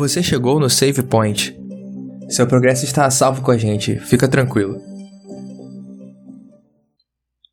Você 0.00 0.22
chegou 0.22 0.58
no 0.58 0.70
Save 0.70 1.02
Point. 1.02 1.54
Seu 2.30 2.46
progresso 2.46 2.86
está 2.86 3.04
a 3.04 3.10
salvo 3.10 3.42
com 3.42 3.50
a 3.50 3.58
gente, 3.58 4.00
fica 4.00 4.26
tranquilo. 4.26 4.80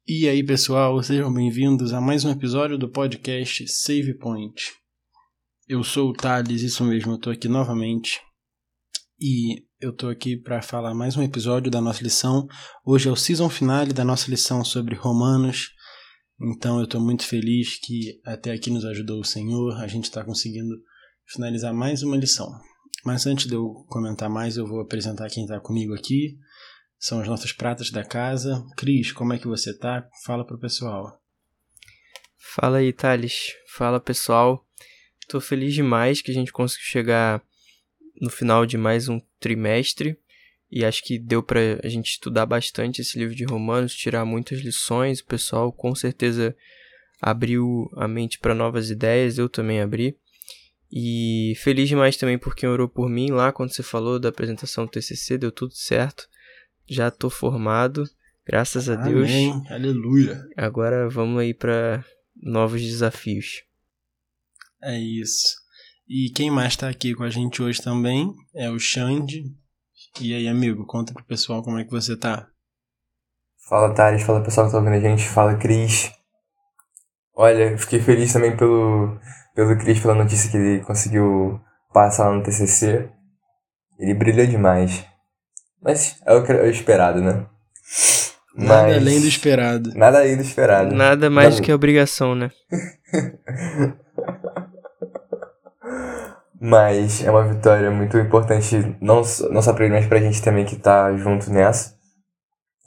E 0.08 0.30
aí, 0.30 0.42
pessoal, 0.46 1.04
sejam 1.04 1.32
bem-vindos 1.34 1.92
a 1.92 2.00
mais 2.00 2.24
um 2.24 2.32
episódio 2.32 2.78
do 2.78 2.90
podcast 2.90 3.68
Save 3.68 4.18
Point. 4.18 4.72
Eu 5.68 5.84
sou 5.84 6.12
o 6.12 6.14
Thales, 6.14 6.62
isso 6.62 6.86
mesmo, 6.86 7.12
eu 7.12 7.20
tô 7.20 7.32
aqui 7.32 7.50
novamente. 7.50 8.22
E 9.20 9.66
eu 9.82 9.92
tô 9.92 10.08
aqui 10.08 10.38
para 10.38 10.62
falar 10.62 10.94
mais 10.94 11.18
um 11.18 11.24
episódio 11.24 11.70
da 11.70 11.82
nossa 11.82 12.02
lição. 12.02 12.48
Hoje 12.86 13.10
é 13.10 13.12
o 13.12 13.18
season 13.18 13.50
finale 13.50 13.92
da 13.92 14.06
nossa 14.06 14.32
lição 14.32 14.64
sobre 14.64 14.96
Romanos. 14.96 15.68
Então 16.42 16.80
eu 16.80 16.88
tô 16.88 16.98
muito 17.02 17.26
feliz 17.26 17.78
que 17.78 18.22
até 18.26 18.54
aqui 18.54 18.70
nos 18.70 18.86
ajudou 18.86 19.20
o 19.20 19.26
Senhor. 19.26 19.74
A 19.82 19.88
gente 19.88 20.06
está 20.06 20.24
conseguindo 20.24 20.78
finalizar 21.28 21.74
mais 21.74 22.04
uma 22.04 22.18
lição. 22.18 22.50
Mas 23.06 23.26
antes 23.26 23.48
de 23.48 23.54
eu 23.54 23.86
comentar 23.88 24.30
mais, 24.30 24.58
eu 24.58 24.66
vou 24.66 24.82
apresentar 24.82 25.30
quem 25.30 25.44
está 25.44 25.60
comigo 25.60 25.94
aqui. 25.94 26.38
São 27.00 27.20
as 27.20 27.28
nossas 27.28 27.52
pratas 27.52 27.92
da 27.92 28.04
casa. 28.04 28.66
Cris, 28.76 29.12
como 29.12 29.34
é 29.34 29.38
que 29.38 29.48
você 29.48 29.78
tá? 29.78 30.08
Fala 30.26 30.46
pro 30.46 30.60
pessoal. 30.60 31.22
Fala 32.38 32.78
aí, 32.78 32.92
Thales. 32.92 33.54
Fala, 33.68 34.00
pessoal. 34.00 34.66
Tô 35.28 35.40
feliz 35.40 35.74
demais 35.74 36.22
que 36.22 36.32
a 36.32 36.34
gente 36.34 36.52
conseguiu 36.52 36.86
chegar 36.86 37.44
no 38.20 38.30
final 38.30 38.66
de 38.66 38.78
mais 38.78 39.08
um 39.08 39.20
trimestre 39.40 40.18
e 40.72 40.84
acho 40.84 41.04
que 41.04 41.20
deu 41.20 41.44
para 41.44 41.60
a 41.84 41.88
gente 41.88 42.12
estudar 42.12 42.46
bastante 42.46 43.02
esse 43.02 43.18
livro 43.18 43.36
de 43.36 43.46
Romanos, 43.46 43.96
tirar 43.96 44.26
muitas 44.26 44.60
lições. 44.60 45.20
O 45.20 45.26
pessoal 45.26 45.72
com 45.72 45.94
certeza 45.94 46.56
abriu 47.22 47.90
a 47.96 48.08
mente 48.08 48.40
para 48.40 48.56
novas 48.56 48.90
ideias, 48.90 49.38
eu 49.38 49.48
também 49.48 49.82
abri. 49.82 50.18
E 50.92 51.54
feliz 51.58 51.90
demais 51.90 52.16
também 52.16 52.38
por 52.38 52.56
quem 52.56 52.70
orou 52.70 52.88
por 52.88 53.10
mim 53.10 53.30
lá 53.32 53.52
quando 53.52 53.74
você 53.74 53.84
falou 53.84 54.20
da 54.20 54.30
apresentação 54.30 54.86
do 54.86 54.92
TCC, 54.92 55.38
deu 55.38 55.52
tudo 55.52 55.74
certo. 55.74 56.28
Já 56.90 57.12
tô 57.12 57.30
formado, 57.30 58.06
graças 58.46 58.90
a 58.90 58.96
Deus. 58.96 59.30
Amém. 59.30 59.64
Aleluia. 59.70 60.42
Agora 60.56 61.10
vamos 61.10 61.40
aí 61.40 61.54
para 61.54 62.04
novos 62.42 62.82
desafios. 62.82 63.64
É 64.82 64.98
isso. 64.98 65.58
E 66.08 66.30
quem 66.30 66.50
mais 66.50 66.78
tá 66.78 66.88
aqui 66.88 67.14
com 67.14 67.24
a 67.24 67.30
gente 67.30 67.62
hoje 67.62 67.82
também 67.82 68.34
é 68.56 68.70
o 68.70 68.80
Xande. 68.80 69.44
E 70.22 70.34
aí, 70.34 70.48
amigo, 70.48 70.86
conta 70.86 71.14
pro 71.14 71.26
pessoal 71.26 71.62
como 71.62 71.78
é 71.78 71.84
que 71.84 71.92
você 71.92 72.16
tá. 72.16 72.48
Fala, 73.68 73.94
Thales. 73.94 74.24
Fala, 74.24 74.42
pessoal 74.42 74.68
que 74.68 74.72
tá 74.72 74.78
ouvindo 74.78 74.96
a 74.96 75.00
gente. 75.02 75.28
Fala, 75.28 75.58
Cris. 75.58 76.12
Olha, 77.36 77.78
fiquei 77.78 78.00
feliz 78.00 78.32
também 78.32 78.56
pelo, 78.56 79.20
pelo 79.58 79.76
Cris, 79.76 80.00
pela 80.00 80.14
notícia 80.14 80.52
que 80.52 80.56
ele 80.58 80.82
conseguiu 80.84 81.60
passar 81.92 82.30
lá 82.30 82.36
no 82.36 82.44
TCC. 82.44 83.10
Ele 84.00 84.14
brilhou 84.14 84.46
demais. 84.46 85.04
Mas 85.82 86.18
é 86.26 86.34
o 86.36 86.44
que 86.44 86.52
é 86.52 86.62
o 86.62 86.68
esperado, 86.70 87.22
né? 87.22 87.44
Nada 88.56 88.84
Mas- 88.84 88.98
além 88.98 89.20
do 89.20 89.28
esperado. 89.28 89.92
Nada 89.96 90.20
além 90.20 90.36
do 90.38 90.44
esperado. 90.44 90.94
Nada 90.96 91.30
mais 91.30 91.56
do 91.56 91.62
que 91.64 91.74
obrigação, 91.74 92.36
né? 92.36 92.52
Mas 96.60 97.24
é 97.24 97.30
uma 97.30 97.44
vitória 97.48 97.90
muito 97.92 98.18
importante, 98.18 98.96
não, 99.00 99.24
só- 99.24 99.48
não 99.50 99.62
só 99.62 99.74
pra 99.74 99.86
ele, 99.86 99.94
mas 99.94 100.08
pra 100.08 100.20
gente 100.20 100.42
também 100.42 100.66
que 100.66 100.76
tá 100.76 101.16
junto 101.16 101.52
nessa. 101.52 101.96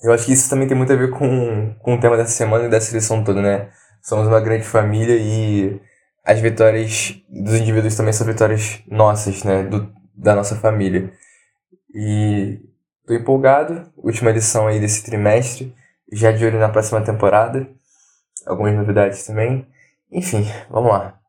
Eu 0.03 0.13
acho 0.13 0.27
que 0.27 0.33
isso 0.33 0.51
também 0.51 0.67
tem 0.67 0.77
muito 0.77 0.93
a 0.93 0.97
ver 0.97 1.11
com, 1.11 1.73
com 1.79 1.95
o 1.95 2.01
tema 2.01 2.17
dessa 2.17 2.33
semana 2.33 2.65
e 2.65 2.69
dessa 2.69 2.93
lição 2.95 3.23
toda, 3.23 3.41
né? 3.41 3.71
Somos 4.03 4.27
uma 4.27 4.41
grande 4.41 4.65
família 4.65 5.17
e 5.17 5.81
as 6.25 6.41
vitórias 6.41 7.15
dos 7.29 7.55
indivíduos 7.55 7.97
também 7.97 8.13
são 8.13 8.27
vitórias 8.27 8.81
nossas, 8.87 9.43
né? 9.45 9.63
Do, 9.63 9.93
da 10.15 10.35
nossa 10.35 10.57
família. 10.57 11.13
E 11.95 12.61
tô 13.07 13.15
empolgado, 13.15 13.91
última 13.97 14.31
lição 14.31 14.67
aí 14.67 14.79
desse 14.79 15.05
trimestre, 15.05 15.75
já 16.13 16.31
de 16.31 16.45
olho 16.45 16.59
na 16.59 16.69
próxima 16.69 17.01
temporada, 17.03 17.69
algumas 18.47 18.75
novidades 18.75 19.25
também. 19.25 19.67
Enfim, 20.13 20.45
vamos 20.71 20.91
lá. 20.91 21.21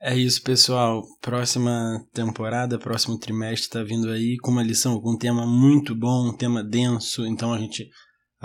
É 0.00 0.14
isso, 0.14 0.42
pessoal. 0.42 1.02
Próxima 1.20 2.00
temporada, 2.12 2.78
próximo 2.78 3.18
trimestre 3.18 3.70
tá 3.70 3.82
vindo 3.82 4.10
aí 4.10 4.36
com 4.38 4.50
uma 4.50 4.62
lição, 4.62 5.00
com 5.00 5.12
um 5.12 5.18
tema 5.18 5.46
muito 5.46 5.94
bom, 5.94 6.28
um 6.28 6.36
tema 6.36 6.62
denso. 6.62 7.26
Então 7.26 7.52
a 7.52 7.58
gente 7.58 7.88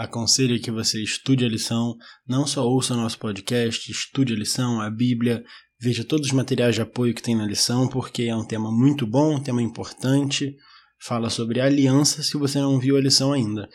aconselha 0.04 0.60
que 0.60 0.72
você 0.72 1.02
estude 1.02 1.46
a 1.46 1.50
lição. 1.50 1.96
Não 2.28 2.46
só 2.48 2.66
ouça 2.66 2.96
nosso 2.96 3.20
podcast, 3.20 3.92
estude 3.92 4.34
a 4.34 4.36
lição, 4.36 4.82
a 4.82 4.90
Bíblia, 4.90 5.44
veja 5.80 6.04
todos 6.04 6.28
os 6.28 6.34
materiais 6.34 6.76
de 6.76 6.82
apoio 6.82 7.14
que 7.14 7.22
tem 7.22 7.36
na 7.36 7.46
lição, 7.46 7.88
porque 7.88 8.24
é 8.24 8.36
um 8.36 8.46
tema 8.46 8.72
muito 8.72 9.06
bom, 9.06 9.36
um 9.36 9.44
tema 9.44 9.62
importante. 9.62 10.56
Fala 11.04 11.30
sobre 11.30 11.60
aliança 11.60 12.22
se 12.22 12.38
você 12.38 12.60
não 12.60 12.80
viu 12.80 12.96
a 12.96 13.02
lição 13.02 13.34
ainda. 13.34 13.68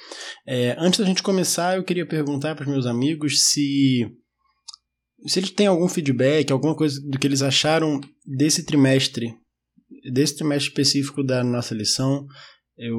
É, 0.46 0.76
antes 0.78 1.00
da 1.00 1.06
gente 1.06 1.22
começar, 1.22 1.76
eu 1.76 1.84
queria 1.84 2.06
perguntar 2.06 2.54
para 2.54 2.64
os 2.64 2.70
meus 2.70 2.86
amigos 2.86 3.42
se 3.50 4.06
se 5.26 5.40
eles 5.40 5.50
têm 5.50 5.66
algum 5.66 5.88
feedback, 5.88 6.52
alguma 6.52 6.76
coisa 6.76 7.00
do 7.00 7.18
que 7.18 7.26
eles 7.26 7.42
acharam 7.42 8.00
desse 8.24 8.64
trimestre, 8.64 9.34
desse 10.12 10.36
trimestre 10.36 10.68
específico 10.68 11.24
da 11.24 11.42
nossa 11.42 11.74
lição, 11.74 12.26
eu, 12.76 12.94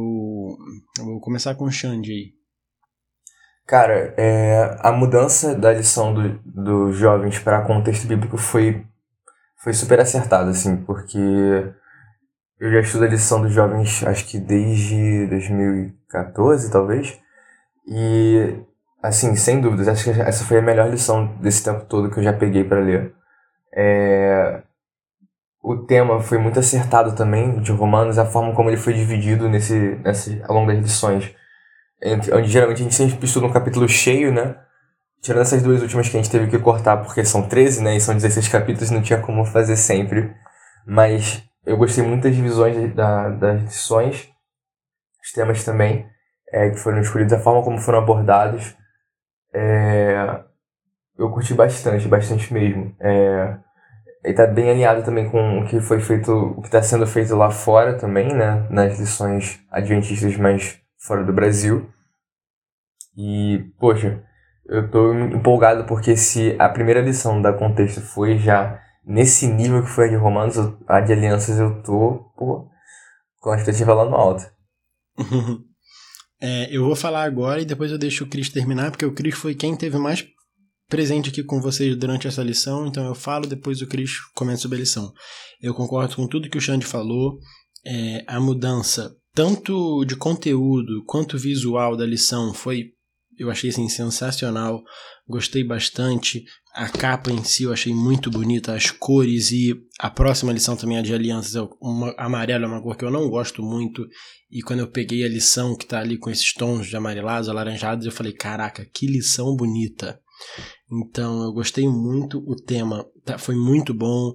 eu 0.97 1.05
vou 1.05 1.21
começar 1.21 1.55
com 1.55 1.65
o 1.65 1.71
Xande 1.71 2.11
aí. 2.11 2.36
Cara, 3.67 4.13
é, 4.15 4.77
a 4.79 4.93
mudança 4.93 5.53
da 5.53 5.73
lição 5.73 6.13
do, 6.13 6.39
dos 6.45 6.95
jovens 6.95 7.37
para 7.37 7.61
contexto 7.63 8.07
bíblico 8.07 8.37
foi, 8.37 8.85
foi 9.57 9.73
super 9.73 9.99
acertada, 9.99 10.49
assim, 10.51 10.77
porque 10.77 11.19
eu 12.59 12.71
já 12.71 12.79
estudo 12.79 13.03
a 13.03 13.09
lição 13.09 13.41
dos 13.41 13.51
jovens 13.51 14.05
acho 14.05 14.25
que 14.25 14.39
desde 14.39 15.27
2014, 15.27 16.71
talvez, 16.71 17.19
e, 17.85 18.55
assim, 19.03 19.35
sem 19.35 19.59
dúvidas, 19.59 19.89
acho 19.89 20.05
que 20.05 20.11
essa 20.21 20.45
foi 20.45 20.59
a 20.59 20.61
melhor 20.61 20.89
lição 20.89 21.35
desse 21.41 21.61
tempo 21.61 21.85
todo 21.87 22.09
que 22.09 22.19
eu 22.19 22.23
já 22.23 22.31
peguei 22.31 22.63
para 22.63 22.79
ler. 22.79 23.13
É, 23.75 24.61
o 25.61 25.75
tema 25.75 26.21
foi 26.21 26.37
muito 26.37 26.57
acertado 26.57 27.13
também, 27.15 27.59
de 27.59 27.73
Romanos, 27.73 28.17
a 28.17 28.25
forma 28.25 28.55
como 28.55 28.69
ele 28.69 28.77
foi 28.77 28.93
dividido 28.93 29.49
nesse, 29.49 29.99
nesse, 30.05 30.41
ao 30.47 30.55
longo 30.55 30.71
das 30.71 30.79
lições 30.79 31.35
onde 32.33 32.47
geralmente 32.47 32.81
a 32.81 32.83
gente 32.83 32.95
sempre 32.95 33.25
estuda 33.25 33.45
um 33.45 33.51
capítulo 33.51 33.87
cheio, 33.87 34.31
né? 34.31 34.55
Tirando 35.21 35.41
essas 35.41 35.63
duas 35.63 35.81
últimas 35.81 36.07
que 36.07 36.17
a 36.17 36.21
gente 36.21 36.31
teve 36.31 36.47
que 36.47 36.59
cortar 36.59 36.97
porque 36.97 37.25
são 37.25 37.47
13, 37.47 37.83
né? 37.83 37.95
E 37.95 38.01
são 38.01 38.15
16 38.15 38.47
capítulos, 38.47 38.91
não 38.91 39.01
tinha 39.01 39.19
como 39.19 39.45
fazer 39.45 39.75
sempre. 39.75 40.33
Mas 40.85 41.43
eu 41.65 41.75
gostei 41.75 42.03
muito 42.03 42.23
das 42.23 42.35
divisões 42.35 42.93
da, 42.95 43.29
das 43.29 43.61
lições, 43.63 44.29
os 45.23 45.31
temas 45.33 45.63
também, 45.63 46.07
é, 46.51 46.69
que 46.69 46.77
foram 46.77 47.01
escolhidos, 47.01 47.33
a 47.33 47.39
forma 47.39 47.63
como 47.63 47.77
foram 47.79 47.99
abordados. 47.99 48.75
É, 49.53 50.43
eu 51.17 51.29
curti 51.31 51.53
bastante, 51.53 52.07
bastante 52.07 52.53
mesmo. 52.53 52.95
É, 52.99 53.57
ele 54.23 54.33
tá 54.33 54.47
bem 54.47 54.69
alinhado 54.69 55.03
também 55.03 55.29
com 55.29 55.59
o 55.59 55.65
que 55.65 55.81
foi 55.81 55.99
feito, 55.99 56.31
o 56.31 56.61
que 56.61 56.67
está 56.67 56.81
sendo 56.81 57.07
feito 57.07 57.35
lá 57.35 57.49
fora 57.51 57.97
também, 57.97 58.33
né? 58.33 58.67
Nas 58.69 58.99
lições 58.99 59.59
adventistas 59.71 60.37
mais 60.37 60.79
fora 60.97 61.23
do 61.23 61.33
Brasil. 61.33 61.89
E, 63.15 63.71
poxa, 63.79 64.23
eu 64.65 64.89
tô 64.89 65.13
empolgado 65.13 65.85
porque 65.85 66.15
se 66.15 66.55
a 66.59 66.69
primeira 66.69 67.01
lição 67.01 67.41
da 67.41 67.53
contexto 67.53 68.01
foi 68.01 68.37
já 68.37 68.79
nesse 69.05 69.47
nível 69.47 69.81
que 69.81 69.89
foi 69.89 70.05
a 70.05 70.09
de 70.09 70.15
Romanos, 70.15 70.55
a 70.87 70.99
de 71.01 71.13
Alianças 71.13 71.57
eu 71.57 71.81
tô, 71.81 72.31
pô, 72.37 72.69
com 73.39 73.51
a 73.51 73.55
expectativa 73.55 73.93
lá 73.93 74.05
no 74.05 74.15
alto. 74.15 74.43
É, 76.39 76.67
eu 76.69 76.85
vou 76.85 76.95
falar 76.95 77.23
agora 77.23 77.59
e 77.59 77.65
depois 77.65 77.91
eu 77.91 77.97
deixo 77.97 78.23
o 78.23 78.27
Cris 78.27 78.49
terminar, 78.49 78.91
porque 78.91 79.05
o 79.05 79.11
Cris 79.11 79.33
foi 79.33 79.55
quem 79.55 79.75
teve 79.75 79.97
mais 79.97 80.23
presente 80.87 81.31
aqui 81.31 81.43
com 81.43 81.59
vocês 81.59 81.95
durante 81.95 82.27
essa 82.27 82.43
lição, 82.43 82.85
então 82.85 83.05
eu 83.07 83.15
falo, 83.15 83.47
depois 83.47 83.81
o 83.81 83.87
Cris 83.87 84.19
comenta 84.35 84.59
sobre 84.59 84.77
a 84.77 84.81
lição. 84.81 85.11
Eu 85.59 85.73
concordo 85.73 86.15
com 86.15 86.27
tudo 86.27 86.47
que 86.47 86.57
o 86.57 86.61
Xande 86.61 86.85
falou, 86.85 87.39
é, 87.83 88.23
a 88.27 88.39
mudança 88.39 89.15
tanto 89.37 90.03
de 90.03 90.15
conteúdo 90.15 91.03
quanto 91.05 91.37
visual 91.37 91.95
da 91.95 92.03
lição 92.03 92.55
foi, 92.55 92.93
eu 93.37 93.51
achei 93.51 93.69
assim, 93.69 93.87
sensacional, 93.87 94.83
gostei 95.27 95.63
bastante, 95.63 96.43
a 96.73 96.89
capa 96.89 97.29
em 97.29 97.43
si 97.43 97.61
eu 97.61 97.71
achei 97.71 97.93
muito 97.93 98.31
bonita, 98.31 98.73
as 98.73 98.89
cores 98.89 99.51
e 99.51 99.79
a 99.99 100.09
próxima 100.09 100.51
lição 100.51 100.75
também, 100.75 100.97
a 100.97 101.03
de 101.03 101.13
alianças, 101.13 101.55
é 101.55 101.61
uma, 101.79 102.15
amarelo 102.17 102.65
é 102.65 102.67
uma 102.67 102.81
cor 102.81 102.97
que 102.97 103.05
eu 103.05 103.11
não 103.11 103.29
gosto 103.29 103.61
muito, 103.61 104.07
e 104.49 104.63
quando 104.63 104.79
eu 104.79 104.89
peguei 104.89 105.23
a 105.23 105.29
lição 105.29 105.77
que 105.77 105.85
tá 105.85 105.99
ali 105.99 106.17
com 106.17 106.31
esses 106.31 106.51
tons 106.55 106.87
de 106.87 106.97
amarelados, 106.97 107.47
alaranjados, 107.47 108.07
eu 108.07 108.11
falei, 108.11 108.33
caraca, 108.33 108.89
que 108.91 109.05
lição 109.05 109.55
bonita. 109.55 110.19
Então 110.91 111.43
eu 111.43 111.53
gostei 111.53 111.87
muito, 111.87 112.39
o 112.39 112.55
tema 112.55 113.05
tá- 113.23 113.37
foi 113.37 113.55
muito 113.55 113.93
bom, 113.93 114.33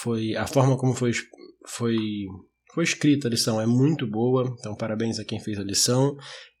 foi 0.00 0.34
a 0.34 0.48
forma 0.48 0.76
como 0.76 0.94
foi, 0.94 1.12
foi, 1.64 1.96
foi 2.74 2.84
escrita 2.84 3.28
a 3.28 3.30
lição 3.30 3.60
é 3.60 3.66
muito 3.66 4.06
boa, 4.06 4.54
então 4.58 4.74
parabéns 4.74 5.18
a 5.18 5.24
quem 5.24 5.40
fez 5.40 5.58
a 5.58 5.64
lição. 5.64 6.16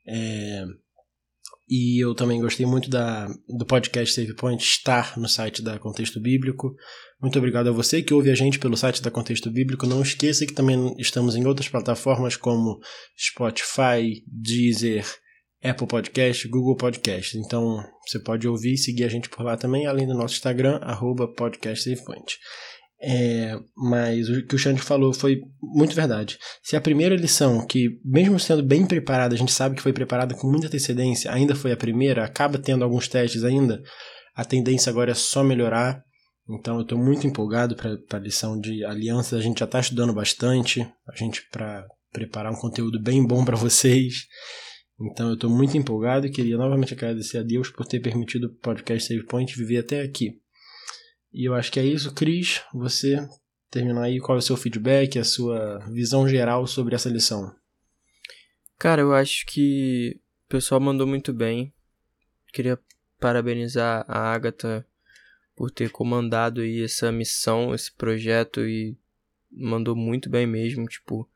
É, 0.06 0.64
E 1.68 2.04
eu 2.04 2.14
também 2.14 2.40
gostei 2.40 2.66
muito 2.66 2.90
da, 2.90 3.28
do 3.48 3.64
podcast 3.64 4.14
Save 4.14 4.34
Point 4.34 4.62
estar 4.62 5.16
no 5.18 5.28
site 5.28 5.62
da 5.62 5.78
Contexto 5.78 6.20
Bíblico. 6.20 6.74
Muito 7.20 7.38
obrigado 7.38 7.68
a 7.68 7.72
você 7.72 8.02
que 8.02 8.12
ouve 8.12 8.30
a 8.30 8.34
gente 8.34 8.58
pelo 8.58 8.76
site 8.76 9.00
da 9.00 9.10
Contexto 9.10 9.50
Bíblico. 9.50 9.86
Não 9.86 10.02
esqueça 10.02 10.44
que 10.44 10.52
também 10.52 10.94
estamos 10.98 11.34
em 11.34 11.46
outras 11.46 11.68
plataformas 11.68 12.36
como 12.36 12.78
Spotify, 13.16 14.22
Deezer, 14.26 15.06
Apple 15.62 15.86
Podcast, 15.86 16.46
Google 16.48 16.76
Podcast. 16.76 17.38
Então 17.38 17.82
você 18.06 18.18
pode 18.18 18.46
ouvir 18.46 18.74
e 18.74 18.78
seguir 18.78 19.04
a 19.04 19.08
gente 19.08 19.30
por 19.30 19.42
lá 19.42 19.56
também, 19.56 19.86
além 19.86 20.06
do 20.06 20.14
nosso 20.14 20.34
Instagram, 20.34 20.78
arroba 20.82 21.26
podcastsavepoint. 21.26 22.36
É, 23.04 23.58
mas 23.76 24.28
o 24.28 24.46
que 24.46 24.54
o 24.54 24.58
Xande 24.58 24.80
falou 24.80 25.12
foi 25.12 25.40
muito 25.60 25.94
verdade. 25.94 26.38
Se 26.62 26.76
a 26.76 26.80
primeira 26.80 27.16
lição, 27.16 27.66
que 27.66 27.98
mesmo 28.04 28.38
sendo 28.38 28.62
bem 28.62 28.86
preparada, 28.86 29.34
a 29.34 29.38
gente 29.38 29.50
sabe 29.50 29.74
que 29.74 29.82
foi 29.82 29.92
preparada 29.92 30.36
com 30.36 30.48
muita 30.48 30.68
antecedência, 30.68 31.32
ainda 31.32 31.56
foi 31.56 31.72
a 31.72 31.76
primeira, 31.76 32.24
acaba 32.24 32.58
tendo 32.58 32.84
alguns 32.84 33.08
testes 33.08 33.42
ainda, 33.42 33.82
a 34.36 34.44
tendência 34.44 34.90
agora 34.90 35.10
é 35.10 35.14
só 35.14 35.42
melhorar. 35.42 36.02
Então 36.48 36.76
eu 36.76 36.82
estou 36.82 36.98
muito 36.98 37.26
empolgado 37.26 37.74
para 37.74 37.98
a 38.10 38.20
lição 38.20 38.58
de 38.58 38.84
alianças. 38.84 39.38
A 39.38 39.42
gente 39.42 39.58
já 39.58 39.64
está 39.64 39.80
estudando 39.80 40.12
bastante, 40.12 40.86
a 41.08 41.16
gente 41.16 41.42
para 41.50 41.86
preparar 42.12 42.52
um 42.52 42.60
conteúdo 42.60 43.00
bem 43.00 43.26
bom 43.26 43.44
para 43.44 43.56
vocês. 43.56 44.26
Então 45.00 45.28
eu 45.28 45.34
estou 45.34 45.50
muito 45.50 45.76
empolgado 45.76 46.26
e 46.26 46.30
queria 46.30 46.56
novamente 46.56 46.94
agradecer 46.94 47.38
a 47.38 47.42
Deus 47.42 47.70
por 47.70 47.86
ter 47.86 48.00
permitido 48.00 48.44
o 48.44 48.54
podcast 48.60 49.08
Save 49.08 49.26
Point 49.26 49.56
viver 49.56 49.78
até 49.78 50.02
aqui. 50.02 50.41
E 51.32 51.44
eu 51.44 51.54
acho 51.54 51.72
que 51.72 51.80
é 51.80 51.84
isso. 51.84 52.12
Cris, 52.12 52.62
você 52.72 53.16
terminar 53.70 54.02
aí, 54.02 54.20
qual 54.20 54.36
é 54.36 54.38
o 54.38 54.42
seu 54.42 54.56
feedback, 54.56 55.18
a 55.18 55.24
sua 55.24 55.78
visão 55.90 56.28
geral 56.28 56.66
sobre 56.66 56.94
essa 56.94 57.08
lição? 57.08 57.54
Cara, 58.78 59.00
eu 59.00 59.14
acho 59.14 59.46
que 59.46 60.20
o 60.46 60.48
pessoal 60.48 60.80
mandou 60.80 61.06
muito 61.06 61.32
bem. 61.32 61.72
Queria 62.52 62.78
parabenizar 63.18 64.04
a 64.06 64.32
Agatha 64.32 64.86
por 65.56 65.70
ter 65.70 65.90
comandado 65.90 66.60
aí 66.60 66.82
essa 66.82 67.10
missão, 67.12 67.74
esse 67.74 67.90
projeto 67.92 68.60
e 68.66 68.96
mandou 69.50 69.94
muito 69.94 70.28
bem 70.28 70.46
mesmo, 70.46 70.86
tipo, 70.86 71.28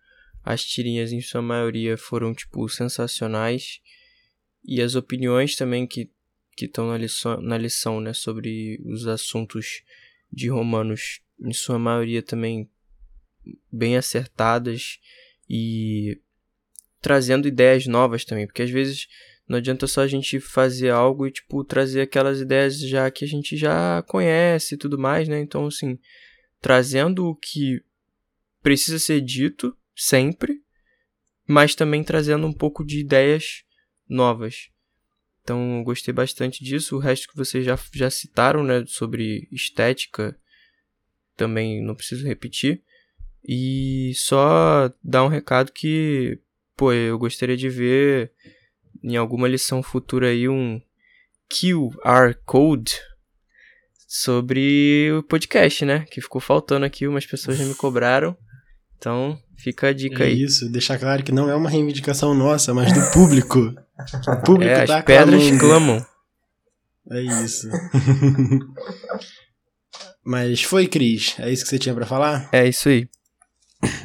as 0.42 0.64
tirinhas 0.64 1.12
em 1.12 1.20
sua 1.20 1.42
maioria 1.42 1.96
foram 1.96 2.34
tipo 2.34 2.68
sensacionais 2.68 3.80
e 4.64 4.80
as 4.80 4.94
opiniões 4.94 5.54
também 5.56 5.86
que 5.86 6.10
que 6.56 6.64
estão 6.64 6.88
na 6.88 6.96
lição, 6.96 7.40
na 7.40 7.58
lição, 7.58 8.00
né, 8.00 8.14
sobre 8.14 8.80
os 8.86 9.06
assuntos 9.06 9.82
de 10.32 10.48
Romanos, 10.48 11.20
em 11.38 11.52
sua 11.52 11.78
maioria 11.78 12.22
também 12.22 12.68
bem 13.70 13.96
acertadas 13.96 14.98
e 15.48 16.20
trazendo 17.00 17.46
ideias 17.46 17.86
novas 17.86 18.24
também, 18.24 18.46
porque 18.46 18.62
às 18.62 18.70
vezes 18.70 19.06
não 19.46 19.58
adianta 19.58 19.86
só 19.86 20.00
a 20.00 20.08
gente 20.08 20.40
fazer 20.40 20.90
algo 20.90 21.26
e 21.26 21.30
tipo 21.30 21.62
trazer 21.62 22.00
aquelas 22.00 22.40
ideias 22.40 22.80
já 22.80 23.08
que 23.10 23.24
a 23.24 23.28
gente 23.28 23.56
já 23.56 24.02
conhece 24.02 24.74
e 24.74 24.78
tudo 24.78 24.98
mais, 24.98 25.28
né? 25.28 25.38
Então 25.38 25.66
assim, 25.66 25.98
trazendo 26.60 27.26
o 27.26 27.36
que 27.36 27.80
precisa 28.62 28.98
ser 28.98 29.20
dito 29.20 29.76
sempre, 29.94 30.60
mas 31.46 31.74
também 31.74 32.02
trazendo 32.02 32.46
um 32.46 32.52
pouco 32.52 32.84
de 32.84 32.98
ideias 32.98 33.62
novas. 34.08 34.70
Então, 35.46 35.80
gostei 35.84 36.12
bastante 36.12 36.64
disso. 36.64 36.96
O 36.96 36.98
resto 36.98 37.28
que 37.28 37.36
vocês 37.36 37.64
já, 37.64 37.78
já 37.92 38.10
citaram, 38.10 38.64
né, 38.64 38.82
sobre 38.84 39.46
estética, 39.52 40.36
também 41.36 41.80
não 41.80 41.94
preciso 41.94 42.26
repetir. 42.26 42.82
E 43.46 44.10
só 44.16 44.92
dar 45.04 45.22
um 45.22 45.28
recado 45.28 45.70
que, 45.70 46.40
pô, 46.76 46.92
eu 46.92 47.16
gostaria 47.16 47.56
de 47.56 47.68
ver 47.68 48.32
em 49.04 49.14
alguma 49.14 49.46
lição 49.46 49.84
futura 49.84 50.30
aí 50.30 50.48
um 50.48 50.82
QR 51.48 52.34
Code 52.44 53.00
sobre 54.08 55.12
o 55.12 55.22
podcast, 55.22 55.84
né? 55.84 56.06
Que 56.10 56.20
ficou 56.20 56.40
faltando 56.40 56.84
aqui, 56.84 57.06
umas 57.06 57.24
pessoas 57.24 57.56
já 57.56 57.64
me 57.64 57.76
cobraram. 57.76 58.36
Então, 58.98 59.38
fica 59.56 59.88
a 59.88 59.92
dica 59.92 60.24
é 60.24 60.28
aí. 60.28 60.42
Isso, 60.42 60.70
deixar 60.70 60.98
claro 60.98 61.22
que 61.22 61.32
não 61.32 61.48
é 61.48 61.54
uma 61.54 61.70
reivindicação 61.70 62.34
nossa, 62.34 62.74
mas 62.74 62.92
do 62.92 63.12
público. 63.12 63.58
O 63.58 64.42
público 64.42 64.72
é, 64.72 64.86
tá 64.86 64.98
as 64.98 65.04
pedras 65.04 65.42
clamando. 65.42 65.58
clamam. 65.58 66.06
É 67.10 67.22
isso. 67.22 67.68
mas 70.24 70.62
foi, 70.62 70.88
Cris? 70.88 71.36
É 71.38 71.52
isso 71.52 71.62
que 71.62 71.70
você 71.70 71.78
tinha 71.78 71.94
para 71.94 72.06
falar? 72.06 72.48
É 72.52 72.66
isso 72.66 72.88
aí. 72.88 73.08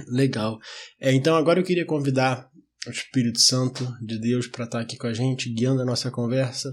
Legal. 0.07 0.59
É, 0.99 1.11
então 1.11 1.35
agora 1.35 1.59
eu 1.59 1.63
queria 1.63 1.85
convidar 1.85 2.49
o 2.87 2.91
Espírito 2.91 3.39
Santo 3.39 3.91
de 4.01 4.19
Deus 4.19 4.47
para 4.47 4.65
estar 4.65 4.81
aqui 4.81 4.97
com 4.97 5.07
a 5.07 5.13
gente, 5.13 5.49
guiando 5.49 5.81
a 5.81 5.85
nossa 5.85 6.11
conversa 6.11 6.69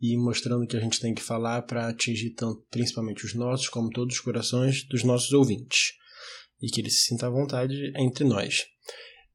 e 0.00 0.16
mostrando 0.16 0.64
o 0.64 0.66
que 0.66 0.76
a 0.76 0.80
gente 0.80 1.00
tem 1.00 1.14
que 1.14 1.22
falar 1.22 1.62
para 1.62 1.88
atingir 1.88 2.30
tanto, 2.30 2.62
principalmente 2.70 3.24
os 3.24 3.34
nossos, 3.34 3.68
como 3.68 3.90
todos 3.90 4.16
os 4.16 4.20
corações 4.20 4.86
dos 4.86 5.02
nossos 5.02 5.32
ouvintes. 5.32 5.94
E 6.62 6.68
que 6.68 6.80
ele 6.80 6.90
se 6.90 7.06
sinta 7.06 7.26
à 7.26 7.30
vontade 7.30 7.92
entre 7.96 8.24
nós. 8.24 8.64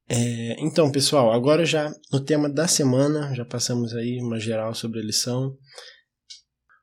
É, 0.07 0.56
então, 0.60 0.92
pessoal, 0.92 1.31
agora 1.31 1.63
já 1.63 1.94
no 2.12 2.19
tema 2.19 2.50
da 2.50 2.68
semana, 2.68 3.33
já 3.36 3.45
passamos 3.45 3.94
aí 3.94 4.19
uma 4.19 4.39
geral 4.39 4.74
sobre 4.74 5.00
a 5.00 5.04
lição. 5.04 5.56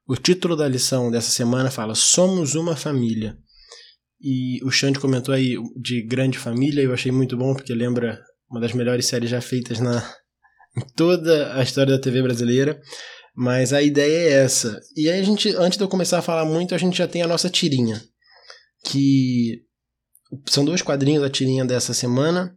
O 0.07 0.15
título 0.15 0.55
da 0.55 0.69
lição 0.69 1.11
dessa 1.11 1.31
semana 1.31 1.71
fala 1.71 1.95
Somos 1.97 2.55
uma 2.55 2.77
família. 2.77 3.37
E 4.21 4.63
o 4.65 4.71
Xande 4.71 5.01
comentou 5.01 5.35
aí 5.35 5.57
de 5.77 6.03
grande 6.03 6.39
família, 6.39 6.83
eu 6.83 6.95
achei 6.95 7.11
muito 7.11 7.37
bom, 7.37 7.55
porque 7.55 7.75
lembra 7.75 8.23
uma 8.49 8.61
das 8.61 8.73
melhores 8.73 9.07
séries 9.07 9.29
já 9.29 9.41
feitas 9.41 9.81
na 9.81 10.01
em 10.77 10.83
toda 10.95 11.55
a 11.55 11.63
história 11.63 11.93
da 11.93 12.01
TV 12.01 12.23
brasileira. 12.23 12.81
Mas 13.35 13.73
a 13.73 13.83
ideia 13.83 14.31
é 14.31 14.45
essa. 14.45 14.81
E 14.97 15.11
aí 15.11 15.21
a 15.21 15.23
gente, 15.23 15.49
antes 15.57 15.77
de 15.77 15.85
eu 15.85 15.89
começar 15.89 16.19
a 16.19 16.23
falar 16.23 16.45
muito, 16.45 16.75
a 16.75 16.79
gente 16.79 16.97
já 16.97 17.07
tem 17.07 17.23
a 17.23 17.27
nossa 17.29 17.51
tirinha. 17.51 18.03
Que 18.85 19.63
são 20.47 20.65
dois 20.65 20.83
quadrinhos 20.83 21.25
a 21.25 21.31
tirinha 21.31 21.65
dessa 21.65 21.95
semana. 21.95 22.57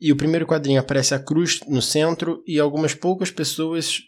E 0.00 0.10
o 0.10 0.16
primeiro 0.16 0.46
quadrinho 0.46 0.80
aparece 0.80 1.14
a 1.14 1.18
cruz 1.18 1.60
no 1.68 1.80
centro 1.80 2.42
e 2.46 2.58
algumas 2.58 2.94
poucas 2.94 3.30
pessoas 3.30 4.00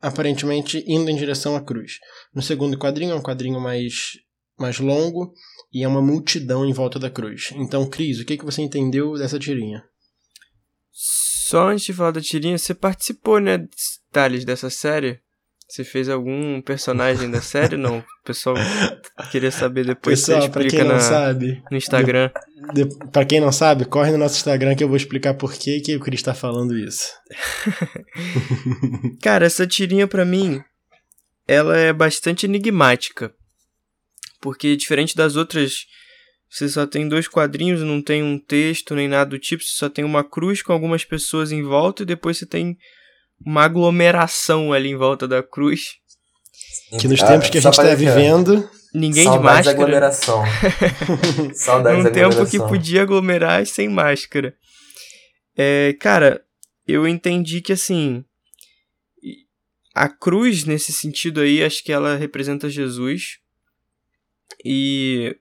aparentemente 0.00 0.84
indo 0.86 1.10
em 1.10 1.16
direção 1.16 1.56
à 1.56 1.60
cruz. 1.62 1.98
No 2.34 2.42
segundo 2.42 2.78
quadrinho 2.78 3.12
é 3.12 3.14
um 3.14 3.22
quadrinho 3.22 3.60
mais, 3.60 4.18
mais 4.58 4.78
longo 4.78 5.34
e 5.72 5.82
é 5.82 5.88
uma 5.88 6.02
multidão 6.02 6.64
em 6.64 6.72
volta 6.72 6.98
da 6.98 7.10
cruz. 7.10 7.52
Então, 7.56 7.88
Cris, 7.88 8.20
o 8.20 8.24
que, 8.24 8.36
que 8.36 8.44
você 8.44 8.62
entendeu 8.62 9.14
dessa 9.14 9.38
tirinha? 9.38 9.82
Só 10.90 11.70
antes 11.70 11.86
de 11.86 11.92
falar 11.92 12.12
da 12.12 12.20
tirinha, 12.20 12.56
você 12.56 12.74
participou, 12.74 13.38
né, 13.38 13.66
Thales, 14.12 14.44
dessa 14.44 14.70
série? 14.70 15.20
Você 15.66 15.82
fez 15.82 16.08
algum 16.08 16.60
personagem 16.60 17.30
da 17.30 17.40
série? 17.40 17.76
Não. 17.76 17.98
O 17.98 18.24
pessoal 18.24 18.54
queria 19.30 19.50
saber 19.50 19.84
depois. 19.84 20.20
Pessoal, 20.20 20.42
você 20.42 20.48
pra 20.50 20.62
explica 20.62 20.82
quem 20.82 20.88
não 20.88 20.96
na, 20.96 21.00
sabe, 21.00 21.62
no 21.70 21.76
Instagram. 21.76 22.30
de, 22.74 22.86
pra 23.10 23.24
quem 23.24 23.40
não 23.40 23.50
sabe, 23.50 23.84
corre 23.84 24.12
no 24.12 24.18
nosso 24.18 24.36
Instagram 24.36 24.74
que 24.74 24.84
eu 24.84 24.88
vou 24.88 24.96
explicar 24.96 25.34
por 25.34 25.54
que, 25.54 25.80
que 25.80 25.96
o 25.96 26.00
Cris 26.00 26.22
tá 26.22 26.34
falando 26.34 26.76
isso. 26.76 27.12
Cara, 29.22 29.46
essa 29.46 29.66
tirinha 29.66 30.06
pra 30.06 30.24
mim, 30.24 30.62
ela 31.48 31.76
é 31.76 31.92
bastante 31.92 32.44
enigmática. 32.44 33.32
Porque 34.40 34.76
diferente 34.76 35.16
das 35.16 35.36
outras, 35.36 35.86
você 36.50 36.68
só 36.68 36.86
tem 36.86 37.08
dois 37.08 37.26
quadrinhos, 37.26 37.80
não 37.80 38.02
tem 38.02 38.22
um 38.22 38.38
texto 38.38 38.94
nem 38.94 39.08
nada 39.08 39.30
do 39.30 39.38
tipo, 39.38 39.62
você 39.62 39.72
só 39.72 39.88
tem 39.88 40.04
uma 40.04 40.22
cruz 40.22 40.62
com 40.62 40.72
algumas 40.72 41.04
pessoas 41.04 41.50
em 41.50 41.62
volta 41.62 42.02
e 42.02 42.06
depois 42.06 42.38
você 42.38 42.44
tem 42.44 42.76
uma 43.44 43.64
aglomeração 43.64 44.72
ali 44.72 44.90
em 44.90 44.96
volta 44.96 45.26
da 45.28 45.42
cruz. 45.42 45.96
Que 46.98 47.08
nos 47.08 47.20
tempos 47.22 47.50
que 47.50 47.58
a 47.58 47.60
gente 47.60 47.74
pra 47.74 47.84
tá 47.84 47.94
deixar- 47.94 48.14
vivendo, 48.14 48.68
Ninguém 48.94 49.24
Saudades 49.24 49.66
de 49.66 49.74
da 49.74 49.80
máscara. 49.80 49.82
aglomeração. 49.82 50.44
Saudades 51.54 52.04
da 52.04 52.10
num 52.10 52.14
tempo 52.14 52.30
que 52.30 52.56
aglomeração. 52.56 52.68
podia 52.68 53.02
aglomerar 53.02 53.66
sem 53.66 53.88
máscara. 53.88 54.56
É, 55.56 55.96
cara, 55.98 56.44
eu 56.86 57.06
entendi 57.08 57.60
que 57.60 57.72
assim. 57.72 58.24
A 59.92 60.08
cruz, 60.08 60.64
nesse 60.64 60.92
sentido 60.92 61.40
aí, 61.40 61.62
acho 61.62 61.82
que 61.82 61.92
ela 61.92 62.14
representa 62.16 62.68
Jesus. 62.68 63.38
E. 64.64 65.36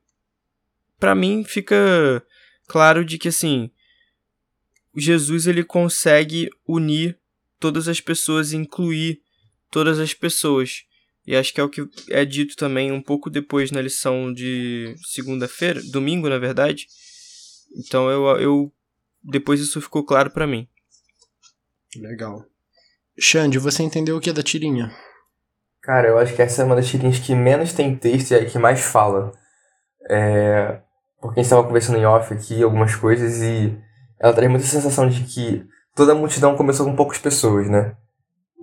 Pra 1.00 1.14
mim 1.14 1.44
fica 1.44 2.24
claro 2.68 3.06
de 3.06 3.18
que 3.20 3.28
assim. 3.28 3.70
Jesus 4.96 5.48
ele 5.48 5.64
consegue 5.64 6.50
unir 6.68 7.18
todas 7.63 7.88
as 7.88 8.01
pessoas 8.01 8.51
e 8.51 8.58
incluir 8.58 9.22
todas 9.72 9.98
as 9.98 10.13
pessoas. 10.13 10.84
E 11.25 11.34
acho 11.34 11.53
que 11.53 11.62
é 11.62 11.63
o 11.63 11.70
que 11.70 11.88
é 12.10 12.25
dito 12.25 12.58
também 12.58 12.91
um 12.91 13.01
pouco 13.01 13.29
depois 13.29 13.72
na 13.72 13.82
lição 13.82 14.34
de 14.34 14.93
segunda-feira, 15.05 15.82
domingo, 15.89 16.27
na 16.27 16.38
verdade. 16.38 16.88
Então 17.77 18.12
eu, 18.12 18.25
eu 18.38 18.74
depois 19.24 19.62
isso 19.62 19.79
ficou 19.79 20.03
claro 20.03 20.29
pra 20.29 20.46
mim. 20.46 20.67
Legal. 21.96 22.46
Xande, 23.17 23.58
você 23.60 23.82
entendeu 23.82 24.17
o 24.17 24.20
que 24.20 24.32
é 24.32 24.34
da 24.34 24.43
tirinha? 24.43 24.93
Cara, 25.82 26.10
eu 26.10 26.17
acho 26.17 26.36
que 26.36 26.41
essa 26.41 26.63
é 26.63 26.65
uma 26.65 26.75
das 26.75 26.89
tirinhas 26.89 27.20
que 27.20 27.34
menos 27.34 27.72
tem 27.72 27.96
texto 27.96 28.32
e 28.32 28.34
é 28.34 28.41
a 28.41 28.46
que 28.46 28.60
mais 28.60 28.82
fala. 28.82 29.32
É... 30.10 30.82
Porque 31.22 31.39
a 31.39 31.41
gente 31.41 31.46
estava 31.46 31.63
conversando 31.63 31.98
em 31.98 32.05
off 32.05 32.34
aqui 32.34 32.62
algumas 32.62 32.93
coisas 32.93 33.41
e 33.41 33.74
ela 34.20 34.34
traz 34.34 34.51
muita 34.51 34.65
sensação 34.65 35.08
de 35.08 35.24
que 35.24 35.65
toda 35.96 36.14
a 36.14 36.16
multidão 36.16 36.56
começou 36.56 36.86
com 36.86 36.96
poucas 36.96 37.18
pessoas, 37.18 37.70
né? 37.70 37.96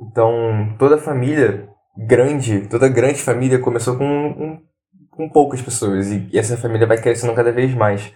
Então, 0.00 0.74
toda 0.78 0.98
família 0.98 1.68
grande, 1.96 2.66
toda 2.68 2.88
grande 2.88 3.20
família 3.20 3.58
começou 3.58 3.96
com, 3.96 4.04
um, 4.04 4.62
com 5.10 5.28
poucas 5.28 5.60
pessoas 5.60 6.10
e, 6.10 6.30
essa 6.36 6.56
família 6.56 6.86
vai 6.86 7.00
crescendo 7.00 7.34
cada 7.34 7.52
vez 7.52 7.74
mais. 7.74 8.12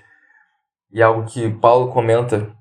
E 0.90 1.02
algo 1.02 1.26
que 1.26 1.50
Paulo 1.50 1.92
comenta, 1.92 2.54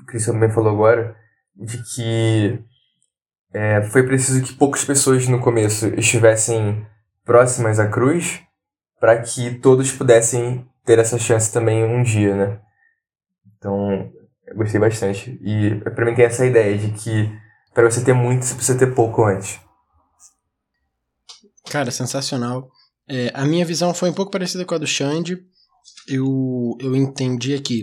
o 0.00 0.06
Cristo 0.06 0.32
também 0.32 0.50
falou 0.50 0.72
agora, 0.72 1.16
de 1.54 1.78
que 1.94 2.58
é, 3.52 3.82
foi 3.82 4.02
preciso 4.02 4.42
que 4.42 4.54
poucas 4.54 4.84
pessoas 4.84 5.28
no 5.28 5.40
começo 5.40 5.86
estivessem 5.94 6.84
próximas 7.24 7.78
à 7.78 7.86
cruz 7.86 8.42
para 8.98 9.20
que 9.20 9.54
todos 9.58 9.92
pudessem 9.92 10.66
ter 10.84 10.98
essa 10.98 11.18
chance 11.18 11.52
também 11.52 11.84
um 11.84 12.02
dia, 12.02 12.34
né? 12.34 12.60
Então, 13.56 14.10
eu 14.54 14.58
gostei 14.58 14.80
bastante. 14.80 15.38
E 15.42 15.74
para 15.90 16.04
mim 16.04 16.14
tem 16.14 16.24
essa 16.24 16.46
ideia 16.46 16.78
de 16.78 16.90
que 16.92 17.30
para 17.74 17.90
você 17.90 18.04
ter 18.04 18.14
muito, 18.14 18.44
você 18.44 18.54
precisa 18.54 18.78
ter 18.78 18.94
pouco 18.94 19.24
antes. 19.24 19.60
Cara, 21.68 21.90
sensacional. 21.90 22.70
É, 23.08 23.30
a 23.34 23.44
minha 23.44 23.64
visão 23.64 23.92
foi 23.92 24.08
um 24.10 24.14
pouco 24.14 24.30
parecida 24.30 24.64
com 24.64 24.74
a 24.74 24.78
do 24.78 24.86
Xande. 24.86 25.38
Eu, 26.08 26.76
eu 26.80 26.94
entendi 26.94 27.54
aqui 27.54 27.82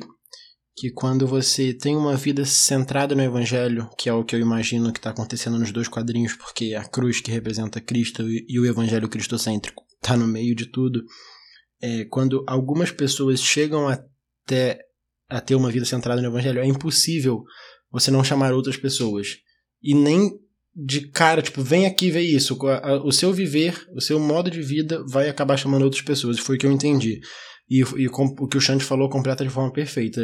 que 0.75 0.89
quando 0.91 1.27
você 1.27 1.73
tem 1.73 1.97
uma 1.97 2.15
vida 2.15 2.45
centrada 2.45 3.13
no 3.13 3.21
Evangelho, 3.21 3.89
que 3.97 4.09
é 4.09 4.13
o 4.13 4.23
que 4.23 4.35
eu 4.35 4.39
imagino 4.39 4.93
que 4.93 4.99
está 4.99 5.09
acontecendo 5.09 5.59
nos 5.59 5.71
dois 5.71 5.87
quadrinhos, 5.87 6.33
porque 6.33 6.73
a 6.73 6.83
cruz 6.83 7.19
que 7.19 7.29
representa 7.29 7.81
Cristo 7.81 8.23
e 8.27 8.57
o 8.57 8.65
Evangelho 8.65 9.09
cristocêntrico 9.09 9.83
está 10.01 10.15
no 10.15 10.25
meio 10.25 10.55
de 10.55 10.67
tudo, 10.67 11.03
é, 11.81 12.05
quando 12.05 12.43
algumas 12.47 12.91
pessoas 12.91 13.41
chegam 13.41 13.87
até 13.87 14.79
a 15.31 15.39
ter 15.39 15.55
uma 15.55 15.71
vida 15.71 15.85
centrada 15.85 16.21
no 16.21 16.27
Evangelho, 16.27 16.59
é 16.59 16.65
impossível 16.65 17.43
você 17.89 18.11
não 18.11 18.23
chamar 18.23 18.53
outras 18.53 18.77
pessoas. 18.77 19.37
E 19.81 19.95
nem 19.95 20.29
de 20.75 21.07
cara, 21.07 21.41
tipo, 21.41 21.61
vem 21.61 21.85
aqui 21.85 22.11
ver 22.11 22.21
isso. 22.21 22.57
O 23.03 23.11
seu 23.11 23.33
viver, 23.33 23.87
o 23.95 24.01
seu 24.01 24.19
modo 24.19 24.51
de 24.51 24.61
vida 24.61 25.03
vai 25.07 25.29
acabar 25.29 25.57
chamando 25.57 25.83
outras 25.83 26.01
pessoas. 26.01 26.37
Foi 26.37 26.55
o 26.55 26.59
que 26.59 26.65
eu 26.65 26.71
entendi. 26.71 27.19
E, 27.69 27.79
e 27.79 28.07
o 28.07 28.47
que 28.47 28.57
o 28.57 28.61
Xande 28.61 28.83
falou 28.83 29.09
completa 29.09 29.43
de 29.43 29.49
forma 29.49 29.71
perfeita 29.71 30.21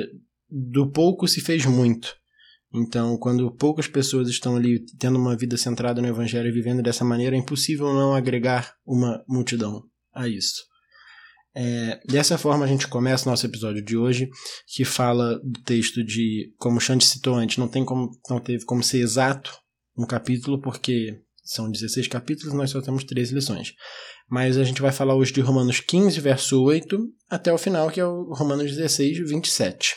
do 0.49 0.91
pouco 0.91 1.27
se 1.27 1.41
fez 1.41 1.65
muito. 1.65 2.13
Então, 2.73 3.17
quando 3.17 3.49
poucas 3.51 3.87
pessoas 3.87 4.27
estão 4.27 4.57
ali 4.57 4.85
tendo 4.99 5.17
uma 5.17 5.37
vida 5.37 5.55
centrada 5.55 6.01
no 6.01 6.07
Evangelho 6.07 6.49
e 6.49 6.51
vivendo 6.51 6.83
dessa 6.83 7.05
maneira, 7.05 7.35
é 7.35 7.39
impossível 7.39 7.93
não 7.93 8.13
agregar 8.13 8.73
uma 8.85 9.23
multidão 9.27 9.83
a 10.13 10.27
isso. 10.27 10.63
É, 11.59 11.99
dessa 12.05 12.37
forma, 12.37 12.63
a 12.63 12.67
gente 12.67 12.87
começa 12.87 13.27
o 13.27 13.31
nosso 13.31 13.43
episódio 13.43 13.83
de 13.83 13.97
hoje, 13.97 14.29
que 14.67 14.85
fala 14.85 15.39
do 15.43 15.59
texto 15.63 16.03
de, 16.03 16.53
como 16.59 16.77
o 16.77 16.79
Xande 16.79 17.03
citou 17.03 17.33
antes, 17.33 17.57
não, 17.57 17.67
tem 17.67 17.83
como, 17.83 18.11
não 18.29 18.39
teve 18.39 18.63
como 18.63 18.83
ser 18.83 18.99
exato 18.99 19.57
um 19.97 20.05
capítulo, 20.05 20.61
porque 20.61 21.19
são 21.43 21.71
16 21.71 22.09
capítulos 22.09 22.53
nós 22.53 22.69
só 22.69 22.79
temos 22.79 23.03
13 23.03 23.33
lições. 23.33 23.73
Mas 24.29 24.55
a 24.55 24.63
gente 24.63 24.83
vai 24.83 24.91
falar 24.91 25.15
hoje 25.15 25.33
de 25.33 25.41
Romanos 25.41 25.79
15, 25.79 26.21
verso 26.21 26.61
8, 26.61 26.99
até 27.27 27.51
o 27.51 27.57
final, 27.57 27.89
que 27.89 27.99
é 27.99 28.05
o 28.05 28.31
Romanos 28.33 28.75
16, 28.75 29.27
27. 29.27 29.95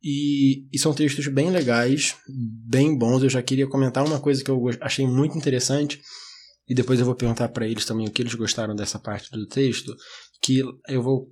E, 0.00 0.68
e, 0.72 0.78
são 0.78 0.94
textos 0.94 1.26
bem 1.26 1.50
legais, 1.50 2.14
bem 2.68 2.96
bons. 2.96 3.24
Eu 3.24 3.28
já 3.28 3.42
queria 3.42 3.66
comentar 3.66 4.06
uma 4.06 4.20
coisa 4.20 4.44
que 4.44 4.50
eu 4.50 4.70
achei 4.80 5.04
muito 5.04 5.36
interessante, 5.36 6.00
e 6.70 6.74
depois 6.74 7.00
eu 7.00 7.04
vou 7.04 7.16
perguntar 7.16 7.48
para 7.48 7.66
eles 7.66 7.84
também 7.84 8.06
o 8.06 8.10
que 8.12 8.22
eles 8.22 8.34
gostaram 8.34 8.76
dessa 8.76 8.96
parte 8.96 9.28
do 9.32 9.46
texto. 9.46 9.92
Que 10.40 10.62
eu 10.88 11.02
vou, 11.02 11.28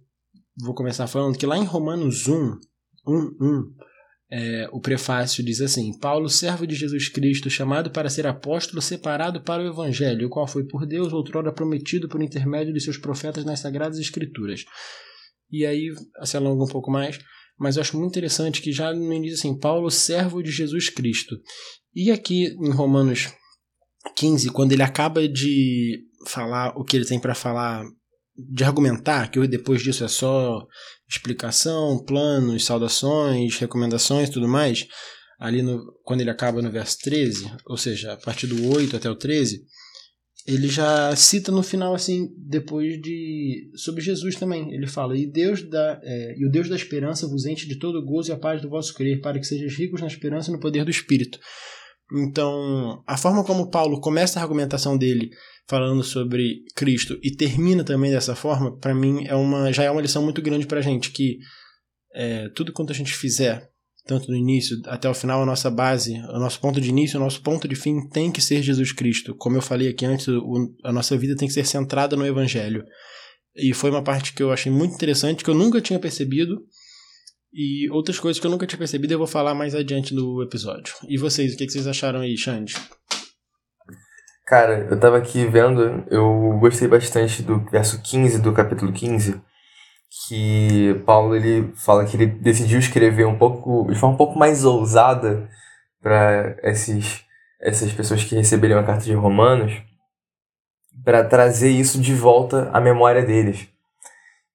vou 0.61 0.75
começar 0.75 1.07
falando 1.07 1.39
que 1.39 1.47
lá 1.47 1.57
em 1.57 1.65
Romanos 1.65 2.27
1, 2.27 2.35
1, 3.07 3.13
1 3.41 3.75
é, 4.31 4.69
o 4.73 4.81
prefácio 4.81 5.45
diz 5.45 5.61
assim: 5.61 5.97
Paulo, 5.99 6.29
servo 6.29 6.67
de 6.67 6.75
Jesus 6.75 7.09
Cristo, 7.09 7.49
chamado 7.49 7.91
para 7.91 8.11
ser 8.11 8.27
apóstolo, 8.27 8.83
separado 8.83 9.41
para 9.41 9.63
o 9.63 9.67
Evangelho, 9.69 10.27
o 10.27 10.31
qual 10.31 10.49
foi 10.49 10.67
por 10.67 10.85
Deus 10.85 11.13
outrora 11.13 11.53
prometido 11.53 12.09
por 12.09 12.21
intermédio 12.21 12.75
de 12.75 12.81
seus 12.81 12.99
profetas 12.99 13.45
nas 13.45 13.61
Sagradas 13.61 13.99
Escrituras. 13.99 14.65
E 15.51 15.65
aí 15.65 15.89
se 16.25 16.37
alonga 16.37 16.65
um 16.65 16.69
pouco 16.69 16.91
mais 16.91 17.19
mas 17.59 17.77
eu 17.77 17.83
acho 17.83 17.99
muito 17.99 18.13
interessante 18.13 18.63
que 18.63 18.71
já 18.71 18.95
no 18.95 19.13
início 19.13 19.37
assim, 19.37 19.59
Paulo, 19.59 19.91
servo 19.91 20.41
de 20.43 20.51
Jesus 20.51 20.89
Cristo. 20.89 21.37
E 21.93 22.11
aqui 22.11 22.55
em 22.61 22.71
Romanos 22.71 23.29
15, 24.09 24.51
quando 24.51 24.73
ele 24.73 24.83
acaba 24.83 25.29
de 25.29 26.05
falar 26.27 26.77
o 26.77 26.85
que 26.85 26.97
ele 26.97 27.07
tem 27.07 27.19
para 27.19 27.35
falar, 27.35 27.85
de 28.37 28.65
argumentar, 28.65 29.31
que 29.31 29.47
depois 29.47 29.83
disso 29.83 30.05
é 30.05 30.09
só 30.09 30.67
explicação, 31.09 32.05
planos, 32.05 32.65
saudações, 32.65 33.57
recomendações 33.59 34.31
tudo 34.31 34.49
mais, 34.49 34.87
ali 35.39 35.63
no, 35.63 35.85
quando 36.05 36.21
ele 36.21 36.31
acaba 36.31 36.61
no 36.61 36.71
verso 36.71 36.99
13, 37.03 37.51
ou 37.67 37.77
seja, 37.77 38.13
a 38.13 38.17
partir 38.17 38.47
do 38.47 38.75
8 38.75 38.97
até 38.97 39.09
o 39.11 39.17
13, 39.17 39.65
ele 40.47 40.67
já 40.67 41.15
cita 41.15 41.53
no 41.53 41.63
final 41.63 41.95
assim 41.95 42.31
depois 42.39 42.99
de 43.03 43.71
sobre 43.77 44.03
Jesus 44.03 44.35
também. 44.35 44.73
Ele 44.73 44.87
fala 44.87 45.15
e 45.15 45.31
Deus 45.31 45.69
da 45.69 46.01
é, 46.03 46.35
e 46.39 46.47
o 46.47 46.51
Deus 46.51 46.71
da 46.71 46.75
esperança 46.75 47.29
vos 47.29 47.45
enche 47.45 47.69
de 47.69 47.79
todo 47.79 48.03
gozo 48.03 48.31
e 48.31 48.33
a 48.33 48.39
paz 48.39 48.63
do 48.63 48.71
vosso 48.71 48.95
crer 48.95 49.21
para 49.21 49.39
que 49.39 49.47
sejais 49.47 49.77
ricos 49.77 50.01
na 50.01 50.07
esperança 50.07 50.51
e 50.51 50.55
no 50.55 50.61
poder 50.61 50.87
do 50.87 50.91
Espírito 50.91 51.39
então 52.13 53.03
a 53.07 53.17
forma 53.17 53.45
como 53.45 53.71
Paulo 53.71 54.01
começa 54.01 54.39
a 54.39 54.43
argumentação 54.43 54.97
dele 54.97 55.31
falando 55.69 56.03
sobre 56.03 56.63
Cristo 56.75 57.19
e 57.23 57.31
termina 57.31 57.85
também 57.85 58.11
dessa 58.11 58.35
forma 58.35 58.77
para 58.79 58.95
mim 58.95 59.27
é 59.27 59.35
uma 59.35 59.73
já 59.73 59.85
é 59.85 59.91
uma 59.91 60.01
lição 60.01 60.23
muito 60.23 60.41
grande 60.41 60.67
para 60.67 60.79
a 60.79 60.83
gente 60.83 61.11
que 61.11 61.39
é, 62.15 62.49
tudo 62.51 62.73
quanto 62.73 62.93
a 62.93 62.95
gente 62.95 63.15
fizer 63.15 63.69
tanto 64.09 64.29
do 64.29 64.35
início 64.35 64.81
até 64.87 65.07
o 65.07 65.13
final, 65.13 65.43
a 65.43 65.47
nossa 65.47 65.71
base, 65.71 66.15
o 66.15 66.39
nosso 66.39 66.59
ponto 66.61 66.81
de 66.81 66.89
início, 66.89 67.21
o 67.21 67.23
nosso 67.23 67.43
ponto 67.43 67.69
de 67.69 67.77
fim 67.77 68.09
tem 68.09 68.33
que 68.33 68.41
ser 68.41 68.63
Jesus 68.63 68.91
Cristo. 68.91 69.35
Como 69.37 69.59
eu 69.59 69.61
falei 69.61 69.89
aqui 69.89 70.07
antes, 70.07 70.27
o, 70.29 70.75
a 70.83 70.91
nossa 70.91 71.15
vida 71.17 71.37
tem 71.37 71.47
que 71.47 71.53
ser 71.53 71.67
centrada 71.67 72.17
no 72.17 72.27
Evangelho. 72.27 72.83
E 73.55 73.75
foi 73.75 73.91
uma 73.91 74.03
parte 74.03 74.33
que 74.33 74.43
eu 74.43 74.51
achei 74.51 74.73
muito 74.73 74.95
interessante, 74.95 75.45
que 75.45 75.51
eu 75.51 75.55
nunca 75.55 75.79
tinha 75.83 75.99
percebido. 75.99 76.57
E 77.61 77.91
outras 77.91 78.21
coisas 78.21 78.39
que 78.39 78.47
eu 78.47 78.53
nunca 78.53 78.69
tinha 78.69 78.79
percebido 78.79 79.13
eu 79.13 79.19
vou 79.19 79.27
falar 79.27 79.53
mais 79.53 79.75
adiante 79.75 80.15
no 80.15 80.41
episódio. 80.41 80.95
E 81.09 81.19
vocês, 81.19 81.55
o 81.55 81.57
que 81.57 81.69
vocês 81.69 81.89
acharam 81.89 82.21
aí, 82.21 82.37
Xande? 82.37 82.77
Cara, 84.47 84.87
eu 84.89 85.01
tava 85.01 85.19
aqui 85.19 85.45
vendo, 85.45 86.05
eu 86.09 86.57
gostei 86.61 86.87
bastante 86.87 87.43
do 87.43 87.59
verso 87.69 88.01
15 88.01 88.41
do 88.41 88.53
capítulo 88.53 88.93
15, 88.93 89.41
que 90.29 91.03
Paulo 91.05 91.35
ele 91.35 91.73
fala 91.75 92.05
que 92.05 92.17
ele 92.17 92.27
decidiu 92.27 92.79
escrever 92.79 93.27
um 93.27 93.37
pouco 93.37 93.91
de 93.93 93.99
forma 93.99 94.15
um 94.15 94.19
pouco 94.19 94.39
mais 94.39 94.65
ousada 94.65 95.51
para 96.01 96.57
esses 96.63 97.25
essas 97.61 97.93
pessoas 97.93 98.23
que 98.23 98.37
receberiam 98.37 98.79
a 98.79 98.85
carta 98.85 99.05
de 99.05 99.15
Romanos 99.15 99.83
para 101.05 101.25
trazer 101.25 101.71
isso 101.71 102.01
de 102.01 102.15
volta 102.15 102.71
à 102.73 102.81
memória 102.81 103.27
deles. 103.27 103.69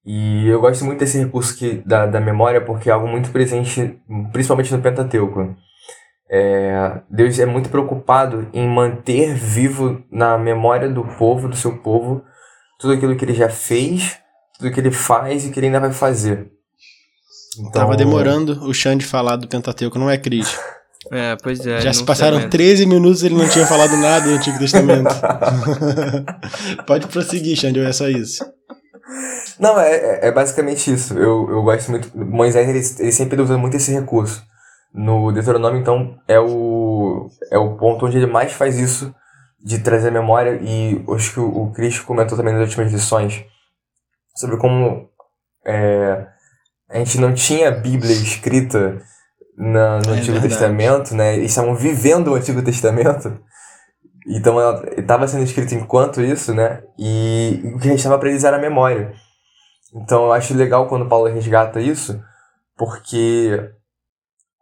E 0.06 0.48
eu 0.48 0.60
gosto 0.60 0.84
muito 0.84 1.00
desse 1.00 1.18
recurso 1.18 1.58
que, 1.58 1.82
da, 1.86 2.06
da 2.06 2.20
memória 2.20 2.60
porque 2.60 2.90
é 2.90 2.94
algo 2.94 3.08
muito 3.08 3.32
presente, 3.32 3.98
principalmente 4.32 4.74
no 4.74 4.82
Pentateuco. 4.82 5.56
É, 6.30 7.02
Deus 7.10 7.38
é 7.40 7.46
muito 7.46 7.70
preocupado 7.70 8.48
em 8.54 8.68
manter 8.68 9.34
vivo 9.34 10.04
na 10.12 10.38
memória 10.38 10.90
do 10.90 11.04
povo, 11.04 11.48
do 11.48 11.56
seu 11.56 11.78
povo, 11.78 12.24
tudo 12.80 12.94
aquilo 12.94 13.16
que 13.16 13.24
ele 13.24 13.34
já 13.34 13.50
fez 13.50 14.18
do 14.60 14.72
que 14.72 14.80
ele 14.80 14.92
faz 14.92 15.46
e 15.46 15.52
que 15.52 15.60
ele 15.60 15.68
ainda 15.68 15.80
vai 15.80 15.94
fazer. 15.94 16.52
Então... 17.60 17.72
Tava 17.72 17.96
demorando 17.96 18.68
o 18.68 18.74
Xande 18.74 19.06
falar 19.06 19.36
do 19.36 19.48
Pentateuco, 19.48 20.00
não 20.00 20.10
é, 20.10 20.18
Cris? 20.18 20.60
É, 21.12 21.36
pois 21.42 21.66
é. 21.66 21.82
Já 21.82 21.94
se 21.94 22.04
passaram 22.04 22.38
mesmo. 22.38 22.50
13 22.50 22.86
minutos 22.86 23.24
e 23.24 23.28
ele 23.28 23.36
não 23.36 23.48
tinha 23.48 23.66
falado 23.66 23.96
nada 23.98 24.28
do 24.28 24.36
Antigo 24.36 24.58
Testamento. 24.58 25.14
Pode 26.88 27.08
prosseguir, 27.08 27.58
Xande, 27.58 27.80
é 27.80 27.92
só 27.92 28.08
isso. 28.08 28.44
Não, 29.60 29.80
é, 29.80 29.96
é, 29.96 30.28
é 30.28 30.32
basicamente 30.32 30.92
isso. 30.92 31.18
Eu, 31.18 31.50
eu 31.50 31.64
gosto 31.64 31.90
muito. 31.92 32.12
Moisés 32.18 32.68
ele, 32.68 33.04
ele 33.04 33.12
sempre 33.12 33.42
usa 33.42 33.58
muito 33.58 33.78
esse 33.78 33.94
recurso. 33.94 34.44
No 34.94 35.32
Deuteronômio, 35.32 35.80
então, 35.80 36.20
é 36.28 36.40
o, 36.40 37.28
é 37.52 37.58
o 37.58 37.76
ponto 37.78 38.06
onde 38.06 38.18
ele 38.18 38.28
mais 38.28 38.54
faz 38.54 38.78
isso 38.78 39.14
de 39.64 39.80
trazer 39.80 40.12
memória. 40.12 40.60
E 40.62 41.04
acho 41.16 41.34
que 41.34 41.40
o, 41.40 41.64
o 41.64 41.72
Cristo 41.72 42.06
comentou 42.06 42.38
também 42.38 42.54
nas 42.54 42.64
últimas 42.64 42.92
lições 42.92 43.44
sobre 44.36 44.58
como 44.58 45.10
é, 45.66 46.28
a 46.90 46.98
gente 47.00 47.20
não 47.20 47.34
tinha 47.34 47.72
Bíblia 47.72 48.14
escrita 48.14 49.02
na, 49.58 50.00
no 50.00 50.14
é 50.14 50.18
Antigo 50.18 50.34
verdade. 50.34 50.50
Testamento, 50.50 51.16
né? 51.16 51.36
Eles 51.36 51.52
estavam 51.52 51.76
vivendo 51.76 52.30
o 52.30 52.36
Antigo 52.36 52.62
Testamento. 52.62 53.40
Então 54.26 54.60
ela 54.60 54.84
estava 54.98 55.28
sendo 55.28 55.44
escrita 55.44 55.76
enquanto 55.76 56.22
isso, 56.22 56.54
né? 56.54 56.84
E, 56.98 57.62
o 57.76 57.80
que 57.80 57.90
restava 57.90 58.18
para 58.18 58.30
eles 58.30 58.44
era 58.44 58.58
a 58.58 58.62
memória. 58.62 59.14
Então 59.94 60.26
eu 60.26 60.34
acho 60.34 60.56
legal 60.56 60.88
quando 60.88 61.08
Paulo 61.08 61.32
resgata 61.32 61.80
isso, 61.82 62.22
porque, 62.78 63.72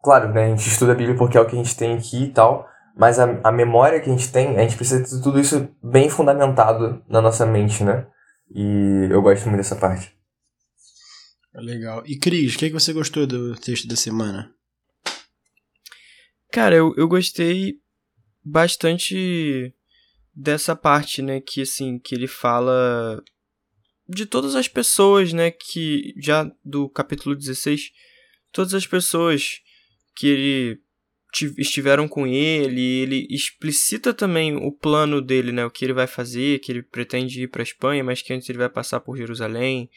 claro, 0.04 0.34
né, 0.34 0.46
a 0.46 0.50
gente 0.50 0.68
estuda 0.68 0.92
a 0.92 0.96
Bíblia 0.96 1.18
porque 1.18 1.38
é 1.38 1.42
o 1.42 1.46
que 1.46 1.56
a 1.56 1.64
gente 1.64 1.78
tem 1.78 1.96
aqui 1.96 2.26
e 2.26 2.30
tal, 2.30 2.68
mas 2.98 3.20
a, 3.20 3.40
a 3.44 3.52
memória 3.52 4.00
que 4.00 4.10
a 4.10 4.14
gente 4.14 4.32
tem, 4.32 4.58
a 4.58 4.62
gente 4.62 4.76
precisa 4.76 5.04
ter 5.04 5.22
tudo 5.22 5.40
isso 5.40 5.70
bem 5.82 6.10
fundamentado 6.10 7.02
na 7.08 7.22
nossa 7.22 7.46
mente, 7.46 7.84
né? 7.84 8.08
E 8.54 9.08
eu 9.10 9.22
gosto 9.22 9.46
muito 9.46 9.58
dessa 9.58 9.76
parte. 9.76 10.14
Legal. 11.54 12.04
E 12.06 12.18
Cris, 12.18 12.56
o 12.56 12.58
que, 12.58 12.66
é 12.66 12.68
que 12.70 12.74
você 12.74 12.94
gostou 12.94 13.28
do 13.28 13.56
texto 13.56 13.88
da 13.88 13.96
semana? 13.96 14.52
Cara, 16.52 16.76
eu, 16.76 16.94
eu 16.98 17.08
gostei 17.08 17.76
bastante 18.44 19.74
dessa 20.34 20.76
parte, 20.76 21.22
né, 21.22 21.42
que 21.42 21.62
assim, 21.62 22.00
que 22.00 22.16
ele 22.16 22.28
fala 22.28 23.22
de 24.08 24.26
todas 24.26 24.56
as 24.56 24.68
pessoas, 24.68 25.34
né, 25.34 25.52
que 25.52 26.14
já 26.18 26.50
do 26.64 26.90
capítulo 26.90 27.36
16, 27.36 27.92
todas 28.52 28.74
as 28.74 28.86
pessoas 28.88 29.62
que 30.16 30.28
ele 30.28 30.82
estiveram 31.58 32.08
com 32.08 32.28
ele, 32.28 32.82
ele 32.82 33.28
explicita 33.30 34.14
também 34.14 34.56
o 34.56 34.72
plano 34.72 35.22
dele, 35.22 35.52
né, 35.52 35.66
o 35.66 35.72
que 35.72 35.86
ele 35.86 35.94
vai 35.94 36.08
fazer, 36.08 36.60
que 36.60 36.72
ele 36.72 36.84
pretende 36.84 37.44
ir 37.44 37.48
para 37.48 37.64
Espanha, 37.64 38.04
mas 38.04 38.22
que 38.22 38.34
antes 38.34 38.50
ele 38.50 38.58
vai 38.58 38.70
passar 38.70 39.00
por 39.00 39.18
Jerusalém, 39.18 39.90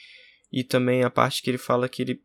e 0.52 0.62
também 0.62 1.02
a 1.02 1.10
parte 1.10 1.42
que 1.42 1.50
ele 1.50 1.58
fala 1.58 1.88
que 1.88 2.02
ele 2.02 2.22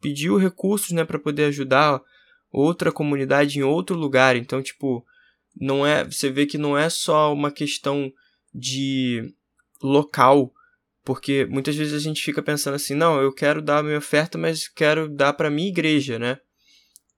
pediu 0.00 0.36
recursos, 0.36 0.90
né, 0.90 1.04
para 1.04 1.18
poder 1.18 1.44
ajudar 1.44 2.02
outra 2.50 2.90
comunidade 2.90 3.58
em 3.58 3.62
outro 3.62 3.96
lugar. 3.96 4.34
Então, 4.34 4.62
tipo, 4.62 5.06
não 5.60 5.86
é, 5.86 6.04
você 6.04 6.30
vê 6.30 6.46
que 6.46 6.58
não 6.58 6.76
é 6.76 6.88
só 6.88 7.32
uma 7.32 7.50
questão 7.50 8.12
de 8.54 9.34
local, 9.82 10.52
porque 11.04 11.46
muitas 11.46 11.76
vezes 11.76 11.94
a 11.94 11.98
gente 11.98 12.22
fica 12.22 12.42
pensando 12.42 12.74
assim, 12.74 12.94
não, 12.94 13.20
eu 13.20 13.32
quero 13.32 13.62
dar 13.62 13.78
a 13.78 13.82
minha 13.82 13.98
oferta, 13.98 14.36
mas 14.36 14.68
quero 14.68 15.08
dar 15.08 15.32
para 15.32 15.50
minha 15.50 15.68
igreja, 15.68 16.18
né? 16.18 16.38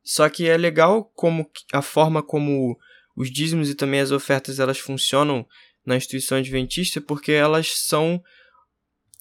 Só 0.03 0.29
que 0.29 0.49
é 0.49 0.57
legal 0.57 1.05
como 1.15 1.51
a 1.73 1.83
forma 1.83 2.23
como 2.23 2.79
os 3.17 3.31
dízimos 3.31 3.69
e 3.69 3.75
também 3.75 4.01
as 4.01 4.11
ofertas 4.11 4.59
elas 4.59 4.79
funcionam 4.79 5.47
na 5.85 5.97
instituição 5.97 6.39
adventista, 6.39 7.01
porque 7.01 7.33
elas 7.33 7.79
são 7.79 8.23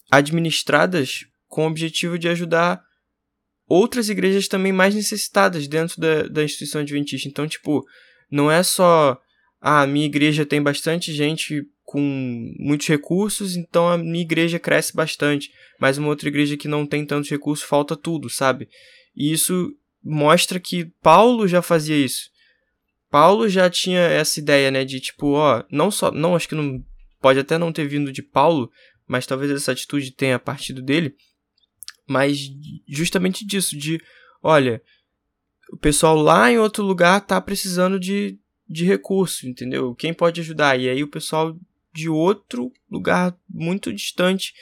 administradas 0.09 1.25
com 1.47 1.63
o 1.63 1.67
objetivo 1.67 2.17
de 2.17 2.29
ajudar 2.29 2.81
outras 3.67 4.09
igrejas 4.09 4.47
também 4.47 4.71
mais 4.71 4.95
necessitadas 4.95 5.67
dentro 5.67 5.99
da, 5.99 6.23
da 6.23 6.43
instituição 6.43 6.81
adventista. 6.81 7.27
Então, 7.27 7.47
tipo, 7.47 7.85
não 8.29 8.51
é 8.51 8.61
só 8.63 9.19
ah, 9.61 9.81
a 9.81 9.87
minha 9.87 10.05
igreja 10.05 10.45
tem 10.45 10.61
bastante 10.61 11.13
gente 11.13 11.65
com 11.83 12.53
muitos 12.59 12.87
recursos, 12.87 13.55
então 13.55 13.87
a 13.87 13.97
minha 13.97 14.21
igreja 14.21 14.59
cresce 14.59 14.95
bastante, 14.95 15.51
mas 15.79 15.97
uma 15.97 16.07
outra 16.07 16.29
igreja 16.29 16.55
que 16.55 16.67
não 16.67 16.85
tem 16.85 17.05
tantos 17.05 17.29
recursos 17.29 17.67
falta 17.67 17.95
tudo, 17.95 18.29
sabe? 18.29 18.69
E 19.15 19.31
isso 19.31 19.75
mostra 20.03 20.59
que 20.59 20.85
Paulo 21.01 21.47
já 21.47 21.61
fazia 21.61 21.97
isso. 21.97 22.29
Paulo 23.09 23.49
já 23.49 23.69
tinha 23.69 24.01
essa 24.01 24.39
ideia, 24.39 24.69
né, 24.69 24.85
de 24.85 24.99
tipo, 24.99 25.31
ó, 25.31 25.63
não 25.71 25.89
só, 25.89 26.11
não 26.11 26.35
acho 26.35 26.47
que 26.47 26.53
não 26.53 26.79
pode 27.19 27.39
até 27.39 27.57
não 27.57 27.73
ter 27.73 27.87
vindo 27.87 28.11
de 28.11 28.21
Paulo, 28.21 28.71
mas 29.07 29.25
talvez 29.25 29.51
essa 29.51 29.71
atitude 29.71 30.11
tenha 30.11 30.37
partido 30.37 30.83
dele, 30.83 31.15
mas 32.07 32.37
justamente 32.87 33.45
disso, 33.45 33.75
de, 33.75 33.99
olha, 34.43 34.81
o 35.71 35.77
pessoal 35.77 36.15
lá 36.15 36.51
em 36.51 36.57
outro 36.57 36.83
lugar 36.83 37.21
tá 37.21 37.39
precisando 37.39 37.99
de, 37.99 38.37
de 38.67 38.85
recurso, 38.85 39.47
entendeu? 39.47 39.93
Quem 39.95 40.13
pode 40.13 40.41
ajudar? 40.41 40.79
E 40.79 40.89
aí 40.89 41.03
o 41.03 41.07
pessoal 41.07 41.55
de 41.93 42.09
outro 42.09 42.71
lugar 42.89 43.35
muito 43.49 43.93
distante 43.93 44.53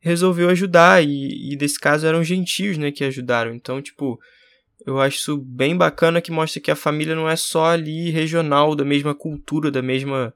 resolveu 0.00 0.48
ajudar, 0.48 1.04
e, 1.04 1.52
e 1.52 1.56
nesse 1.56 1.78
caso 1.78 2.06
eram 2.06 2.22
gentios, 2.22 2.78
né, 2.78 2.92
que 2.92 3.04
ajudaram. 3.04 3.54
Então, 3.54 3.82
tipo, 3.82 4.18
eu 4.86 5.00
acho 5.00 5.16
isso 5.16 5.36
bem 5.38 5.76
bacana 5.76 6.20
que 6.20 6.30
mostra 6.30 6.60
que 6.60 6.70
a 6.70 6.76
família 6.76 7.14
não 7.14 7.28
é 7.28 7.36
só 7.36 7.66
ali 7.66 8.10
regional, 8.10 8.74
da 8.74 8.84
mesma 8.84 9.14
cultura, 9.14 9.70
da 9.70 9.82
mesma 9.82 10.32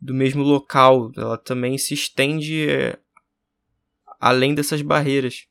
do 0.00 0.12
mesmo 0.12 0.42
local, 0.42 1.10
ela 1.16 1.38
também 1.38 1.78
se 1.78 1.94
estende 1.94 2.68
é, 2.68 2.98
além 4.20 4.54
dessas 4.54 4.82
barreiras. 4.82 5.46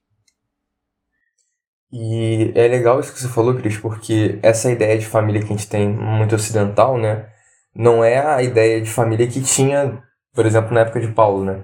E 1.91 2.51
é 2.55 2.67
legal 2.67 2.99
isso 2.99 3.13
que 3.13 3.19
você 3.19 3.27
falou, 3.27 3.55
Cris, 3.55 3.77
porque 3.77 4.39
essa 4.41 4.71
ideia 4.71 4.97
de 4.97 5.05
família 5.05 5.41
que 5.41 5.53
a 5.53 5.55
gente 5.55 5.69
tem 5.69 5.87
muito 5.87 6.35
ocidental, 6.35 6.97
né, 6.97 7.27
não 7.75 8.03
é 8.03 8.19
a 8.19 8.41
ideia 8.41 8.81
de 8.81 8.89
família 8.89 9.27
que 9.27 9.41
tinha, 9.41 10.01
por 10.33 10.45
exemplo, 10.45 10.73
na 10.73 10.81
época 10.81 10.99
de 10.99 11.07
Paulo, 11.09 11.45
né? 11.45 11.63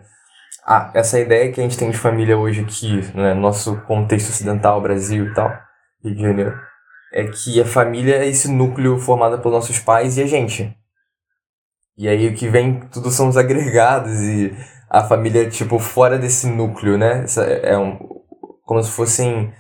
Ah, 0.66 0.92
essa 0.94 1.20
ideia 1.20 1.52
que 1.52 1.60
a 1.60 1.64
gente 1.64 1.78
tem 1.78 1.90
de 1.90 1.98
família 1.98 2.38
hoje 2.38 2.62
aqui, 2.62 3.02
né, 3.16 3.34
nosso 3.34 3.82
contexto 3.82 4.30
ocidental, 4.30 4.80
Brasil 4.82 5.26
e 5.28 5.34
tal, 5.34 5.52
Rio 6.04 6.16
de 6.16 6.22
Janeiro, 6.22 6.60
é 7.14 7.26
que 7.28 7.60
a 7.60 7.66
família 7.66 8.16
é 8.18 8.28
esse 8.28 8.50
núcleo 8.50 8.98
formado 9.00 9.40
pelos 9.40 9.54
nossos 9.54 9.80
pais 9.80 10.18
e 10.18 10.24
a 10.24 10.28
gente. 10.28 10.76
E 11.98 12.08
aí 12.08 12.28
o 12.28 12.36
que 12.36 12.48
vem, 12.48 12.80
tudo 12.92 13.12
são 13.12 13.28
os 13.28 13.38
agregados 13.38 14.20
e 14.22 14.56
a 14.90 15.04
família, 15.04 15.50
tipo, 15.50 15.80
fora 15.80 16.18
desse 16.18 16.48
núcleo, 16.48 16.98
né? 16.98 17.26
É 17.64 17.78
um, 17.78 17.98
como 18.64 18.82
se 18.84 18.92
fossem 18.92 19.54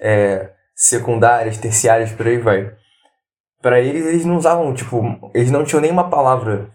é, 0.00 0.50
secundárias, 0.74 1.58
terciárias, 1.58 2.12
por 2.12 2.26
aí 2.26 2.38
vai. 2.38 2.72
Para 3.60 3.80
eles, 3.80 4.06
eles 4.06 4.24
não 4.24 4.36
usavam, 4.36 4.72
tipo, 4.72 5.02
eles 5.34 5.50
não 5.50 5.64
tinham 5.64 5.82
nenhuma 5.82 6.08
palavra. 6.08 6.70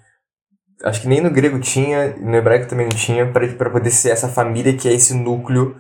Acho 0.84 1.02
que 1.02 1.08
nem 1.08 1.22
no 1.22 1.32
grego 1.32 1.60
tinha, 1.60 2.16
no 2.18 2.36
hebraico 2.36 2.68
também 2.68 2.88
não 2.88 2.96
tinha, 2.96 3.26
para 3.32 3.70
poder 3.70 3.90
ser 3.90 4.10
essa 4.10 4.28
família 4.28 4.76
que 4.76 4.90
é 4.90 4.94
esse 4.94 5.14
núcleo 5.14 5.78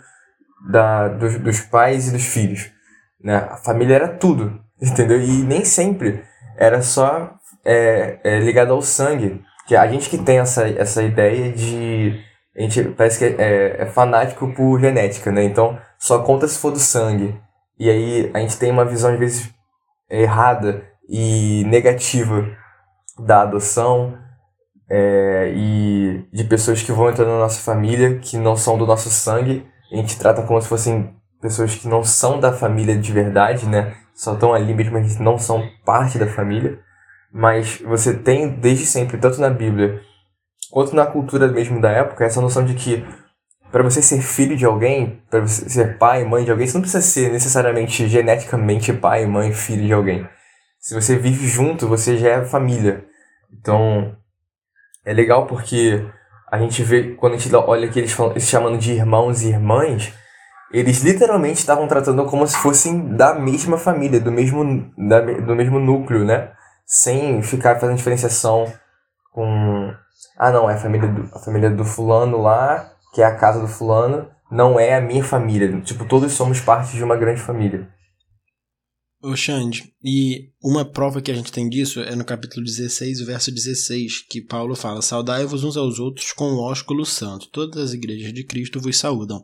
da, 0.70 1.10
dos, 1.10 1.38
dos 1.40 1.60
pais 1.60 2.08
e 2.08 2.12
dos 2.12 2.26
filhos. 2.26 2.72
Né? 3.22 3.36
A 3.36 3.58
família 3.58 3.96
era 3.96 4.08
tudo, 4.08 4.60
entendeu? 4.82 5.20
E 5.22 5.44
nem 5.44 5.66
sempre 5.66 6.24
era 6.58 6.82
só 6.82 7.34
é, 7.66 8.20
é 8.24 8.40
ligado 8.40 8.74
ao 8.74 8.82
sangue. 8.82 9.42
Que 9.68 9.76
a 9.76 9.88
gente 9.88 10.10
que 10.10 10.18
tem 10.18 10.40
essa, 10.40 10.68
essa 10.68 11.02
ideia 11.02 11.52
de. 11.52 12.20
A 12.56 12.62
gente 12.62 12.84
parece 12.90 13.18
que 13.18 13.42
é, 13.42 13.82
é 13.82 13.86
fanático 13.86 14.54
por 14.54 14.80
genética, 14.80 15.32
né? 15.32 15.44
Então, 15.44 15.80
só 16.04 16.20
conta 16.20 16.46
se 16.50 16.60
for 16.60 16.70
do 16.70 16.80
sangue. 16.80 17.34
E 17.80 17.90
aí 17.90 18.30
a 18.34 18.40
gente 18.40 18.58
tem 18.58 18.70
uma 18.70 18.84
visão, 18.84 19.14
às 19.14 19.18
vezes, 19.18 19.50
errada 20.10 20.84
e 21.08 21.64
negativa 21.66 22.46
da 23.18 23.44
adoção 23.44 24.18
é, 24.90 25.54
e 25.56 26.28
de 26.34 26.44
pessoas 26.44 26.84
que 26.84 26.92
vão 26.92 27.10
entrar 27.10 27.24
na 27.24 27.40
nossa 27.40 27.62
família, 27.62 28.20
que 28.20 28.36
não 28.36 28.58
são 28.58 28.78
do 28.78 28.86
nosso 28.86 29.10
sangue. 29.10 29.66
A 29.94 29.96
gente 29.96 30.20
trata 30.20 30.42
como 30.42 30.62
se 30.62 30.68
fossem 30.68 31.16
pessoas 31.42 31.74
que 31.74 31.88
não 31.88 32.04
são 32.04 32.38
da 32.38 32.52
família 32.52 32.98
de 32.98 33.14
verdade, 33.14 33.66
né? 33.66 33.96
Só 34.14 34.34
estão 34.34 34.54
ali 34.54 34.74
mesmo, 34.74 34.92
mas 34.92 35.18
não 35.18 35.38
são 35.38 35.64
parte 35.86 36.20
da 36.20 36.28
família. 36.28 36.82
Mas 37.32 37.80
você 37.80 38.14
tem 38.14 38.50
desde 38.50 38.86
sempre, 38.86 39.18
tanto 39.18 39.40
na 39.40 39.50
Bíblia 39.50 40.02
quanto 40.70 40.94
na 40.98 41.06
cultura 41.06 41.48
mesmo 41.48 41.80
da 41.80 41.92
época, 41.92 42.26
essa 42.26 42.42
noção 42.42 42.66
de 42.66 42.74
que 42.74 43.06
para 43.74 43.82
você 43.82 44.04
ser 44.04 44.22
filho 44.22 44.56
de 44.56 44.66
alguém, 44.66 45.20
para 45.32 45.42
você 45.42 45.68
ser 45.68 45.98
pai 45.98 46.22
e 46.22 46.26
mãe 46.26 46.46
de 46.46 46.52
alguém, 46.52 46.68
você 46.68 46.76
não 46.76 46.84
precisa 46.84 47.02
ser 47.02 47.32
necessariamente 47.32 48.08
geneticamente 48.08 48.94
pai, 48.94 49.26
mãe, 49.26 49.52
filho 49.52 49.88
de 49.88 49.92
alguém. 49.92 50.30
Se 50.80 50.94
você 50.94 51.18
vive 51.18 51.48
junto, 51.48 51.88
você 51.88 52.16
já 52.16 52.30
é 52.30 52.46
família. 52.46 53.04
Então, 53.52 54.16
é 55.04 55.12
legal 55.12 55.48
porque 55.48 56.06
a 56.52 56.60
gente 56.60 56.84
vê, 56.84 57.16
quando 57.16 57.34
a 57.34 57.38
gente 57.38 57.54
olha 57.56 57.90
aqui 57.90 57.98
eles, 57.98 58.16
eles 58.20 58.48
chamando 58.48 58.78
de 58.78 58.92
irmãos 58.92 59.42
e 59.42 59.48
irmãs, 59.50 60.14
eles 60.72 61.02
literalmente 61.02 61.58
estavam 61.58 61.88
tratando 61.88 62.24
como 62.26 62.46
se 62.46 62.56
fossem 62.58 63.16
da 63.16 63.34
mesma 63.34 63.80
família, 63.80 64.20
do 64.20 64.32
mesmo, 64.32 64.94
da, 64.96 65.20
do 65.20 65.56
mesmo 65.56 65.80
núcleo, 65.80 66.24
né? 66.24 66.52
Sem 66.86 67.42
ficar 67.42 67.80
fazendo 67.80 67.98
diferenciação 67.98 68.72
com. 69.32 69.92
Ah, 70.38 70.52
não, 70.52 70.70
é 70.70 70.76
a 70.76 70.78
família 70.78 71.08
do, 71.08 71.28
a 71.36 71.40
família 71.40 71.72
do 71.72 71.84
fulano 71.84 72.40
lá 72.40 72.93
que 73.14 73.22
é 73.22 73.26
a 73.26 73.36
casa 73.36 73.62
do 73.62 73.68
fulano, 73.68 74.28
não 74.52 74.80
é 74.80 74.96
a 74.96 75.02
minha 75.02 75.24
família. 75.24 75.80
Tipo, 75.82 76.06
todos 76.06 76.32
somos 76.34 76.60
parte 76.60 76.96
de 76.96 77.04
uma 77.04 77.16
grande 77.16 77.42
família. 77.42 77.88
Ô 79.22 79.38
Xande, 79.38 79.94
e 80.04 80.50
uma 80.62 80.84
prova 80.84 81.22
que 81.22 81.32
a 81.32 81.34
gente 81.34 81.52
tem 81.52 81.70
disso 81.70 82.02
é 82.02 82.14
no 82.14 82.26
capítulo 82.26 82.66
16, 82.66 83.22
verso 83.22 83.54
16, 83.54 84.28
que 84.30 84.42
Paulo 84.42 84.76
fala: 84.76 85.02
Saudai-vos 85.02 85.64
uns 85.64 85.78
aos 85.78 85.98
outros 85.98 86.34
com 86.34 86.44
o 86.44 86.60
ósculo 86.60 87.06
santo. 87.06 87.50
Todas 87.50 87.82
as 87.82 87.94
igrejas 87.94 88.34
de 88.34 88.44
Cristo 88.46 88.82
vos 88.82 88.98
saúdam. 88.98 89.42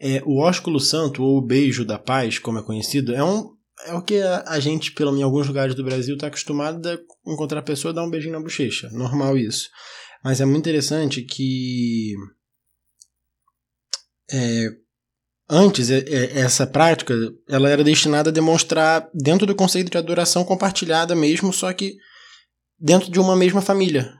É, 0.00 0.22
o 0.24 0.38
ósculo 0.38 0.78
santo, 0.78 1.22
ou 1.22 1.38
o 1.38 1.44
beijo 1.44 1.84
da 1.84 1.98
paz, 1.98 2.38
como 2.38 2.58
é 2.58 2.62
conhecido, 2.62 3.12
é 3.12 3.24
um, 3.24 3.50
é 3.86 3.94
o 3.94 4.02
que 4.02 4.20
a, 4.20 4.60
gente, 4.60 4.92
pelo 4.92 5.16
em 5.16 5.22
alguns 5.22 5.48
lugares 5.48 5.74
do 5.74 5.84
Brasil, 5.84 6.14
está 6.14 6.28
acostumado 6.28 6.88
a 6.88 6.96
encontrar 7.26 7.58
a 7.58 7.64
pessoa 7.64 7.90
e 7.90 7.94
dar 7.94 8.04
um 8.04 8.10
beijinho 8.10 8.34
na 8.34 8.40
bochecha. 8.40 8.88
Normal 8.90 9.36
isso. 9.36 9.68
Mas 10.24 10.40
é 10.40 10.44
muito 10.44 10.60
interessante 10.60 11.22
que 11.22 12.14
é, 14.32 14.68
antes 15.48 15.90
é, 15.90 15.98
é, 15.98 16.40
essa 16.40 16.66
prática 16.66 17.14
ela 17.48 17.68
era 17.68 17.84
destinada 17.84 18.30
a 18.30 18.32
demonstrar 18.32 19.08
dentro 19.12 19.46
do 19.46 19.54
conceito 19.54 19.90
de 19.90 19.98
adoração 19.98 20.44
compartilhada 20.44 21.14
mesmo, 21.14 21.52
só 21.52 21.72
que 21.72 21.94
dentro 22.78 23.10
de 23.10 23.20
uma 23.20 23.36
mesma 23.36 23.60
família. 23.60 24.12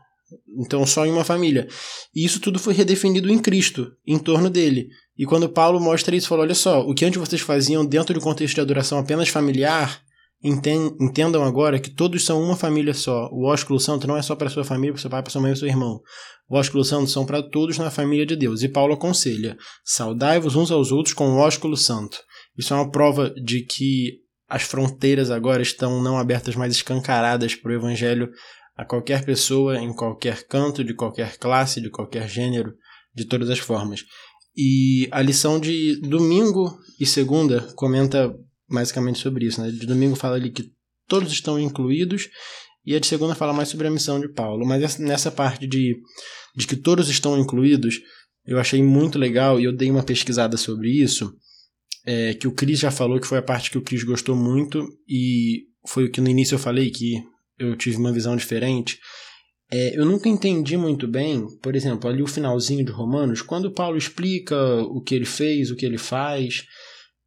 Então 0.59 0.87
só 0.87 1.07
em 1.07 1.11
uma 1.11 1.25
família. 1.25 1.67
E 2.15 2.25
isso 2.25 2.41
tudo 2.41 2.59
foi 2.59 2.75
redefinido 2.75 3.31
em 3.31 3.39
Cristo, 3.39 3.93
em 4.07 4.19
torno 4.19 4.49
dele. 4.49 4.89
E 5.17 5.27
quando 5.27 5.49
Paulo 5.49 5.81
mostra 5.81 6.17
isso, 6.17 6.29
falou: 6.29 6.45
olha 6.45 6.55
só, 6.55 6.81
o 6.81 6.95
que 6.95 7.05
antes 7.05 7.19
vocês 7.19 7.41
faziam 7.41 7.85
dentro 7.85 8.15
do 8.15 8.21
contexto 8.21 8.55
de 8.55 8.61
adoração 8.61 8.99
apenas 8.99 9.29
familiar, 9.29 10.02
Entendam 10.45 11.45
agora 11.45 11.79
que 11.79 11.91
todos 11.91 12.25
são 12.25 12.43
uma 12.43 12.57
família 12.57 12.93
só. 12.93 13.29
O 13.31 13.47
ósculo 13.47 13.79
santo 13.79 14.09
não 14.09 14.17
é 14.17 14.23
só 14.23 14.35
para 14.35 14.51
sua 14.51 14.65
família, 14.65 14.93
para 14.93 15.01
seu 15.01 15.11
pai, 15.11 15.23
para 15.23 15.31
sua 15.31 15.41
mãe 15.41 15.53
e 15.53 15.57
seu 15.57 15.69
irmão. 15.69 16.01
O 16.49 16.57
ósculo 16.57 16.85
santo 16.85 17.09
são 17.09 17.25
para 17.25 17.43
todos 17.43 17.79
na 17.79 17.91
família 17.91 18.27
de 18.27 18.35
Deus. 18.35 18.63
E 18.63 18.69
Paulo 18.69 18.95
aconselha: 18.95 19.57
saudai-vos 19.85 20.57
uns 20.57 20.73
aos 20.73 20.91
outros 20.91 21.15
com 21.15 21.29
o 21.29 21.39
ósculo 21.39 21.77
santo. 21.77 22.19
Isso 22.59 22.75
é 22.75 22.77
uma 22.77 22.91
prova 22.91 23.31
de 23.31 23.65
que 23.65 24.21
as 24.49 24.65
fronteiras 24.65 25.31
agora 25.31 25.63
estão 25.63 26.03
não 26.03 26.19
abertas, 26.19 26.57
mas 26.57 26.75
escancaradas 26.75 27.55
para 27.55 27.71
o 27.71 27.75
evangelho 27.75 28.29
a 28.77 28.85
qualquer 28.85 29.25
pessoa, 29.25 29.79
em 29.79 29.95
qualquer 29.95 30.47
canto, 30.47 30.83
de 30.83 30.93
qualquer 30.93 31.39
classe, 31.39 31.81
de 31.81 31.89
qualquer 31.89 32.29
gênero, 32.29 32.75
de 33.15 33.25
todas 33.25 33.49
as 33.49 33.59
formas. 33.59 34.05
E 34.57 35.09
a 35.11 35.23
lição 35.23 35.59
de 35.59 36.01
domingo 36.01 36.77
e 37.01 37.07
segunda 37.07 37.61
comenta 37.75 38.35
basicamente 38.73 39.19
sobre 39.19 39.47
isso. 39.47 39.61
Né? 39.61 39.71
De 39.71 39.87
domingo 39.87 40.17
fala 40.17 40.37
ali 40.37 40.51
que 40.51 40.73
todos 41.07 41.31
estão 41.33 41.61
incluídos, 41.61 42.29
e 42.85 42.97
a 42.97 42.99
de 42.99 43.07
segunda 43.07 43.35
fala 43.35 43.53
mais 43.53 43.69
sobre 43.69 43.87
a 43.87 43.91
missão 43.91 44.21
de 44.21 44.29
Paulo. 44.29 44.67
Mas 44.67 44.99
nessa 44.99 45.31
parte 45.31 45.67
de, 45.67 45.97
de 46.57 46.67
que 46.67 46.77
todos 46.77 47.09
estão 47.09 47.39
incluídos, 47.39 48.01
eu 48.45 48.59
achei 48.59 48.83
muito 48.83 49.19
legal 49.19 49.61
e 49.61 49.65
eu 49.65 49.73
dei 49.73 49.91
uma 49.91 50.03
pesquisada 50.03 50.57
sobre 50.57 50.91
isso. 50.91 51.33
É, 52.05 52.35
que 52.35 52.49
o 52.49 52.53
Cris 52.53 52.81
já 52.81 52.91
falou 52.91 53.21
que 53.21 53.27
foi 53.27 53.39
a 53.39 53.43
parte 53.43 53.71
que 53.71 53.79
o 53.79 53.83
Cris 53.83 54.03
gostou 54.03 54.35
muito, 54.35 54.85
e 55.09 55.67
foi 55.87 56.07
o 56.07 56.11
que 56.11 56.21
no 56.21 56.29
início 56.29 56.57
eu 56.57 56.59
falei 56.59 56.91
que 56.91 57.23
eu 57.59 57.77
tive 57.77 57.97
uma 57.97 58.13
visão 58.13 58.35
diferente. 58.35 58.99
É, 59.71 59.97
eu 59.97 60.05
nunca 60.05 60.29
entendi 60.29 60.77
muito 60.77 61.07
bem, 61.07 61.47
por 61.63 61.75
exemplo, 61.77 62.11
ali 62.11 62.23
o 62.23 62.27
finalzinho 62.27 62.85
de 62.85 62.93
Romanos, 62.93 63.41
quando 63.41 63.73
Paulo 63.73 63.97
explica 63.97 64.57
o 64.83 65.01
que 65.01 65.15
ele 65.15 65.25
fez, 65.25 65.71
o 65.71 65.77
que 65.77 65.87
ele 65.87 65.97
faz, 65.97 66.65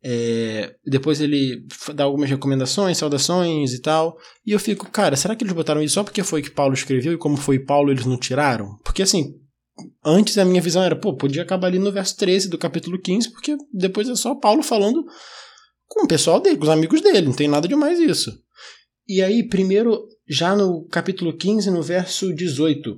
é, 0.07 0.75
depois 0.85 1.19
ele 1.19 1.65
dá 1.95 2.03
algumas 2.03 2.29
recomendações, 2.29 2.95
saudações 2.95 3.73
e 3.73 3.81
tal. 3.81 4.15
E 4.45 4.51
eu 4.51 4.59
fico, 4.59 4.87
cara, 4.91 5.15
será 5.15 5.35
que 5.35 5.43
eles 5.43 5.55
botaram 5.55 5.81
isso 5.81 5.95
só 5.95 6.03
porque 6.03 6.21
foi 6.21 6.43
que 6.43 6.51
Paulo 6.51 6.75
escreveu 6.75 7.13
e 7.13 7.17
como 7.17 7.35
foi 7.35 7.57
Paulo 7.57 7.89
eles 7.89 8.05
não 8.05 8.15
tiraram? 8.15 8.77
Porque 8.83 9.01
assim, 9.01 9.33
antes 10.05 10.37
a 10.37 10.45
minha 10.45 10.61
visão 10.61 10.83
era, 10.83 10.95
pô, 10.95 11.15
podia 11.15 11.41
acabar 11.41 11.69
ali 11.69 11.79
no 11.79 11.91
verso 11.91 12.15
13 12.17 12.49
do 12.49 12.57
capítulo 12.57 13.01
15, 13.01 13.31
porque 13.31 13.57
depois 13.73 14.07
é 14.07 14.13
só 14.13 14.35
Paulo 14.35 14.61
falando 14.61 15.03
com 15.87 16.05
o 16.05 16.07
pessoal 16.07 16.39
dele, 16.39 16.57
com 16.57 16.65
os 16.65 16.69
amigos 16.69 17.01
dele, 17.01 17.25
não 17.25 17.33
tem 17.33 17.47
nada 17.47 17.67
demais 17.67 17.99
isso. 17.99 18.31
E 19.07 19.23
aí, 19.23 19.47
primeiro, 19.47 20.07
já 20.29 20.55
no 20.55 20.87
capítulo 20.87 21.35
15, 21.35 21.71
no 21.71 21.81
verso 21.81 22.31
18, 22.31 22.95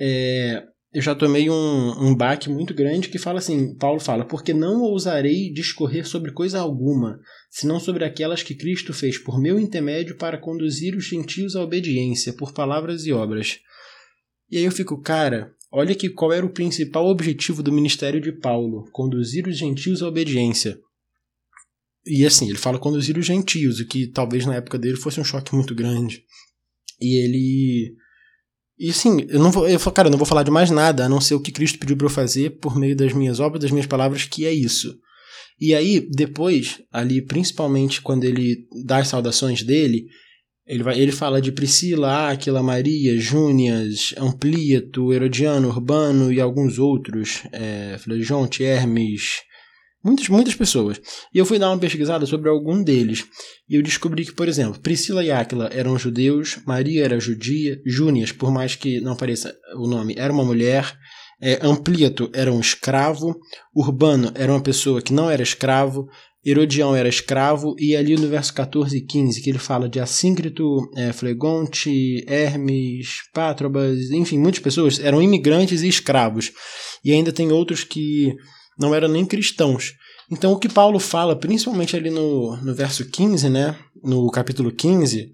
é, 0.00 0.64
eu 0.92 1.00
já 1.00 1.14
tomei 1.14 1.48
um, 1.48 2.08
um 2.08 2.14
baque 2.14 2.50
muito 2.50 2.74
grande 2.74 3.08
que 3.08 3.18
fala 3.18 3.38
assim: 3.38 3.74
Paulo 3.74 4.00
fala, 4.00 4.24
porque 4.24 4.52
não 4.52 4.82
ousarei 4.82 5.52
discorrer 5.52 6.06
sobre 6.06 6.32
coisa 6.32 6.58
alguma, 6.58 7.20
senão 7.48 7.78
sobre 7.78 8.04
aquelas 8.04 8.42
que 8.42 8.56
Cristo 8.56 8.92
fez 8.92 9.16
por 9.16 9.40
meu 9.40 9.58
intermédio 9.58 10.16
para 10.16 10.38
conduzir 10.38 10.96
os 10.96 11.04
gentios 11.04 11.54
à 11.54 11.62
obediência, 11.62 12.32
por 12.32 12.52
palavras 12.52 13.06
e 13.06 13.12
obras. 13.12 13.60
E 14.50 14.58
aí 14.58 14.64
eu 14.64 14.72
fico, 14.72 15.00
cara, 15.00 15.54
olha 15.70 15.94
que 15.94 16.08
qual 16.08 16.32
era 16.32 16.44
o 16.44 16.50
principal 16.50 17.06
objetivo 17.06 17.62
do 17.62 17.72
ministério 17.72 18.20
de 18.20 18.32
Paulo: 18.32 18.90
conduzir 18.90 19.46
os 19.46 19.56
gentios 19.56 20.02
à 20.02 20.08
obediência. 20.08 20.76
E 22.04 22.26
assim, 22.26 22.48
ele 22.48 22.58
fala 22.58 22.78
conduzir 22.80 23.16
os 23.16 23.26
gentios, 23.26 23.78
o 23.78 23.86
que 23.86 24.08
talvez 24.08 24.44
na 24.44 24.56
época 24.56 24.76
dele 24.78 24.96
fosse 24.96 25.20
um 25.20 25.24
choque 25.24 25.54
muito 25.54 25.72
grande. 25.72 26.24
E 27.00 27.22
ele 27.24 27.94
e 28.80 28.88
assim, 28.88 29.26
eu 29.28 29.38
não 29.38 29.50
vou, 29.50 29.68
eu 29.68 29.78
falo, 29.78 29.94
cara, 29.94 30.08
eu 30.08 30.10
não 30.10 30.16
vou 30.16 30.26
falar 30.26 30.42
de 30.42 30.50
mais 30.50 30.70
nada, 30.70 31.04
a 31.04 31.08
não 31.08 31.20
ser 31.20 31.34
o 31.34 31.40
que 31.40 31.52
Cristo 31.52 31.78
pediu 31.78 31.98
para 31.98 32.06
eu 32.06 32.10
fazer 32.10 32.58
por 32.58 32.78
meio 32.78 32.96
das 32.96 33.12
minhas 33.12 33.38
obras, 33.38 33.60
das 33.60 33.70
minhas 33.70 33.86
palavras, 33.86 34.24
que 34.24 34.46
é 34.46 34.52
isso. 34.52 34.98
E 35.60 35.74
aí, 35.74 36.00
depois, 36.00 36.80
ali, 36.90 37.20
principalmente 37.20 38.00
quando 38.00 38.24
ele 38.24 38.66
dá 38.86 38.96
as 38.96 39.08
saudações 39.08 39.62
dele, 39.62 40.06
ele, 40.66 40.82
vai, 40.82 40.98
ele 40.98 41.12
fala 41.12 41.42
de 41.42 41.52
Priscila, 41.52 42.30
Áquila, 42.30 42.62
Maria, 42.62 43.18
Júnias, 43.18 44.14
Amplieto, 44.16 45.12
Herodiano, 45.12 45.68
Urbano 45.68 46.32
e 46.32 46.40
alguns 46.40 46.78
outros, 46.78 47.42
é, 47.52 47.98
Flejonte, 47.98 48.64
Hermes, 48.64 49.42
Muitas, 50.02 50.28
muitas 50.28 50.54
pessoas. 50.54 51.00
E 51.32 51.38
eu 51.38 51.44
fui 51.44 51.58
dar 51.58 51.70
uma 51.70 51.78
pesquisada 51.78 52.24
sobre 52.24 52.48
algum 52.48 52.82
deles. 52.82 53.26
E 53.68 53.74
eu 53.74 53.82
descobri 53.82 54.24
que, 54.24 54.32
por 54.32 54.48
exemplo, 54.48 54.80
Priscila 54.80 55.22
e 55.22 55.30
Áquila 55.30 55.68
eram 55.72 55.98
judeus, 55.98 56.58
Maria 56.66 57.04
era 57.04 57.20
judia, 57.20 57.78
Júnias, 57.84 58.32
por 58.32 58.50
mais 58.50 58.74
que 58.74 59.00
não 59.00 59.14
pareça 59.14 59.54
o 59.76 59.86
nome, 59.86 60.14
era 60.16 60.32
uma 60.32 60.44
mulher, 60.44 60.96
é, 61.40 61.58
Amplieto 61.62 62.30
era 62.34 62.52
um 62.52 62.60
escravo, 62.60 63.38
Urbano 63.74 64.32
era 64.34 64.50
uma 64.50 64.62
pessoa 64.62 65.02
que 65.02 65.12
não 65.12 65.30
era 65.30 65.42
escravo, 65.42 66.08
Herodião 66.44 66.96
era 66.96 67.08
escravo, 67.08 67.74
e 67.78 67.94
ali 67.94 68.16
no 68.16 68.28
verso 68.28 68.54
14 68.54 68.96
e 68.96 69.04
15, 69.04 69.42
que 69.42 69.50
ele 69.50 69.58
fala 69.58 69.88
de 69.88 70.00
Assíncrito, 70.00 70.90
é, 70.96 71.12
Flegonte, 71.12 72.24
Hermes, 72.26 73.18
Pátrobas, 73.34 74.10
enfim, 74.10 74.38
muitas 74.38 74.60
pessoas 74.60 74.98
eram 74.98 75.22
imigrantes 75.22 75.82
e 75.82 75.88
escravos. 75.88 76.50
E 77.04 77.12
ainda 77.12 77.32
tem 77.32 77.52
outros 77.52 77.84
que 77.84 78.34
não 78.80 78.94
eram 78.94 79.08
nem 79.08 79.26
cristãos. 79.26 79.92
Então, 80.30 80.52
o 80.52 80.58
que 80.58 80.68
Paulo 80.68 80.98
fala, 80.98 81.36
principalmente 81.36 81.96
ali 81.96 82.08
no, 82.08 82.56
no 82.56 82.74
verso 82.74 83.08
15, 83.08 83.50
né, 83.50 83.76
no 84.02 84.30
capítulo 84.30 84.72
15, 84.72 85.30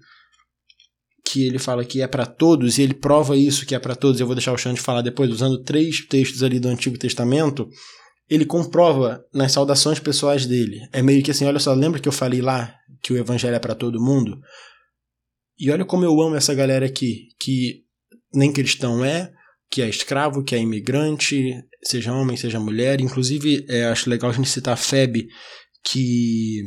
que 1.25 1.45
ele 1.45 1.59
fala 1.59 1.85
que 1.85 2.01
é 2.01 2.07
para 2.07 2.25
todos, 2.25 2.77
e 2.77 2.81
ele 2.81 2.93
prova 2.93 3.37
isso 3.37 3.65
que 3.65 3.75
é 3.75 3.79
para 3.79 3.95
todos, 3.95 4.19
eu 4.19 4.25
vou 4.25 4.35
deixar 4.35 4.53
o 4.53 4.57
Xande 4.57 4.81
falar 4.81 5.01
depois, 5.01 5.29
usando 5.29 5.63
três 5.63 6.05
textos 6.07 6.43
ali 6.43 6.59
do 6.59 6.67
Antigo 6.67 6.97
Testamento, 6.97 7.69
ele 8.29 8.45
comprova 8.45 9.23
nas 9.33 9.51
saudações 9.51 9.99
pessoais 9.99 10.45
dele. 10.45 10.81
É 10.91 11.01
meio 11.01 11.23
que 11.23 11.31
assim, 11.31 11.45
olha 11.45 11.59
só, 11.59 11.73
lembra 11.73 11.99
que 11.99 12.07
eu 12.07 12.13
falei 12.13 12.41
lá 12.41 12.73
que 13.01 13.13
o 13.13 13.17
evangelho 13.17 13.55
é 13.55 13.59
para 13.59 13.75
todo 13.75 14.03
mundo? 14.03 14.39
E 15.59 15.71
olha 15.71 15.85
como 15.85 16.03
eu 16.03 16.21
amo 16.21 16.35
essa 16.35 16.53
galera 16.53 16.85
aqui, 16.85 17.29
que 17.39 17.83
nem 18.33 18.51
cristão 18.51 19.03
é, 19.05 19.31
que 19.69 19.81
é 19.81 19.89
escravo, 19.89 20.43
que 20.43 20.55
é 20.55 20.59
imigrante, 20.59 21.53
seja 21.83 22.13
homem, 22.13 22.37
seja 22.37 22.59
mulher. 22.59 23.01
Inclusive, 23.01 23.65
é, 23.69 23.85
acho 23.85 24.09
legal 24.09 24.29
a 24.29 24.33
gente 24.33 24.49
citar 24.49 24.73
a 24.73 24.77
Feb, 24.77 25.27
que. 25.83 26.63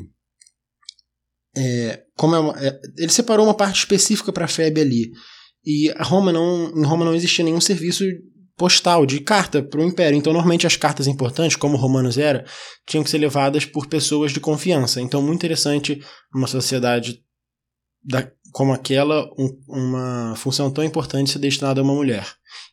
É, 1.57 2.03
como 2.17 2.35
é, 2.37 2.39
uma, 2.39 2.65
é, 2.65 2.81
ele 2.99 3.11
separou 3.11 3.47
uma 3.47 3.57
parte 3.57 3.79
específica 3.79 4.33
para 4.33 4.45
a 4.45 4.49
Feb 4.49 4.81
ali. 4.81 5.11
E 5.65 5.93
Roma 6.01 6.33
não, 6.33 6.73
em 6.77 6.85
Roma 6.85 7.05
não 7.05 7.15
existia 7.15 7.45
nenhum 7.45 7.61
serviço 7.61 8.05
postal, 8.61 9.07
de 9.07 9.21
carta 9.21 9.63
para 9.63 9.81
o 9.81 9.85
Império. 9.85 10.19
Então, 10.19 10.35
normalmente, 10.35 10.67
as 10.67 10.77
cartas 10.77 11.07
importantes, 11.07 11.57
como 11.57 11.79
Romanos 11.79 12.19
era, 12.19 12.45
tinham 12.87 13.03
que 13.03 13.09
ser 13.09 13.17
levadas 13.17 13.65
por 13.65 13.87
pessoas 13.87 14.33
de 14.33 14.41
confiança. 14.41 15.01
Então, 15.01 15.23
muito 15.23 15.37
interessante 15.37 15.99
uma 16.35 16.47
sociedade 16.47 17.23
da, 18.05 18.31
como 18.53 18.75
aquela, 18.75 19.25
um, 19.39 19.59
uma 19.67 20.35
função 20.37 20.71
tão 20.71 20.85
importante 20.85 21.31
ser 21.31 21.39
destinada 21.39 21.81
a 21.81 21.85
uma 21.85 21.95
mulher. 21.95 22.27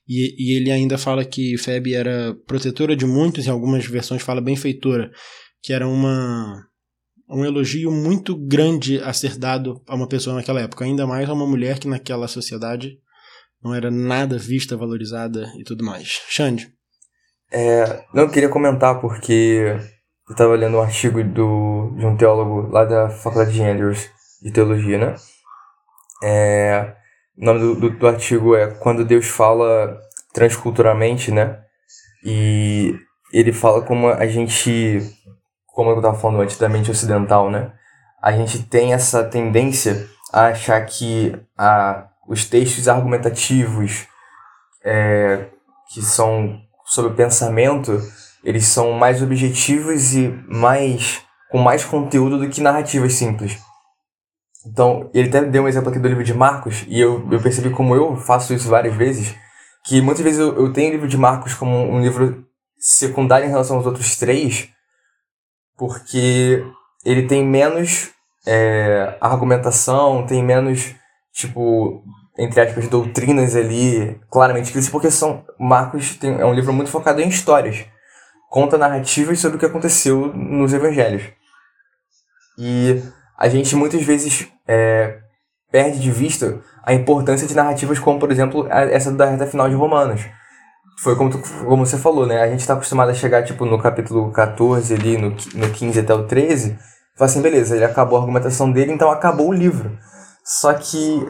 E, 0.08 0.36
e 0.38 0.56
ele 0.56 0.72
ainda 0.72 0.98
fala 0.98 1.26
que 1.26 1.58
Feb 1.58 1.94
era 1.94 2.36
protetora 2.48 2.96
de 2.96 3.06
muitos, 3.06 3.46
em 3.46 3.50
algumas 3.50 3.86
versões 3.86 4.22
fala 4.22 4.42
benfeitora, 4.42 5.12
que 5.62 5.74
era 5.74 5.88
uma 5.88 6.64
um 7.30 7.44
elogio 7.44 7.92
muito 7.92 8.36
grande 8.36 9.00
a 9.00 9.12
ser 9.12 9.38
dado 9.38 9.82
a 9.86 9.96
uma 9.96 10.08
pessoa 10.08 10.36
naquela 10.36 10.62
época, 10.62 10.86
ainda 10.86 11.06
mais 11.06 11.30
a 11.30 11.34
uma 11.34 11.46
mulher 11.46 11.78
que 11.78 11.88
naquela 11.88 12.28
sociedade 12.28 12.98
não 13.62 13.76
era 13.76 13.92
nada 13.92 14.38
vista, 14.38 14.78
valorizada 14.78 15.52
e 15.60 15.64
tudo 15.64 15.84
mais. 15.84 16.22
Xande? 16.30 16.72
É, 17.52 18.06
não, 18.14 18.30
queria 18.30 18.50
comentar 18.50 19.02
porque 19.02 19.76
eu 20.28 20.32
estava 20.32 20.56
lendo 20.56 20.78
um 20.78 20.82
artigo 20.82 21.24
do, 21.24 21.94
de 21.98 22.06
um 22.06 22.16
teólogo 22.16 22.70
lá 22.70 22.86
da 22.86 23.10
Faculdade 23.10 23.54
de 23.54 23.64
Andrews 23.64 24.10
de 24.42 24.52
Teologia, 24.52 24.98
né? 24.98 25.16
É, 26.24 26.96
o 27.38 27.46
nome 27.46 27.60
do, 27.60 27.76
do, 27.76 27.90
do, 27.92 28.08
artigo 28.08 28.56
é 28.56 28.68
Quando 28.68 29.06
Deus 29.06 29.28
Fala 29.28 30.00
Transculturalmente, 30.34 31.32
né? 31.32 31.60
E 32.24 32.96
ele 33.32 33.54
fala 33.54 33.82
como 33.82 34.08
a 34.08 34.26
gente, 34.28 35.02
como 35.68 35.92
eu 35.92 35.98
estava 35.98 36.18
falando 36.18 36.42
antes, 36.42 36.58
da 36.58 36.68
mente 36.68 36.90
ocidental, 36.90 37.50
né? 37.50 37.72
A 38.22 38.32
gente 38.32 38.64
tem 38.64 38.94
essa 38.94 39.24
tendência 39.24 40.08
a 40.34 40.48
achar 40.48 40.84
que 40.86 41.36
a, 41.58 42.08
os 42.28 42.46
textos 42.46 42.88
argumentativos 42.88 44.08
é, 44.84 45.46
que 45.94 46.02
são 46.02 46.60
sobre 46.86 47.12
o 47.12 47.16
pensamento, 47.16 48.00
eles 48.44 48.66
são 48.66 48.94
mais 48.94 49.22
objetivos 49.22 50.14
e 50.14 50.28
mais 50.48 51.22
com 51.50 51.58
mais 51.58 51.86
conteúdo 51.86 52.38
do 52.38 52.50
que 52.50 52.62
narrativas 52.62 53.14
simples. 53.14 53.58
Então, 54.70 55.10
ele 55.14 55.30
até 55.30 55.44
deu 55.46 55.64
um 55.64 55.68
exemplo 55.68 55.90
aqui 55.90 56.00
do 56.00 56.08
livro 56.08 56.24
de 56.24 56.34
Marcos, 56.34 56.86
e 56.88 57.00
eu, 57.00 57.26
eu 57.32 57.42
percebi 57.42 57.70
como 57.70 57.96
eu 57.96 58.18
faço 58.18 58.54
isso 58.54 58.68
várias 58.68 58.94
vezes, 58.94 59.34
que 59.86 60.02
muitas 60.02 60.24
vezes 60.24 60.40
eu, 60.40 60.56
eu 60.58 60.74
tenho 60.74 60.90
o 60.90 60.92
livro 60.92 61.08
de 61.08 61.18
Marcos 61.18 61.54
como 61.54 61.76
um 61.76 62.02
livro 62.02 62.46
secundário 62.78 63.48
em 63.48 63.50
relação 63.50 63.78
aos 63.78 63.86
outros 63.86 64.18
três, 64.18 64.70
porque 65.78 66.64
ele 67.06 67.28
tem 67.28 67.46
menos 67.46 68.12
é, 68.46 69.18
argumentação, 69.22 70.26
tem 70.26 70.44
menos, 70.44 70.94
tipo, 71.34 72.04
entre 72.38 72.60
aspas, 72.60 72.88
doutrinas 72.88 73.56
ali 73.56 74.20
claramente 74.30 74.72
porque 74.92 75.10
são 75.10 75.46
Marcos 75.60 76.16
tem, 76.16 76.40
é 76.40 76.46
um 76.46 76.54
livro 76.54 76.74
muito 76.74 76.92
focado 76.92 77.22
em 77.22 77.30
histórias. 77.30 77.86
Conta 78.50 78.78
narrativas 78.78 79.40
sobre 79.40 79.58
o 79.58 79.60
que 79.60 79.66
aconteceu 79.66 80.34
nos 80.34 80.74
evangelhos. 80.74 81.24
E 82.58 83.02
a 83.38 83.48
gente 83.48 83.76
muitas 83.76 84.02
vezes 84.04 84.48
é, 84.68 85.20
perde 85.72 86.00
de 86.00 86.12
vista 86.12 86.60
a 86.84 86.94
importância 86.94 87.48
de 87.48 87.56
narrativas 87.56 88.00
como, 88.00 88.20
por 88.20 88.32
exemplo, 88.32 88.68
essa 88.70 89.12
da 89.12 89.26
reta 89.26 89.46
final 89.46 89.70
de 89.70 89.76
Romanos. 89.76 90.22
Foi 91.00 91.16
como, 91.16 91.30
tu, 91.30 91.40
como 91.66 91.86
você 91.86 91.98
falou, 91.98 92.26
né? 92.26 92.42
A 92.42 92.48
gente 92.48 92.62
está 92.62 92.74
acostumado 92.74 93.12
a 93.12 93.14
chegar, 93.14 93.44
tipo, 93.44 93.66
no 93.66 93.78
capítulo 93.78 94.32
14 94.32 94.94
ali, 94.96 95.18
no, 95.18 95.30
no 95.30 95.70
15 95.72 96.00
até 96.00 96.14
o 96.14 96.26
13, 96.26 96.72
e 96.72 97.18
falar 97.18 97.30
assim, 97.30 97.42
beleza, 97.42 97.76
ele 97.76 97.86
acabou 97.86 98.18
a 98.18 98.22
argumentação 98.22 98.72
dele, 98.72 98.94
então 98.94 99.12
acabou 99.12 99.50
o 99.50 99.54
livro. 99.54 99.96
Só 100.44 100.74
que 100.74 101.28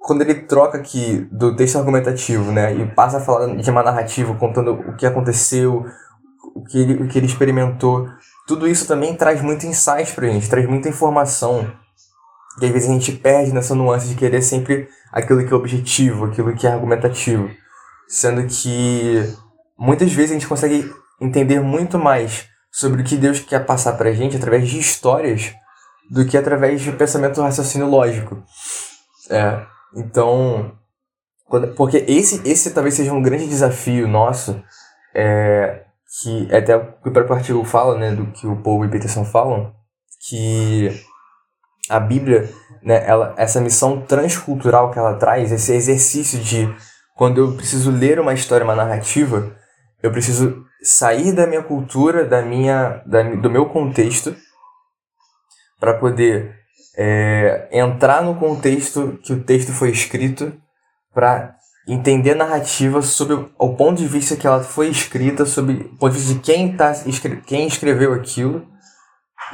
quando 0.00 0.22
ele 0.22 0.34
troca 0.34 0.78
aqui 0.78 1.26
do 1.32 1.56
texto 1.56 1.76
argumentativo, 1.76 2.52
né, 2.52 2.74
e 2.74 2.86
passa 2.86 3.18
a 3.18 3.20
falar 3.20 3.56
de 3.56 3.70
uma 3.70 3.82
narrativa 3.82 4.34
contando 4.34 4.72
o 4.72 4.96
que 4.96 5.06
aconteceu, 5.06 5.84
o 6.54 6.62
que 6.64 6.78
ele, 6.78 7.02
o 7.02 7.08
que 7.08 7.18
ele 7.18 7.26
experimentou, 7.26 8.06
tudo 8.48 8.66
isso 8.66 8.88
também 8.88 9.14
traz 9.14 9.42
muito 9.42 9.66
insight 9.66 10.14
pra 10.14 10.26
gente, 10.26 10.48
traz 10.48 10.66
muita 10.66 10.88
informação. 10.88 11.70
E 12.60 12.64
às 12.64 12.72
vezes 12.72 12.88
a 12.88 12.92
gente 12.92 13.12
perde 13.12 13.52
nessa 13.52 13.74
nuance 13.74 14.08
de 14.08 14.14
querer 14.14 14.40
sempre 14.40 14.88
aquilo 15.12 15.46
que 15.46 15.52
é 15.52 15.56
objetivo, 15.56 16.24
aquilo 16.24 16.54
que 16.56 16.66
é 16.66 16.72
argumentativo. 16.72 17.50
Sendo 18.08 18.46
que 18.46 19.22
muitas 19.78 20.10
vezes 20.10 20.30
a 20.30 20.34
gente 20.34 20.48
consegue 20.48 20.90
entender 21.20 21.60
muito 21.60 21.98
mais 21.98 22.48
sobre 22.72 23.02
o 23.02 23.04
que 23.04 23.18
Deus 23.18 23.38
quer 23.38 23.66
passar 23.66 23.92
pra 23.92 24.12
gente 24.12 24.36
através 24.36 24.66
de 24.66 24.78
histórias 24.78 25.52
do 26.10 26.24
que 26.24 26.38
através 26.38 26.80
de 26.80 26.90
pensamento 26.92 27.42
raciocínio 27.42 27.86
lógico. 27.86 28.42
É, 29.28 29.62
então, 29.94 30.72
quando, 31.44 31.74
porque 31.74 32.02
esse, 32.08 32.40
esse 32.48 32.70
talvez 32.70 32.94
seja 32.94 33.12
um 33.12 33.20
grande 33.20 33.46
desafio 33.46 34.08
nosso, 34.08 34.62
é, 35.14 35.84
que 36.08 36.54
até 36.54 36.76
o 36.76 37.10
próprio 37.12 37.34
artigo 37.34 37.64
fala, 37.64 37.98
né, 37.98 38.12
do 38.12 38.26
que 38.32 38.46
o 38.46 38.56
Paul 38.56 38.84
e 38.84 38.88
Peterson 38.88 39.24
falam, 39.24 39.74
que 40.26 40.88
a 41.88 42.00
Bíblia, 42.00 42.48
né, 42.82 43.06
ela, 43.06 43.34
essa 43.36 43.60
missão 43.60 44.00
transcultural 44.00 44.90
que 44.90 44.98
ela 44.98 45.14
traz, 45.14 45.52
esse 45.52 45.72
exercício 45.72 46.38
de 46.38 46.68
quando 47.14 47.38
eu 47.38 47.56
preciso 47.56 47.90
ler 47.90 48.18
uma 48.18 48.32
história, 48.32 48.64
uma 48.64 48.74
narrativa, 48.74 49.54
eu 50.02 50.10
preciso 50.10 50.64
sair 50.82 51.32
da 51.32 51.46
minha 51.46 51.62
cultura, 51.62 52.24
da 52.24 52.40
minha, 52.42 53.02
da, 53.04 53.22
do 53.22 53.50
meu 53.50 53.66
contexto, 53.66 54.34
para 55.78 55.94
poder 55.94 56.54
é, 56.96 57.68
entrar 57.72 58.22
no 58.22 58.34
contexto 58.36 59.18
que 59.22 59.32
o 59.32 59.42
texto 59.42 59.72
foi 59.72 59.90
escrito, 59.90 60.52
para 61.12 61.57
entender 61.88 62.32
a 62.32 62.36
narrativa 62.36 63.00
sob 63.00 63.50
o 63.58 63.74
ponto 63.74 63.98
de 63.98 64.06
vista 64.06 64.36
que 64.36 64.46
ela 64.46 64.62
foi 64.62 64.88
escrita, 64.88 65.46
sob 65.46 65.72
o 65.72 65.96
ponto 65.96 66.12
de 66.12 66.18
vista 66.18 66.34
de 66.34 66.40
quem, 66.40 66.76
tá, 66.76 66.92
quem 67.46 67.66
escreveu 67.66 68.12
aquilo. 68.12 68.66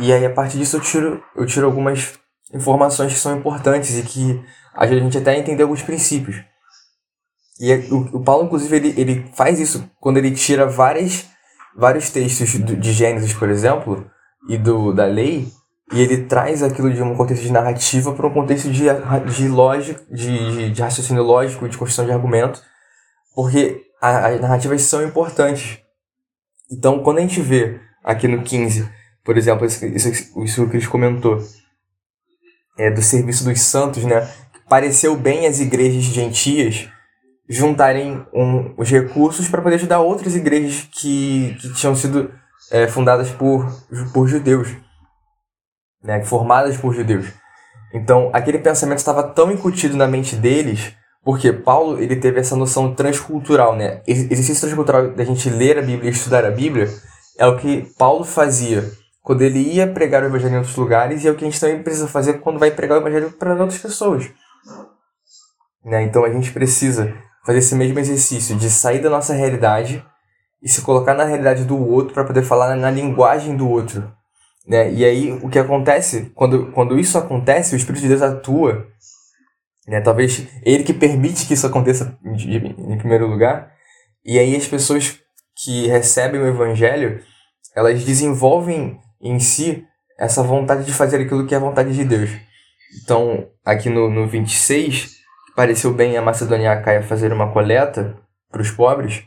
E 0.01 0.13
aí, 0.13 0.27
a 0.27 0.31
partir 0.31 0.59
disso, 0.59 0.77
eu 0.77 0.81
tiro, 0.81 1.23
eu 1.37 1.47
tiro 1.47 1.67
algumas 1.67 2.19
informações 2.53 3.13
que 3.13 3.19
são 3.19 3.39
importantes 3.39 3.97
e 3.97 4.03
que 4.03 4.45
ajuda 4.75 5.01
a 5.01 5.05
gente 5.05 5.19
até 5.19 5.31
a 5.31 5.39
entender 5.39 5.63
alguns 5.63 5.83
princípios. 5.83 6.37
E 7.61 7.71
é, 7.71 7.77
o, 7.91 8.17
o 8.17 8.25
Paulo, 8.25 8.47
inclusive, 8.47 8.77
ele, 8.77 9.01
ele 9.01 9.31
faz 9.35 9.61
isso 9.61 9.89
quando 10.01 10.17
ele 10.17 10.33
tira 10.33 10.67
várias, 10.67 11.27
vários 11.77 12.11
textos 12.11 12.49
de 12.49 12.93
Gênesis, 12.93 13.33
por 13.33 13.49
exemplo, 13.49 14.11
e 14.49 14.59
do, 14.59 14.93
da 14.93 15.07
lei, 15.07 15.47
e 15.93 16.01
ele 16.01 16.25
traz 16.25 16.63
aquilo 16.63 16.93
de 16.93 17.03
um 17.03 17.15
contexto 17.15 17.43
de 17.43 17.53
narrativa 17.53 18.13
para 18.13 18.27
um 18.27 18.33
contexto 18.33 18.71
de, 18.71 18.85
de 19.35 19.49
lógico, 19.49 20.01
de, 20.13 20.71
de 20.71 20.83
raciocínio 20.83 21.23
lógico, 21.23 21.69
de 21.69 21.77
construção 21.77 22.07
de 22.07 22.13
argumento, 22.13 22.63
porque 23.35 23.83
a, 24.01 24.29
as 24.29 24.41
narrativas 24.41 24.83
são 24.83 25.03
importantes. 25.05 25.79
Então, 26.71 27.03
quando 27.03 27.19
a 27.19 27.21
gente 27.21 27.41
vê 27.41 27.81
aqui 28.03 28.27
no 28.27 28.43
15, 28.43 28.89
por 29.25 29.37
exemplo, 29.37 29.67
isso, 29.67 29.85
isso, 30.43 30.65
que 30.65 30.71
Cris 30.71 30.87
comentou, 30.87 31.39
é, 32.79 32.91
do 32.91 33.03
serviço 33.03 33.45
dos 33.45 33.61
santos, 33.61 34.05
né? 34.05 34.29
Pareceu 34.69 35.17
bem 35.17 35.47
as 35.47 35.61
igrejas 35.61 36.05
gentias 36.05 36.89
juntarem 37.49 38.27
um, 38.33 38.75
os 38.77 38.91
recursos 38.91 39.49
para 39.49 39.61
poder 39.61 39.77
ajudar 39.77 40.01
outras 40.01 40.35
igrejas 40.35 40.89
que, 40.91 41.57
que 41.61 41.75
tinham 41.75 41.95
sido 41.95 42.33
é, 42.71 42.87
fundadas 42.89 43.31
por, 43.31 43.67
por 44.13 44.27
judeus, 44.27 44.69
né, 46.05 46.23
formadas 46.23 46.77
por 46.77 46.95
judeus. 46.95 47.27
Então, 47.93 48.31
aquele 48.33 48.59
pensamento 48.59 48.99
estava 48.99 49.23
tão 49.23 49.51
incutido 49.51 49.97
na 49.97 50.07
mente 50.07 50.37
deles, 50.37 50.93
porque 51.25 51.53
Paulo 51.53 51.99
ele 52.01 52.17
teve 52.17 52.39
essa 52.39 52.55
noção 52.55 52.95
transcultural, 52.95 53.75
né? 53.75 54.03
Exercício 54.07 54.61
transcultural 54.61 55.11
da 55.13 55.25
gente 55.25 55.49
ler 55.49 55.79
a 55.79 55.83
Bíblia 55.83 56.11
e 56.11 56.13
estudar 56.13 56.45
a 56.45 56.51
Bíblia 56.51 56.89
é 57.39 57.47
o 57.47 57.57
que 57.57 57.89
Paulo 57.99 58.25
fazia 58.25 58.85
quando 59.23 59.41
ele 59.41 59.59
ia 59.59 59.87
pregar 59.87 60.23
o 60.23 60.27
evangelho 60.27 60.55
em 60.55 60.59
outros 60.59 60.77
lugares 60.77 61.25
e 61.25 61.29
é 61.29 61.31
o 61.31 61.35
que 61.35 61.45
a 61.45 61.51
gente 61.51 61.59
também 61.59 61.83
precisa 61.83 62.07
fazer 62.07 62.35
quando 62.41 62.59
vai 62.59 62.71
pregar 62.71 62.99
o 62.99 63.01
evangelho 63.01 63.33
para 63.33 63.55
outras 63.55 63.79
pessoas. 63.79 64.31
Né? 65.83 66.03
Então 66.03 66.25
a 66.25 66.31
gente 66.31 66.53
precisa 66.53 67.15
fazer 67.45 67.59
esse 67.59 67.75
mesmo 67.75 67.99
exercício 67.99 68.57
de 68.57 68.69
sair 68.69 69.01
da 69.01 69.09
nossa 69.09 69.33
realidade 69.33 70.05
e 70.63 70.69
se 70.69 70.83
colocar 70.83 71.15
na 71.15 71.25
realidade 71.25 71.65
do 71.65 71.77
outro 71.77 72.13
para 72.13 72.25
poder 72.25 72.43
falar 72.43 72.75
na, 72.77 72.91
linguagem 72.91 73.57
do 73.57 73.69
outro. 73.69 74.11
Né? 74.67 74.93
E 74.93 75.05
aí 75.05 75.33
o 75.33 75.49
que 75.49 75.59
acontece, 75.59 76.33
quando, 76.35 76.73
quando 76.73 76.99
isso 76.99 77.19
acontece, 77.19 77.75
o 77.75 77.77
Espírito 77.77 78.03
de 78.03 78.09
Deus 78.09 78.23
atua, 78.23 78.87
né? 79.87 80.01
talvez 80.01 80.47
ele 80.65 80.85
que 80.85 80.95
permite 80.95 81.47
que 81.47 81.55
isso 81.55 81.67
aconteça 81.67 82.19
em, 82.25 82.93
em 82.93 82.99
primeiro 82.99 83.27
lugar, 83.27 83.73
e 84.25 84.39
aí 84.39 84.57
as 84.57 84.67
pessoas 84.67 85.21
que 85.57 85.87
recebem 85.87 86.41
o 86.41 86.47
Evangelho, 86.47 87.23
elas 87.77 88.05
desenvolvem 88.05 88.99
em 89.21 89.39
si 89.39 89.87
essa 90.19 90.43
vontade 90.43 90.85
de 90.85 90.93
fazer 90.93 91.21
aquilo 91.21 91.47
que 91.47 91.55
é 91.55 91.59
a 91.59 91.61
vontade 91.61 91.95
de 91.95 92.05
Deus. 92.05 92.31
Então, 93.03 93.49
aqui 93.65 93.91
no, 93.91 94.09
no 94.09 94.27
26, 94.29 95.17
pareceu 95.55 95.93
bem 95.93 96.17
a 96.17 96.23
Macedônia 96.23 96.73
a 96.73 96.81
Caia 96.81 97.03
fazer 97.03 97.33
uma 97.33 97.53
coleta 97.53 98.17
para 98.51 98.63
os 98.63 98.71
pobres, 98.71 99.25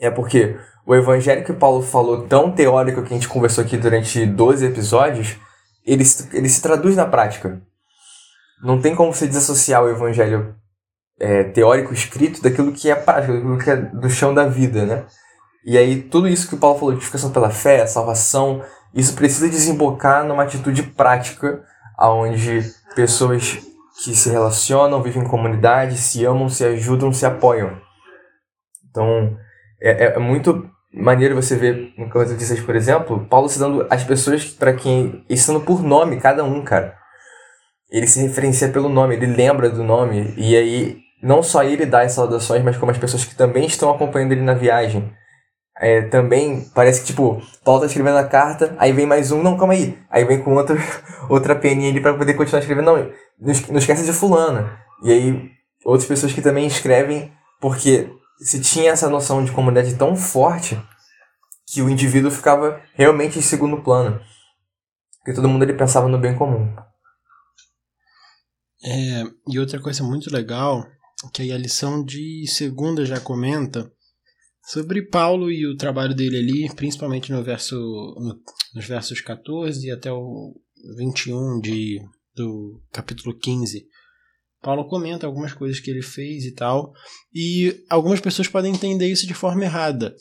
é 0.00 0.10
porque 0.10 0.56
o 0.86 0.94
evangelho 0.94 1.44
que 1.44 1.52
Paulo 1.52 1.82
falou, 1.82 2.26
tão 2.26 2.50
teórico 2.50 3.02
que 3.02 3.12
a 3.12 3.16
gente 3.16 3.28
conversou 3.28 3.64
aqui 3.64 3.76
durante 3.76 4.24
12 4.26 4.66
episódios, 4.66 5.36
ele, 5.84 6.04
ele 6.32 6.48
se 6.48 6.62
traduz 6.62 6.96
na 6.96 7.06
prática. 7.06 7.60
Não 8.62 8.80
tem 8.80 8.94
como 8.94 9.12
você 9.12 9.26
desassociar 9.26 9.82
o 9.82 9.88
evangelho 9.88 10.54
é, 11.18 11.44
teórico 11.44 11.92
escrito 11.92 12.42
daquilo 12.42 12.72
que 12.72 12.90
é 12.90 12.94
prática, 12.94 13.32
daquilo 13.32 13.58
que 13.58 13.70
é 13.70 13.76
do 13.76 14.10
chão 14.10 14.34
da 14.34 14.46
vida, 14.46 14.84
né? 14.84 15.04
E 15.64 15.78
aí, 15.78 16.02
tudo 16.02 16.28
isso 16.28 16.48
que 16.48 16.54
o 16.54 16.58
Paulo 16.58 16.78
falou, 16.78 16.94
justificação 16.94 17.32
pela 17.32 17.48
fé, 17.48 17.86
salvação, 17.86 18.62
isso 18.92 19.14
precisa 19.14 19.48
desembocar 19.48 20.24
numa 20.24 20.42
atitude 20.42 20.82
prática, 20.82 21.64
onde 21.98 22.60
pessoas 22.94 23.58
que 24.02 24.14
se 24.14 24.28
relacionam, 24.28 25.02
vivem 25.02 25.22
em 25.22 25.28
comunidade, 25.28 25.96
se 25.96 26.24
amam, 26.24 26.48
se 26.48 26.64
ajudam, 26.64 27.12
se 27.12 27.24
apoiam. 27.24 27.80
Então, 28.90 29.36
é, 29.80 30.04
é, 30.04 30.14
é 30.16 30.18
muito 30.18 30.68
maneiro 30.94 31.34
você 31.34 31.56
ver 31.56 31.92
em 31.98 32.08
Coríntios 32.08 32.60
por 32.60 32.76
exemplo, 32.76 33.26
Paulo 33.28 33.48
se 33.48 33.58
dando 33.58 33.86
as 33.90 34.04
pessoas 34.04 34.44
para 34.44 34.72
quem, 34.72 35.24
estando 35.28 35.60
por 35.60 35.82
nome, 35.82 36.20
cada 36.20 36.44
um, 36.44 36.62
cara. 36.62 36.96
Ele 37.90 38.06
se 38.06 38.20
referencia 38.20 38.68
pelo 38.68 38.88
nome, 38.88 39.14
ele 39.14 39.26
lembra 39.26 39.68
do 39.70 39.82
nome, 39.82 40.34
e 40.36 40.56
aí 40.56 40.98
não 41.22 41.42
só 41.42 41.64
ele 41.64 41.86
dá 41.86 42.02
as 42.02 42.12
saudações, 42.12 42.62
mas 42.62 42.76
como 42.76 42.90
as 42.90 42.98
pessoas 42.98 43.24
que 43.24 43.34
também 43.34 43.66
estão 43.66 43.90
acompanhando 43.90 44.32
ele 44.32 44.42
na 44.42 44.54
viagem. 44.54 45.12
É, 45.80 46.02
também 46.02 46.70
parece 46.74 47.00
que, 47.00 47.06
tipo, 47.08 47.42
Paulo 47.64 47.80
tá 47.80 47.86
escrevendo 47.86 48.18
a 48.18 48.24
carta, 48.24 48.74
aí 48.78 48.92
vem 48.92 49.06
mais 49.06 49.32
um, 49.32 49.42
não, 49.42 49.56
calma 49.56 49.72
aí. 49.72 49.98
Aí 50.08 50.24
vem 50.24 50.40
com 50.40 50.54
outra, 50.54 50.76
outra 51.28 51.56
peninha 51.56 51.90
ali 51.90 52.00
para 52.00 52.14
poder 52.14 52.34
continuar 52.34 52.60
escrevendo. 52.60 52.84
Não, 52.84 53.10
não 53.38 53.78
esquece 53.78 54.04
de 54.04 54.12
fulano. 54.12 54.70
E 55.02 55.10
aí, 55.10 55.50
outras 55.84 56.06
pessoas 56.06 56.32
que 56.32 56.40
também 56.40 56.66
escrevem, 56.66 57.32
porque 57.60 58.08
se 58.38 58.60
tinha 58.60 58.92
essa 58.92 59.08
noção 59.08 59.44
de 59.44 59.52
comunidade 59.52 59.96
tão 59.96 60.16
forte 60.16 60.80
que 61.66 61.82
o 61.82 61.88
indivíduo 61.88 62.30
ficava 62.30 62.80
realmente 62.94 63.38
em 63.38 63.42
segundo 63.42 63.82
plano. 63.82 64.20
Porque 65.18 65.34
todo 65.34 65.48
mundo 65.48 65.62
ele 65.62 65.74
pensava 65.74 66.08
no 66.08 66.18
bem 66.18 66.36
comum. 66.36 66.74
É, 68.84 69.22
e 69.48 69.58
outra 69.58 69.80
coisa 69.80 70.04
muito 70.04 70.30
legal, 70.30 70.86
que 71.32 71.50
a 71.50 71.56
lição 71.56 72.04
de 72.04 72.44
segunda 72.46 73.06
já 73.06 73.18
comenta, 73.18 73.90
sobre 74.66 75.02
Paulo 75.02 75.50
e 75.50 75.66
o 75.66 75.76
trabalho 75.76 76.14
dele 76.14 76.38
ali, 76.38 76.74
principalmente 76.74 77.32
no 77.32 77.42
verso, 77.42 77.76
no, 77.76 78.40
nos 78.74 78.86
versos 78.86 79.20
14 79.20 79.86
e 79.86 79.90
até 79.90 80.12
o 80.12 80.54
21 80.96 81.60
de, 81.60 82.00
do 82.34 82.82
capítulo 82.92 83.36
15. 83.38 83.86
Paulo 84.64 84.88
comenta 84.88 85.26
algumas 85.26 85.52
coisas 85.52 85.78
que 85.78 85.90
ele 85.90 86.02
fez 86.02 86.44
e 86.46 86.54
tal, 86.54 86.92
e 87.32 87.84
algumas 87.90 88.18
pessoas 88.18 88.48
podem 88.48 88.72
entender 88.72 89.06
isso 89.06 89.26
de 89.26 89.34
forma 89.34 89.62
errada. 89.62 90.16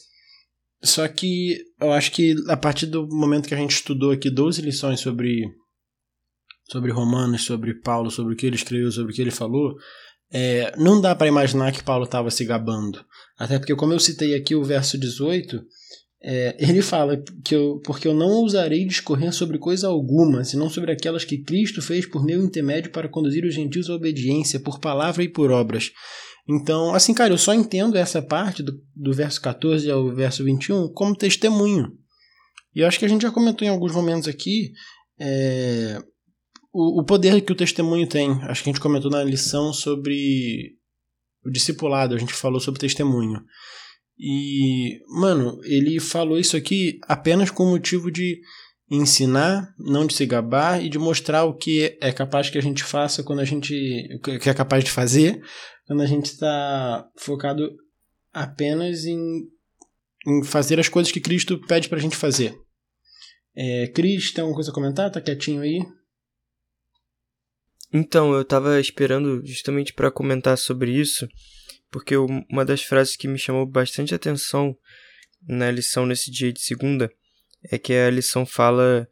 Só 0.84 1.08
que 1.08 1.58
eu 1.79 1.93
acho 1.93 2.12
que 2.12 2.36
a 2.49 2.58
partir 2.58 2.88
do 2.88 3.08
momento 3.08 3.47
que 3.47 3.53
a 3.53 3.58
gente 3.58 3.71
estudou 3.71 4.12
aqui 4.12 4.29
12 4.29 4.62
lições 4.62 4.99
sobre 4.99 5.45
sobre 6.69 6.91
Romanos, 6.91 7.45
sobre 7.45 7.73
Paulo, 7.73 8.12
sobre 8.12 8.34
o 8.34 8.38
que 8.38 8.45
ele 8.45 8.56
escreveu, 8.56 8.91
sobre 8.91 9.12
o 9.12 9.15
que 9.15 9.21
ele 9.21 9.32
falou, 9.32 9.75
é, 10.32 10.73
não 10.77 10.99
dá 10.99 11.15
para 11.15 11.27
imaginar 11.27 11.71
que 11.71 11.84
Paulo 11.84 12.06
estava 12.06 12.29
se 12.29 12.43
gabando. 12.43 13.03
Até 13.38 13.60
porque, 13.60 13.75
como 13.75 13.93
eu 13.93 13.99
citei 13.99 14.34
aqui 14.36 14.56
o 14.56 14.63
verso 14.63 14.97
18, 14.97 15.62
é, 16.25 16.55
ele 16.57 16.81
fala 16.81 17.21
que 17.43 17.53
eu, 17.53 17.81
porque 17.83 18.07
eu 18.07 18.13
não 18.13 18.29
ousarei 18.29 18.86
discorrer 18.86 19.33
sobre 19.33 19.57
coisa 19.57 19.88
alguma, 19.88 20.45
senão 20.45 20.69
sobre 20.69 20.91
aquelas 20.93 21.25
que 21.25 21.39
Cristo 21.39 21.81
fez 21.81 22.05
por 22.05 22.23
meu 22.23 22.41
intermédio 22.41 22.91
para 22.91 23.09
conduzir 23.09 23.43
os 23.43 23.53
gentios 23.53 23.89
à 23.89 23.95
obediência, 23.95 24.59
por 24.59 24.79
palavra 24.79 25.21
e 25.21 25.27
por 25.27 25.51
obras. 25.51 25.91
Então, 26.47 26.93
assim, 26.93 27.13
cara, 27.13 27.33
eu 27.33 27.38
só 27.38 27.53
entendo 27.53 27.97
essa 27.97 28.21
parte 28.21 28.63
do, 28.63 28.81
do 28.95 29.13
verso 29.13 29.41
14 29.41 29.89
ao 29.91 30.13
verso 30.13 30.43
21 30.45 30.93
como 30.93 31.15
testemunho. 31.15 31.91
E 32.73 32.79
eu 32.79 32.88
acho 32.88 32.97
que 32.97 33.05
a 33.05 33.09
gente 33.09 33.21
já 33.21 33.31
comentou 33.31 33.67
em 33.67 33.71
alguns 33.71 33.93
momentos 33.93 34.27
aqui 34.27 34.71
é, 35.19 36.01
o, 36.73 37.01
o 37.01 37.03
poder 37.05 37.41
que 37.41 37.51
o 37.51 37.55
testemunho 37.55 38.07
tem. 38.07 38.31
Acho 38.43 38.63
que 38.63 38.69
a 38.69 38.73
gente 38.73 38.81
comentou 38.81 39.12
na 39.12 39.23
lição 39.23 39.73
sobre 39.73 40.77
o 41.45 41.51
discipulado, 41.51 42.15
a 42.15 42.17
gente 42.17 42.33
falou 42.33 42.62
sobre 42.62 42.79
testemunho. 42.79 43.41
E, 44.17 44.99
mano, 45.19 45.60
ele 45.63 45.99
falou 45.99 46.39
isso 46.39 46.56
aqui 46.56 46.99
apenas 47.04 47.49
com 47.49 47.63
o 47.63 47.69
motivo 47.69 48.12
de 48.12 48.39
ensinar, 48.89 49.73
não 49.80 50.06
de 50.06 50.13
se 50.13 50.26
gabar 50.26 50.84
e 50.84 50.89
de 50.89 50.99
mostrar 50.99 51.45
o 51.45 51.56
que 51.56 51.97
é 51.99 52.12
capaz 52.12 52.49
que 52.49 52.58
a 52.58 52.62
gente 52.62 52.84
faça 52.84 53.23
quando 53.23 53.39
a 53.39 53.45
gente. 53.45 53.73
o 54.15 54.39
que 54.39 54.49
é 54.49 54.54
capaz 54.54 54.84
de 54.84 54.91
fazer 54.91 55.41
quando 55.86 56.02
a 56.02 56.06
gente 56.06 56.26
está 56.26 57.08
focado 57.17 57.69
apenas 58.32 59.06
em, 59.06 59.47
em 60.28 60.43
fazer 60.43 60.80
as 60.80 60.89
coisas 60.89 61.12
que 61.12 61.19
Cristo 61.19 61.60
pede 61.67 61.89
pra 61.89 61.99
gente 61.99 62.15
fazer. 62.15 62.58
É, 63.56 63.88
Cris, 63.88 64.32
tem 64.32 64.41
alguma 64.41 64.56
coisa 64.56 64.71
a 64.71 64.73
comentar? 64.73 65.12
Tá 65.12 65.21
quietinho 65.21 65.62
aí? 65.62 65.80
Então, 67.93 68.34
eu 68.34 68.43
tava 68.43 68.80
esperando 68.80 69.45
justamente 69.45 69.93
para 69.93 70.10
comentar 70.10 70.58
sobre 70.58 70.91
isso, 70.91 71.28
porque 71.93 72.17
uma 72.17 72.65
das 72.65 72.82
frases 72.82 73.15
que 73.15 73.27
me 73.27 73.38
chamou 73.38 73.67
bastante 73.67 74.15
atenção 74.15 74.75
na 75.47 75.69
lição 75.69 76.08
nesse 76.08 76.32
dia 76.32 76.51
de 76.51 76.60
segunda 76.60 77.13
é 77.69 77.77
que 77.77 77.93
a 77.93 78.10
lição 78.10 78.47
fala 78.47 79.08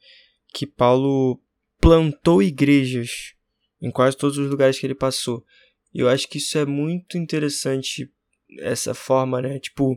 que 0.51 0.65
Paulo 0.65 1.39
plantou 1.79 2.41
igrejas 2.41 3.35
em 3.79 3.91
quase 3.91 4.17
todos 4.17 4.39
os 4.39 4.49
lugares 4.49 4.79
que 4.79 4.87
ele 4.87 4.95
passou. 4.95 5.45
Eu 5.93 6.09
acho 6.09 6.27
que 6.27 6.39
isso 6.39 6.57
é 6.57 6.65
muito 6.65 7.19
interessante, 7.19 8.11
essa 8.57 8.95
forma, 8.95 9.43
né? 9.43 9.59
Tipo, 9.59 9.95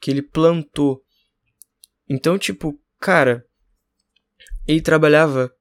que 0.00 0.08
ele 0.08 0.22
plantou. 0.22 1.02
Então, 2.08 2.38
tipo, 2.38 2.80
cara, 3.00 3.44
ele 4.64 4.80
trabalhava 4.80 5.52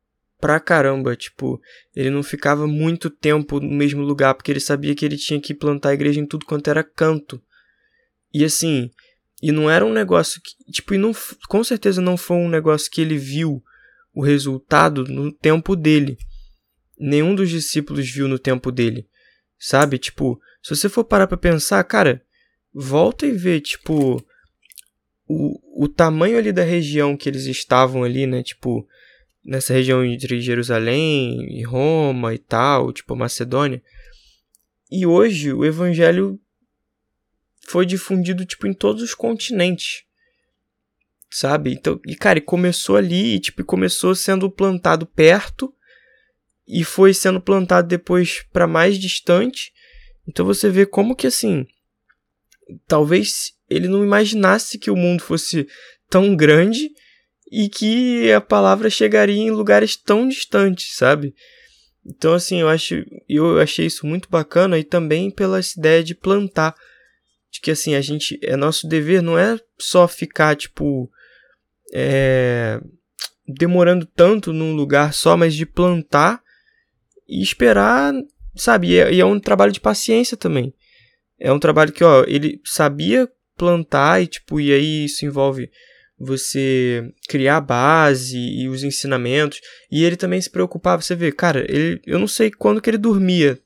pra 0.42 0.60
caramba, 0.60 1.16
tipo, 1.16 1.62
ele 1.96 2.10
não 2.10 2.24
ficava 2.24 2.66
muito 2.66 3.10
tempo 3.10 3.60
no 3.60 3.70
mesmo 3.70 4.02
lugar, 4.02 4.34
porque 4.34 4.52
ele 4.52 4.60
sabia 4.60 4.96
que 4.96 5.06
ele 5.06 5.16
tinha 5.16 5.40
que 5.40 5.54
plantar 5.54 5.90
a 5.90 5.94
igreja 5.94 6.20
em 6.20 6.26
tudo 6.26 6.46
quanto 6.46 6.70
era 6.70 6.84
canto. 6.84 7.40
E 8.34 8.44
assim, 8.44 8.90
e 9.42 9.52
não 9.52 9.70
era 9.70 9.86
um 9.86 9.94
negócio 9.94 10.42
que, 10.42 10.72
tipo, 10.72 10.96
e 10.96 10.98
não, 10.98 11.12
com 11.48 11.64
certeza 11.64 12.02
não 12.02 12.18
foi 12.18 12.38
um 12.38 12.50
negócio 12.50 12.90
que 12.90 13.00
ele 13.00 13.18
viu 13.18 13.64
o 14.14 14.24
resultado 14.24 15.04
no 15.04 15.32
tempo 15.32 15.76
dele. 15.76 16.18
Nenhum 17.00 17.36
dos 17.36 17.50
discípulos 17.50 18.10
viu 18.10 18.28
no 18.28 18.40
tempo 18.40 18.72
dele. 18.72 19.08
Sabe? 19.60 20.00
Tipo, 20.00 20.42
se 20.64 20.76
você 20.76 20.90
for 20.90 21.04
parar 21.04 21.28
pra 21.28 21.38
pensar, 21.38 21.84
cara, 21.84 22.24
volta 22.74 23.28
e 23.28 23.32
vê, 23.32 23.62
tipo, 23.62 24.24
o, 25.28 25.86
o 25.86 25.88
tamanho 25.88 26.38
ali 26.38 26.52
da 26.52 26.64
região 26.64 27.16
que 27.16 27.30
eles 27.30 27.46
estavam 27.46 28.04
ali, 28.04 28.26
né? 28.26 28.42
Tipo, 28.42 28.88
nessa 29.44 29.74
região 29.74 30.04
entre 30.06 30.40
Jerusalém 30.40 31.60
e 31.60 31.64
Roma 31.64 32.34
e 32.34 32.38
tal, 32.38 32.94
tipo 32.94 33.16
Macedônia. 33.16 33.82
E 34.92 35.06
hoje 35.06 35.54
o 35.54 35.66
evangelho 35.66 36.40
foi 37.68 37.86
difundido 37.86 38.46
tipo 38.46 38.68
em 38.68 38.74
todos 38.74 39.02
os 39.02 39.14
continentes. 39.14 40.04
Sabe? 41.30 41.72
Então, 41.72 42.00
e 42.06 42.16
cara, 42.16 42.42
começou 42.42 42.98
ali, 42.98 43.36
e, 43.36 43.40
tipo, 43.40 43.64
começou 43.64 44.14
sendo 44.14 44.52
plantado 44.52 45.06
perto 45.06 45.74
e 46.68 46.84
foi 46.84 47.14
sendo 47.14 47.40
plantado 47.40 47.88
depois 47.88 48.44
para 48.52 48.68
mais 48.68 49.00
distante. 49.00 49.72
Então 50.28 50.46
você 50.46 50.70
vê 50.70 50.86
como 50.86 51.16
que 51.16 51.28
assim, 51.28 51.66
talvez 52.86 53.54
ele 53.70 53.88
não 53.88 54.04
imaginasse 54.04 54.78
que 54.78 54.92
o 54.92 54.96
mundo 54.96 55.22
fosse 55.22 55.68
tão 56.10 56.36
grande 56.36 56.92
e 57.52 57.68
que 57.68 58.32
a 58.32 58.40
palavra 58.40 58.90
chegaria 58.90 59.36
em 59.36 59.52
lugares 59.52 59.98
tão 59.98 60.28
distantes, 60.28 60.96
sabe? 60.96 61.36
Então, 62.06 62.34
assim, 62.34 62.62
eu 62.62 62.70
acho, 62.70 63.04
eu 63.28 63.60
achei 63.60 63.86
isso 63.86 64.08
muito 64.08 64.30
bacana 64.30 64.80
e 64.80 64.84
também 64.84 65.30
pela 65.30 65.60
ideia 65.78 66.02
de 66.02 66.16
plantar, 66.16 66.74
de 67.52 67.60
que 67.60 67.70
assim 67.70 67.94
a 67.94 68.02
gente, 68.02 68.40
é 68.42 68.56
nosso 68.56 68.88
dever 68.88 69.22
não 69.22 69.38
é 69.38 69.60
só 69.78 70.08
ficar 70.08 70.56
tipo 70.56 71.12
é, 71.94 72.80
demorando 73.46 74.06
tanto 74.06 74.54
num 74.54 74.74
lugar 74.74 75.14
só, 75.14 75.36
mas 75.36 75.54
de 75.54 75.66
plantar 75.66 76.42
e 77.28 77.44
esperar, 77.44 78.14
sabe? 78.56 78.92
E 78.92 78.98
é, 78.98 79.14
e 79.14 79.20
é 79.20 79.26
um 79.26 79.40
trabalho 79.40 79.74
de 79.74 79.82
paciência 79.82 80.38
também. 80.38 80.74
É 81.38 81.52
um 81.52 81.60
trabalho 81.60 81.92
que, 81.92 82.04
ó, 82.04 82.24
ele 82.26 82.62
sabia 82.64 83.30
plantar 83.58 84.22
e 84.22 84.28
tipo, 84.28 84.60
e 84.60 84.72
aí 84.72 85.06
isso 85.06 85.26
envolve 85.26 85.70
você 86.22 87.12
criar 87.28 87.58
a 87.58 87.62
base 87.62 88.38
e 88.38 88.68
os 88.68 88.84
ensinamentos. 88.84 89.60
E 89.92 90.04
ele 90.04 90.16
também 90.16 90.40
se 90.40 90.50
preocupava, 90.50 91.02
você 91.02 91.16
vê, 91.16 91.32
cara, 91.32 91.66
ele, 91.68 92.00
eu 92.06 92.20
não 92.20 92.28
sei 92.28 92.52
quando 92.52 92.82
que 92.82 92.90
ele 92.90 92.98
dormia, 92.98 93.60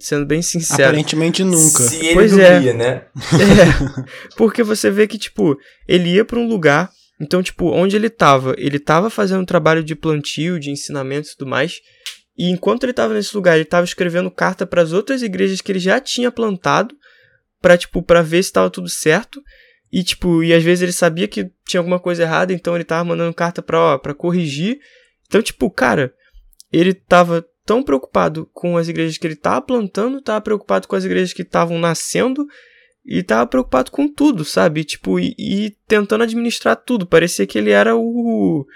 sendo 0.00 0.26
bem 0.26 0.42
sincero. 0.42 0.90
Aparentemente 0.90 1.42
nunca. 1.42 1.82
Se 1.82 1.96
ele 1.96 2.14
Pois 2.14 2.30
dormia, 2.30 2.70
é. 2.70 2.74
né? 2.74 3.02
É, 3.16 4.36
porque 4.36 4.62
você 4.62 4.90
vê 4.90 5.06
que, 5.06 5.18
tipo, 5.18 5.58
ele 5.88 6.10
ia 6.10 6.24
para 6.24 6.38
um 6.38 6.46
lugar, 6.46 6.90
então, 7.20 7.42
tipo, 7.42 7.70
onde 7.70 7.96
ele 7.96 8.10
tava? 8.10 8.54
Ele 8.58 8.78
tava 8.78 9.08
fazendo 9.08 9.40
um 9.40 9.46
trabalho 9.46 9.82
de 9.82 9.94
plantio, 9.94 10.60
de 10.60 10.70
ensinamento 10.70 11.28
e 11.28 11.36
tudo 11.36 11.48
mais, 11.48 11.80
e 12.36 12.50
enquanto 12.50 12.84
ele 12.84 12.92
tava 12.92 13.14
nesse 13.14 13.34
lugar, 13.34 13.56
ele 13.56 13.64
tava 13.64 13.84
escrevendo 13.84 14.30
carta 14.30 14.66
para 14.66 14.82
as 14.82 14.92
outras 14.92 15.22
igrejas 15.22 15.62
que 15.62 15.72
ele 15.72 15.78
já 15.78 15.98
tinha 15.98 16.30
plantado, 16.30 16.94
para 17.60 17.78
tipo, 17.78 18.02
para 18.02 18.20
ver 18.20 18.42
se 18.42 18.52
tava 18.52 18.68
tudo 18.68 18.88
certo, 18.88 19.42
e 19.92 20.02
tipo, 20.02 20.42
e 20.42 20.52
às 20.52 20.62
vezes 20.62 20.82
ele 20.82 20.92
sabia 20.92 21.28
que 21.28 21.50
tinha 21.66 21.80
alguma 21.80 21.98
coisa 21.98 22.22
errada, 22.22 22.52
então 22.52 22.74
ele 22.74 22.84
tava 22.84 23.04
mandando 23.04 23.32
carta 23.34 23.62
pra, 23.62 23.80
ó, 23.80 23.98
pra 23.98 24.14
corrigir. 24.14 24.80
Então, 25.26 25.40
tipo, 25.40 25.70
cara, 25.70 26.12
ele 26.72 26.92
tava 26.92 27.44
tão 27.64 27.82
preocupado 27.82 28.48
com 28.52 28.76
as 28.76 28.88
igrejas 28.88 29.18
que 29.18 29.26
ele 29.26 29.36
tava 29.36 29.60
plantando, 29.62 30.20
tava 30.20 30.40
preocupado 30.40 30.86
com 30.86 30.94
as 30.96 31.04
igrejas 31.04 31.32
que 31.32 31.42
estavam 31.42 31.78
nascendo 31.78 32.46
e 33.04 33.22
tava 33.22 33.46
preocupado 33.46 33.90
com 33.90 34.08
tudo, 34.08 34.44
sabe? 34.44 34.84
Tipo, 34.84 35.18
e, 35.18 35.34
e 35.38 35.76
tentando 35.86 36.24
administrar 36.24 36.76
tudo. 36.76 37.06
Parecia 37.06 37.46
que 37.46 37.56
ele 37.56 37.70
era 37.70 37.96
o, 37.96 38.66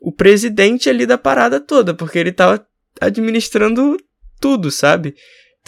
o 0.00 0.12
presidente 0.12 0.88
ali 0.88 1.06
da 1.06 1.16
parada 1.16 1.60
toda, 1.60 1.94
porque 1.94 2.18
ele 2.18 2.32
tava 2.32 2.66
administrando 3.00 3.96
tudo, 4.40 4.70
sabe? 4.70 5.14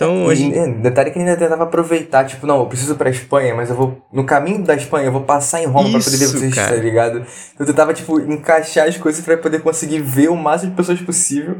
Então, 0.00 0.32
E, 0.32 0.36
gente... 0.36 0.56
é, 0.56 0.66
detalhe 0.66 1.10
que 1.10 1.18
ele 1.18 1.28
ainda 1.28 1.38
tentava 1.38 1.64
aproveitar, 1.64 2.24
tipo, 2.24 2.46
não, 2.46 2.60
eu 2.60 2.66
preciso 2.66 2.96
pra 2.96 3.10
Espanha, 3.10 3.54
mas 3.54 3.68
eu 3.68 3.76
vou. 3.76 4.00
No 4.10 4.24
caminho 4.24 4.64
da 4.64 4.74
Espanha, 4.74 5.08
eu 5.08 5.12
vou 5.12 5.24
passar 5.24 5.62
em 5.62 5.66
Roma 5.66 5.90
pra 5.90 6.00
poder 6.00 6.16
ver 6.16 6.26
vocês, 6.26 6.54
cara. 6.54 6.74
tá 6.74 6.82
ligado? 6.82 7.26
Eu 7.58 7.66
tentava, 7.66 7.92
tipo, 7.92 8.18
encaixar 8.18 8.88
as 8.88 8.96
coisas 8.96 9.22
pra 9.22 9.36
poder 9.36 9.60
conseguir 9.60 10.00
ver 10.00 10.30
o 10.30 10.36
máximo 10.36 10.70
de 10.70 10.76
pessoas 10.78 11.02
possível 11.02 11.58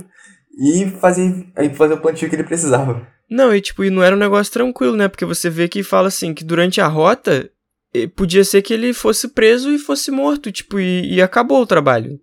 e 0.59 0.87
fazer, 1.01 1.47
aí 1.55 1.75
fazer 1.75 1.95
o 1.95 2.01
plantio 2.01 2.31
que 2.31 2.35
ele 2.37 2.45
precisava. 2.45 3.07
Não, 3.31 3.55
e 3.55 3.61
tipo, 3.61 3.85
e 3.85 3.91
não 3.91 4.03
era 4.03 4.17
um 4.17 4.19
negócio 4.19 4.51
tranquilo, 4.53 4.97
né? 4.97 5.07
Porque 5.07 5.27
você 5.27 5.51
vê 5.51 5.69
que 5.69 5.83
fala 5.83 6.09
assim, 6.09 6.33
que 6.33 6.43
durante 6.43 6.81
a 6.81 6.87
rota, 6.87 7.49
eh, 7.95 8.07
podia 8.09 8.43
ser 8.43 8.63
que 8.63 8.73
ele 8.73 8.95
fosse 8.95 9.29
preso 9.29 9.71
e 9.71 9.79
fosse 9.79 10.11
morto, 10.11 10.51
tipo, 10.51 10.81
e, 10.81 11.15
e 11.15 11.23
acabou 11.23 11.61
o 11.61 11.67
trabalho. 11.67 12.19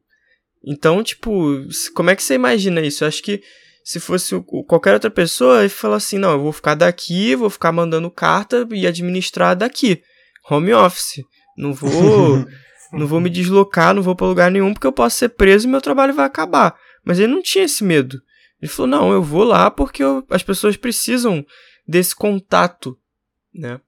Então, 0.66 1.04
tipo, 1.04 1.62
como 1.94 2.10
é 2.10 2.16
que 2.16 2.24
você 2.24 2.34
imagina 2.34 2.82
isso? 2.82 3.04
Eu 3.04 3.08
acho 3.08 3.22
que 3.22 3.42
se 3.90 4.02
fosse 4.02 4.36
o- 4.36 4.44
qualquer 4.66 4.94
outra 4.96 5.10
pessoa, 5.10 5.60
ele 5.62 5.70
fala 5.70 5.96
assim, 5.96 6.18
não, 6.18 6.32
eu 6.32 6.42
vou 6.42 6.52
ficar 6.52 6.76
daqui, 6.76 7.34
vou 7.38 7.50
ficar 7.50 7.72
mandando 7.72 8.12
carta 8.12 8.68
e 8.72 8.86
administrar 8.86 9.56
daqui. 9.56 10.02
Home 10.52 10.74
office. 10.74 11.24
Não 11.58 11.74
vou, 11.74 12.46
não 12.92 13.08
vou 13.08 13.22
me 13.22 13.30
deslocar, 13.30 13.94
não 13.94 14.02
vou 14.04 14.14
pra 14.14 14.28
lugar 14.28 14.52
nenhum, 14.52 14.74
porque 14.74 14.86
eu 14.86 14.92
posso 14.92 15.16
ser 15.16 15.30
preso 15.30 15.66
e 15.66 15.72
meu 15.72 15.80
trabalho 15.80 16.14
vai 16.14 16.26
acabar. 16.26 16.76
Mas 17.06 17.18
ele 17.18 17.32
não 17.32 17.42
tinha 17.42 17.64
esse 17.64 17.82
medo. 17.82 18.22
Ele 18.62 18.70
falou, 18.70 18.90
não, 18.90 19.14
eu 19.14 19.24
vou 19.24 19.46
lá 19.46 19.72
porque 19.72 20.04
eu- 20.04 20.22
as 20.30 20.44
pessoas 20.44 20.76
precisam 20.76 21.46
desse 21.88 22.14
contato, 22.14 22.98
né? 23.56 23.80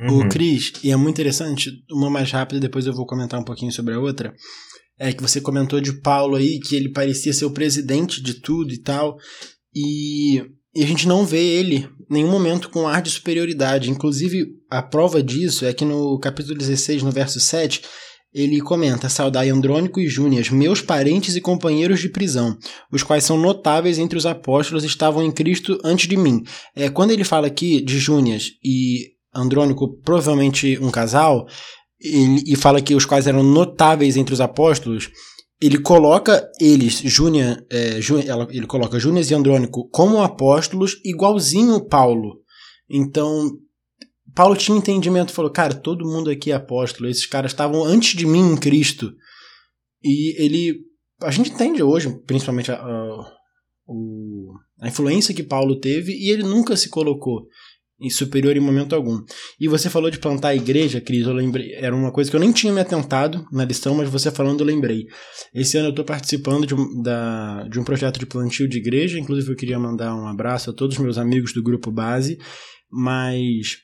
Uhum. 0.00 0.26
O 0.26 0.28
Cris, 0.28 0.72
e 0.82 0.90
é 0.90 0.96
muito 0.96 1.14
interessante, 1.20 1.70
uma 1.88 2.10
mais 2.10 2.32
rápida, 2.32 2.58
depois 2.58 2.84
eu 2.84 2.92
vou 2.92 3.06
comentar 3.06 3.38
um 3.38 3.44
pouquinho 3.44 3.70
sobre 3.70 3.94
a 3.94 4.00
outra. 4.00 4.34
É 4.98 5.12
que 5.12 5.22
você 5.22 5.40
comentou 5.40 5.80
de 5.80 6.00
Paulo 6.00 6.36
aí, 6.36 6.58
que 6.58 6.74
ele 6.74 6.90
parecia 6.90 7.32
ser 7.32 7.44
o 7.44 7.52
presidente 7.52 8.22
de 8.22 8.34
tudo 8.34 8.72
e 8.72 8.78
tal. 8.78 9.16
E, 9.74 10.42
e 10.74 10.82
a 10.82 10.86
gente 10.86 11.06
não 11.06 11.24
vê 11.24 11.40
ele 11.40 11.88
em 12.10 12.14
nenhum 12.14 12.30
momento 12.30 12.68
com 12.70 12.88
ar 12.88 13.00
de 13.00 13.10
superioridade. 13.10 13.90
Inclusive, 13.90 14.46
a 14.70 14.82
prova 14.82 15.22
disso 15.22 15.64
é 15.64 15.72
que 15.72 15.84
no 15.84 16.18
capítulo 16.18 16.58
16, 16.58 17.02
no 17.02 17.12
verso 17.12 17.38
7, 17.38 17.82
ele 18.32 18.60
comenta: 18.60 19.08
Saudai 19.08 19.50
Andrônico 19.50 20.00
e 20.00 20.08
Júnias, 20.08 20.50
meus 20.50 20.80
parentes 20.80 21.36
e 21.36 21.40
companheiros 21.40 22.00
de 22.00 22.08
prisão, 22.08 22.56
os 22.92 23.02
quais 23.02 23.24
são 23.24 23.38
notáveis 23.38 23.98
entre 23.98 24.18
os 24.18 24.26
apóstolos, 24.26 24.84
estavam 24.84 25.22
em 25.22 25.32
Cristo 25.32 25.78
antes 25.84 26.08
de 26.08 26.16
mim. 26.16 26.42
É, 26.74 26.90
quando 26.90 27.10
ele 27.10 27.24
fala 27.24 27.46
aqui 27.46 27.80
de 27.80 27.98
Júnias 27.98 28.50
e 28.62 29.12
Andrônico, 29.34 30.00
provavelmente 30.02 30.78
um 30.80 30.90
casal, 30.90 31.46
ele- 32.00 32.42
e 32.46 32.56
fala 32.56 32.80
que 32.80 32.94
os 32.94 33.04
quais 33.04 33.26
eram 33.26 33.42
notáveis 33.42 34.16
entre 34.16 34.32
os 34.34 34.40
apóstolos, 34.40 35.10
ele 35.60 35.78
coloca 35.78 36.48
eles, 36.60 37.00
Júnia, 37.00 37.64
é, 37.70 37.98
ele 38.50 38.66
coloca 38.66 39.00
Júnias 39.00 39.30
e 39.30 39.34
Andrônico 39.34 39.88
como 39.90 40.22
apóstolos, 40.22 41.00
igualzinho 41.04 41.84
Paulo. 41.84 42.40
Então, 42.88 43.50
Paulo 44.34 44.54
tinha 44.56 44.78
entendimento, 44.78 45.32
falou, 45.32 45.50
cara, 45.50 45.74
todo 45.74 46.08
mundo 46.08 46.30
aqui 46.30 46.52
é 46.52 46.54
apóstolo, 46.54 47.08
esses 47.08 47.26
caras 47.26 47.50
estavam 47.50 47.84
antes 47.84 48.16
de 48.16 48.24
mim 48.24 48.52
em 48.52 48.56
Cristo. 48.56 49.12
E 50.02 50.40
ele, 50.40 50.78
a 51.20 51.30
gente 51.32 51.50
entende 51.50 51.82
hoje, 51.82 52.08
principalmente 52.24 52.70
a- 52.70 52.76
a- 52.76 53.32
a 54.80 54.88
influência 54.88 55.34
que 55.34 55.42
Paulo 55.42 55.80
teve 55.80 56.12
e 56.12 56.30
ele 56.30 56.44
nunca 56.44 56.76
se 56.76 56.88
colocou 56.88 57.48
superior 58.08 58.56
em 58.56 58.60
momento 58.60 58.94
algum. 58.94 59.20
E 59.58 59.66
você 59.66 59.90
falou 59.90 60.10
de 60.10 60.18
plantar 60.18 60.48
a 60.48 60.54
igreja, 60.54 61.00
Cris, 61.00 61.26
eu 61.26 61.32
lembrei, 61.32 61.74
era 61.74 61.94
uma 61.94 62.12
coisa 62.12 62.30
que 62.30 62.36
eu 62.36 62.40
nem 62.40 62.52
tinha 62.52 62.72
me 62.72 62.80
atentado 62.80 63.44
na 63.50 63.64
lição, 63.64 63.94
mas 63.94 64.08
você 64.08 64.30
falando 64.30 64.60
eu 64.60 64.66
lembrei. 64.66 65.06
Esse 65.52 65.76
ano 65.76 65.88
eu 65.88 65.90
estou 65.90 66.04
participando 66.04 66.66
de 66.66 66.74
um, 66.74 67.02
da, 67.02 67.66
de 67.68 67.80
um 67.80 67.84
projeto 67.84 68.20
de 68.20 68.26
plantio 68.26 68.68
de 68.68 68.78
igreja, 68.78 69.18
inclusive 69.18 69.50
eu 69.50 69.56
queria 69.56 69.78
mandar 69.78 70.14
um 70.14 70.28
abraço 70.28 70.70
a 70.70 70.72
todos 70.72 70.96
os 70.96 71.02
meus 71.02 71.18
amigos 71.18 71.52
do 71.52 71.62
grupo 71.62 71.90
base, 71.90 72.38
mas 72.90 73.78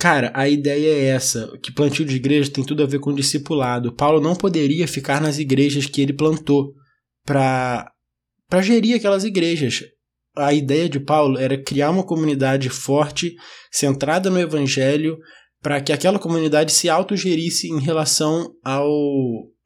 Cara, 0.00 0.32
a 0.34 0.48
ideia 0.48 0.94
é 0.94 1.04
essa, 1.08 1.52
que 1.62 1.70
plantio 1.70 2.06
de 2.06 2.16
igreja 2.16 2.50
tem 2.50 2.64
tudo 2.64 2.82
a 2.82 2.86
ver 2.86 3.00
com 3.00 3.14
discipulado. 3.14 3.92
Paulo 3.92 4.18
não 4.18 4.34
poderia 4.34 4.88
ficar 4.88 5.20
nas 5.20 5.38
igrejas 5.38 5.84
que 5.84 6.00
ele 6.00 6.14
plantou 6.14 6.72
para 7.22 7.92
gerir 8.62 8.96
aquelas 8.96 9.24
igrejas 9.24 9.82
a 10.36 10.52
ideia 10.52 10.88
de 10.88 11.00
Paulo 11.00 11.38
era 11.38 11.62
criar 11.62 11.90
uma 11.90 12.04
comunidade 12.04 12.68
forte, 12.68 13.34
centrada 13.70 14.30
no 14.30 14.38
evangelho, 14.38 15.18
para 15.62 15.80
que 15.80 15.92
aquela 15.92 16.18
comunidade 16.18 16.72
se 16.72 16.88
autogerisse 16.88 17.68
em 17.68 17.80
relação 17.80 18.52
ao 18.64 18.88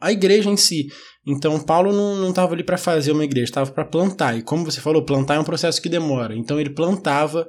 à 0.00 0.12
igreja 0.12 0.50
em 0.50 0.56
si. 0.56 0.88
Então 1.26 1.58
Paulo 1.58 1.92
não 1.92 2.28
estava 2.30 2.52
ali 2.52 2.62
para 2.62 2.76
fazer 2.76 3.12
uma 3.12 3.24
igreja, 3.24 3.44
estava 3.44 3.70
para 3.70 3.84
plantar. 3.84 4.36
E 4.36 4.42
como 4.42 4.64
você 4.64 4.80
falou, 4.80 5.04
plantar 5.04 5.36
é 5.36 5.40
um 5.40 5.44
processo 5.44 5.80
que 5.80 5.88
demora. 5.88 6.36
Então 6.36 6.60
ele 6.60 6.70
plantava 6.70 7.48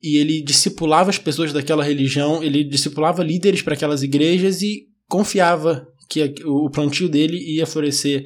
e 0.00 0.16
ele 0.18 0.42
discipulava 0.42 1.10
as 1.10 1.18
pessoas 1.18 1.52
daquela 1.52 1.82
religião, 1.82 2.42
ele 2.42 2.62
discipulava 2.64 3.22
líderes 3.22 3.62
para 3.62 3.74
aquelas 3.74 4.02
igrejas 4.02 4.62
e 4.62 4.86
confiava 5.08 5.86
que 6.08 6.34
o 6.44 6.70
plantio 6.70 7.08
dele 7.08 7.38
ia 7.38 7.66
florescer. 7.66 8.24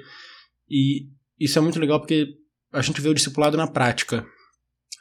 E 0.68 1.06
isso 1.38 1.58
é 1.58 1.62
muito 1.62 1.78
legal 1.78 2.00
porque 2.00 2.26
a 2.76 2.82
gente 2.82 3.00
vê 3.00 3.08
o 3.08 3.14
discipulado 3.14 3.56
na 3.56 3.66
prática. 3.66 4.24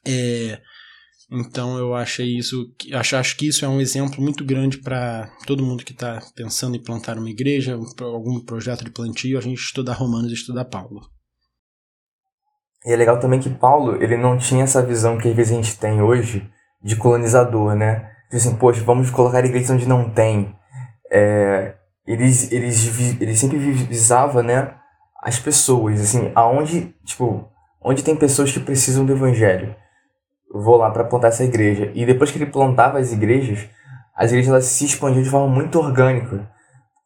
É, 0.08 0.60
então 1.32 1.78
eu 1.78 1.94
achei 1.96 2.38
isso, 2.38 2.72
acho, 2.94 3.16
acho 3.16 3.38
que 3.38 3.48
isso 3.48 3.66
é 3.66 3.68
um 3.68 3.82
exemplo 3.82 4.22
muito 4.22 4.46
grande 4.46 4.78
para 4.78 5.30
todo 5.46 5.64
mundo 5.64 5.84
que 5.84 5.92
está 5.92 6.22
pensando 6.36 6.76
em 6.76 6.84
plantar 6.84 7.18
uma 7.18 7.30
igreja, 7.30 7.78
algum 8.00 8.40
projeto 8.40 8.84
de 8.84 8.92
plantio, 8.92 9.38
a 9.38 9.42
gente 9.42 9.60
estudar 9.60 9.94
Romanos 9.94 10.32
e 10.32 10.36
estudar 10.36 10.66
Paulo. 10.66 11.02
E 12.86 12.92
é 12.92 12.96
legal 12.96 13.20
também 13.20 13.40
que 13.40 13.50
Paulo, 13.50 14.02
ele 14.02 14.16
não 14.16 14.38
tinha 14.38 14.64
essa 14.64 14.86
visão 14.86 15.18
que 15.18 15.28
às 15.28 15.36
vezes 15.36 15.52
a 15.52 15.56
gente 15.56 15.80
tem 15.80 16.02
hoje 16.02 16.48
de 16.84 16.96
colonizador, 16.96 17.76
né? 17.76 18.12
De 18.30 18.38
assim, 18.38 18.56
poxa, 18.56 18.84
vamos 18.84 19.10
colocar 19.10 19.44
igrejas 19.44 19.72
onde 19.72 19.88
não 19.88 20.12
tem. 20.12 20.56
É, 21.12 21.76
eles, 22.06 22.52
eles, 22.52 23.20
eles 23.20 23.40
sempre 23.40 23.58
visava, 23.58 24.44
né, 24.44 24.76
as 25.24 25.40
pessoas, 25.40 26.00
assim, 26.00 26.32
aonde, 26.36 26.94
tipo, 27.04 27.50
onde 27.86 28.04
tem 28.04 28.16
pessoas 28.16 28.52
que 28.52 28.60
precisam 28.60 29.06
do 29.06 29.14
evangelho. 29.14 29.76
Vou 30.52 30.76
lá 30.76 30.90
para 30.90 31.04
plantar 31.04 31.28
essa 31.28 31.44
igreja. 31.44 31.92
E 31.94 32.04
depois 32.04 32.32
que 32.32 32.40
ele 32.40 32.48
plantava 32.48 32.98
as 32.98 33.14
igrejas, 33.14 33.70
as 34.16 34.32
igrejas 34.32 34.50
elas 34.50 34.66
se 34.66 34.86
expandiam 34.86 35.22
de 35.22 35.30
forma 35.30 35.54
muito 35.54 35.78
orgânica. 35.78 36.50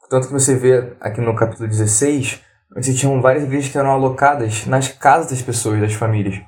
Tanto 0.10 0.28
que 0.28 0.34
você 0.34 0.56
vê 0.56 0.94
aqui 1.02 1.20
no 1.20 1.36
capítulo 1.36 1.68
16, 1.68 2.42
onde 2.78 2.96
tinham 2.96 3.22
várias 3.22 3.44
igrejas 3.44 3.70
que 3.70 3.78
eram 3.78 3.92
alocadas 3.92 4.66
nas 4.68 4.88
casas 4.88 5.30
das 5.32 5.42
pessoas, 5.42 5.82
das 5.82 5.94
famílias. 5.94 6.42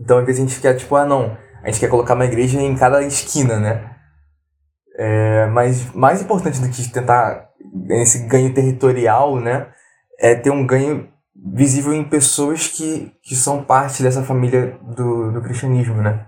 Então, 0.00 0.18
às 0.18 0.26
vezes 0.26 0.42
a 0.42 0.48
gente 0.48 0.60
quer, 0.60 0.74
tipo, 0.74 0.96
ah, 0.96 1.06
não, 1.06 1.36
a 1.62 1.70
gente 1.70 1.78
quer 1.78 1.88
colocar 1.88 2.14
uma 2.14 2.24
igreja 2.24 2.60
em 2.60 2.74
cada 2.74 3.02
esquina, 3.04 3.56
né? 3.60 3.88
É, 4.98 5.46
mas 5.46 5.92
mais 5.94 6.20
importante 6.20 6.60
do 6.60 6.68
que 6.68 6.90
tentar 6.90 7.48
esse 7.88 8.26
ganho 8.26 8.52
territorial, 8.52 9.38
né, 9.40 9.68
é 10.18 10.34
ter 10.34 10.50
um 10.50 10.66
ganho 10.66 11.11
visível 11.44 11.92
em 11.92 12.04
pessoas 12.04 12.68
que, 12.68 13.12
que 13.22 13.34
são 13.34 13.64
parte 13.64 14.02
dessa 14.02 14.22
família 14.22 14.78
do, 14.82 15.32
do 15.32 15.42
cristianismo, 15.42 16.00
né? 16.00 16.26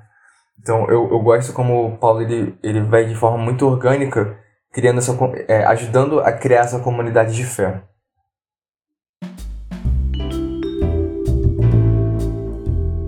Então 0.61 0.89
eu, 0.89 1.09
eu 1.11 1.21
gosto 1.21 1.53
como 1.53 1.87
o 1.87 1.99
Paulo 1.99 2.23
ele, 2.23 2.59
ele 2.63 2.81
vai 2.83 3.05
de 3.05 3.15
forma 3.15 3.39
muito 3.39 3.67
orgânica 3.67 4.37
criando 4.73 4.99
essa, 4.99 5.17
é, 5.47 5.65
ajudando 5.67 6.19
a 6.21 6.33
criar 6.33 6.63
essa 6.63 6.81
comunidade 6.81 7.35
de 7.35 7.45
fé. 7.45 7.83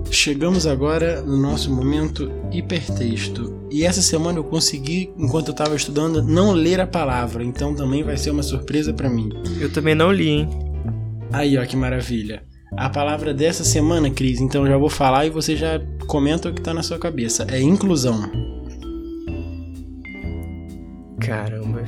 Chegamos 0.09 0.65
agora 0.65 1.21
no 1.21 1.37
nosso 1.37 1.73
momento 1.73 2.31
hipertexto. 2.51 3.67
E 3.69 3.85
essa 3.85 4.01
semana 4.01 4.39
eu 4.39 4.43
consegui, 4.43 5.13
enquanto 5.17 5.49
eu 5.49 5.51
estava 5.51 5.75
estudando, 5.75 6.23
não 6.23 6.53
ler 6.53 6.79
a 6.79 6.87
palavra, 6.87 7.43
então 7.43 7.75
também 7.75 8.03
vai 8.03 8.17
ser 8.17 8.31
uma 8.31 8.43
surpresa 8.43 8.93
para 8.93 9.09
mim. 9.09 9.29
Eu 9.59 9.71
também 9.71 9.93
não 9.93 10.11
li, 10.11 10.29
hein? 10.29 10.66
Aí, 11.31 11.57
ó, 11.57 11.65
que 11.65 11.75
maravilha. 11.75 12.43
A 12.75 12.89
palavra 12.89 13.33
dessa 13.33 13.63
semana, 13.63 14.09
Cris, 14.09 14.41
então 14.41 14.67
já 14.67 14.77
vou 14.77 14.89
falar 14.89 15.25
e 15.25 15.29
você 15.29 15.55
já 15.55 15.79
comenta 16.05 16.49
o 16.49 16.53
que 16.53 16.61
tá 16.61 16.73
na 16.73 16.83
sua 16.83 16.99
cabeça. 16.99 17.47
É 17.49 17.59
inclusão. 17.61 18.29
Caramba. 21.19 21.83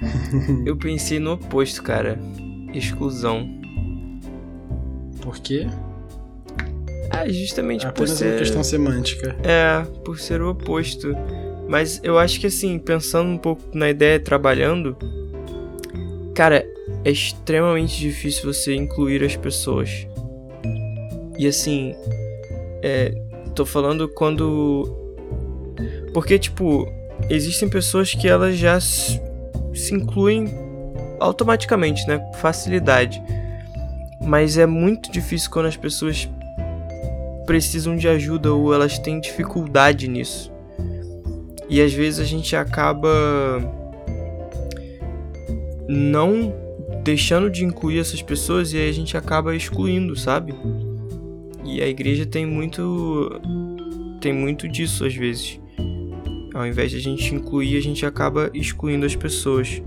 eu 0.66 0.76
pensei 0.76 1.18
no 1.18 1.32
oposto, 1.32 1.82
cara. 1.82 2.18
Exclusão. 2.72 3.48
Por 5.20 5.38
quê? 5.38 5.66
Ah, 7.10 7.28
justamente 7.28 7.86
Apenas 7.86 8.10
por 8.10 8.16
ser. 8.16 8.30
uma 8.32 8.38
questão 8.38 8.64
semântica. 8.64 9.36
É, 9.42 9.82
por 10.04 10.18
ser 10.18 10.42
o 10.42 10.50
oposto. 10.50 11.16
Mas 11.68 12.00
eu 12.02 12.18
acho 12.18 12.38
que 12.40 12.46
assim, 12.46 12.78
pensando 12.78 13.30
um 13.30 13.38
pouco 13.38 13.62
na 13.72 13.88
ideia, 13.88 14.20
trabalhando. 14.20 14.96
É 17.04 17.10
extremamente 17.10 17.98
difícil 17.98 18.52
você 18.52 18.74
incluir 18.74 19.22
as 19.22 19.36
pessoas. 19.36 20.06
E 21.38 21.46
assim, 21.46 21.94
é, 22.82 23.12
tô 23.54 23.64
falando 23.64 24.08
quando. 24.08 25.00
Porque, 26.12 26.38
tipo, 26.38 26.86
existem 27.28 27.68
pessoas 27.68 28.12
que 28.14 28.28
elas 28.28 28.56
já 28.56 28.80
se 28.80 29.20
incluem 29.92 30.48
automaticamente, 31.20 32.06
né? 32.06 32.20
Facilidade. 32.36 33.22
Mas 34.20 34.56
é 34.56 34.66
muito 34.66 35.10
difícil 35.10 35.50
quando 35.50 35.66
as 35.66 35.76
pessoas 35.76 36.28
precisam 37.46 37.96
de 37.96 38.08
ajuda 38.08 38.52
ou 38.52 38.72
elas 38.72 38.98
têm 38.98 39.20
dificuldade 39.20 40.08
nisso. 40.08 40.52
E 41.68 41.80
às 41.80 41.92
vezes 41.92 42.20
a 42.20 42.24
gente 42.24 42.54
acaba 42.54 43.10
não 45.88 46.63
deixando 47.04 47.50
de 47.50 47.64
incluir 47.64 47.98
essas 47.98 48.22
pessoas 48.22 48.72
e 48.72 48.78
aí 48.78 48.88
a 48.88 48.92
gente 48.92 49.16
acaba 49.16 49.54
excluindo, 49.54 50.16
sabe? 50.16 50.54
E 51.62 51.82
a 51.82 51.86
igreja 51.86 52.24
tem 52.24 52.46
muito 52.46 53.40
tem 54.20 54.32
muito 54.32 54.66
disso 54.66 55.04
às 55.04 55.14
vezes. 55.14 55.60
Ao 56.54 56.66
invés 56.66 56.90
de 56.90 56.96
a 56.96 57.00
gente 57.00 57.34
incluir, 57.34 57.76
a 57.76 57.82
gente 57.82 58.06
acaba 58.06 58.50
excluindo 58.54 59.04
as 59.04 59.14
pessoas. 59.14 59.82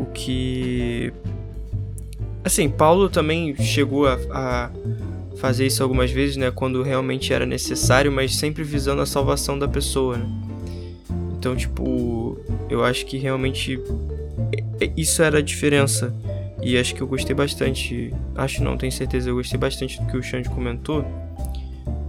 O 0.00 0.06
que 0.06 1.12
assim, 2.42 2.70
Paulo 2.70 3.10
também 3.10 3.54
chegou 3.56 4.06
a, 4.06 4.18
a 4.30 4.70
fazer 5.36 5.66
isso 5.66 5.82
algumas 5.82 6.10
vezes, 6.10 6.36
né, 6.36 6.50
quando 6.50 6.82
realmente 6.82 7.32
era 7.32 7.44
necessário, 7.44 8.10
mas 8.10 8.36
sempre 8.36 8.64
visando 8.64 9.02
a 9.02 9.06
salvação 9.06 9.58
da 9.58 9.68
pessoa, 9.68 10.16
né? 10.16 10.26
Então, 11.38 11.56
tipo, 11.56 12.38
eu 12.68 12.84
acho 12.84 13.06
que 13.06 13.16
realmente 13.16 13.80
isso 14.96 15.22
era 15.22 15.38
a 15.38 15.42
diferença 15.42 16.14
e 16.62 16.76
acho 16.76 16.94
que 16.94 17.00
eu 17.00 17.06
gostei 17.06 17.34
bastante. 17.34 18.12
Acho 18.34 18.62
não, 18.62 18.76
tenho 18.76 18.92
certeza, 18.92 19.30
eu 19.30 19.34
gostei 19.34 19.58
bastante 19.58 20.00
do 20.00 20.06
que 20.06 20.16
o 20.16 20.22
Xande 20.22 20.48
comentou. 20.48 21.04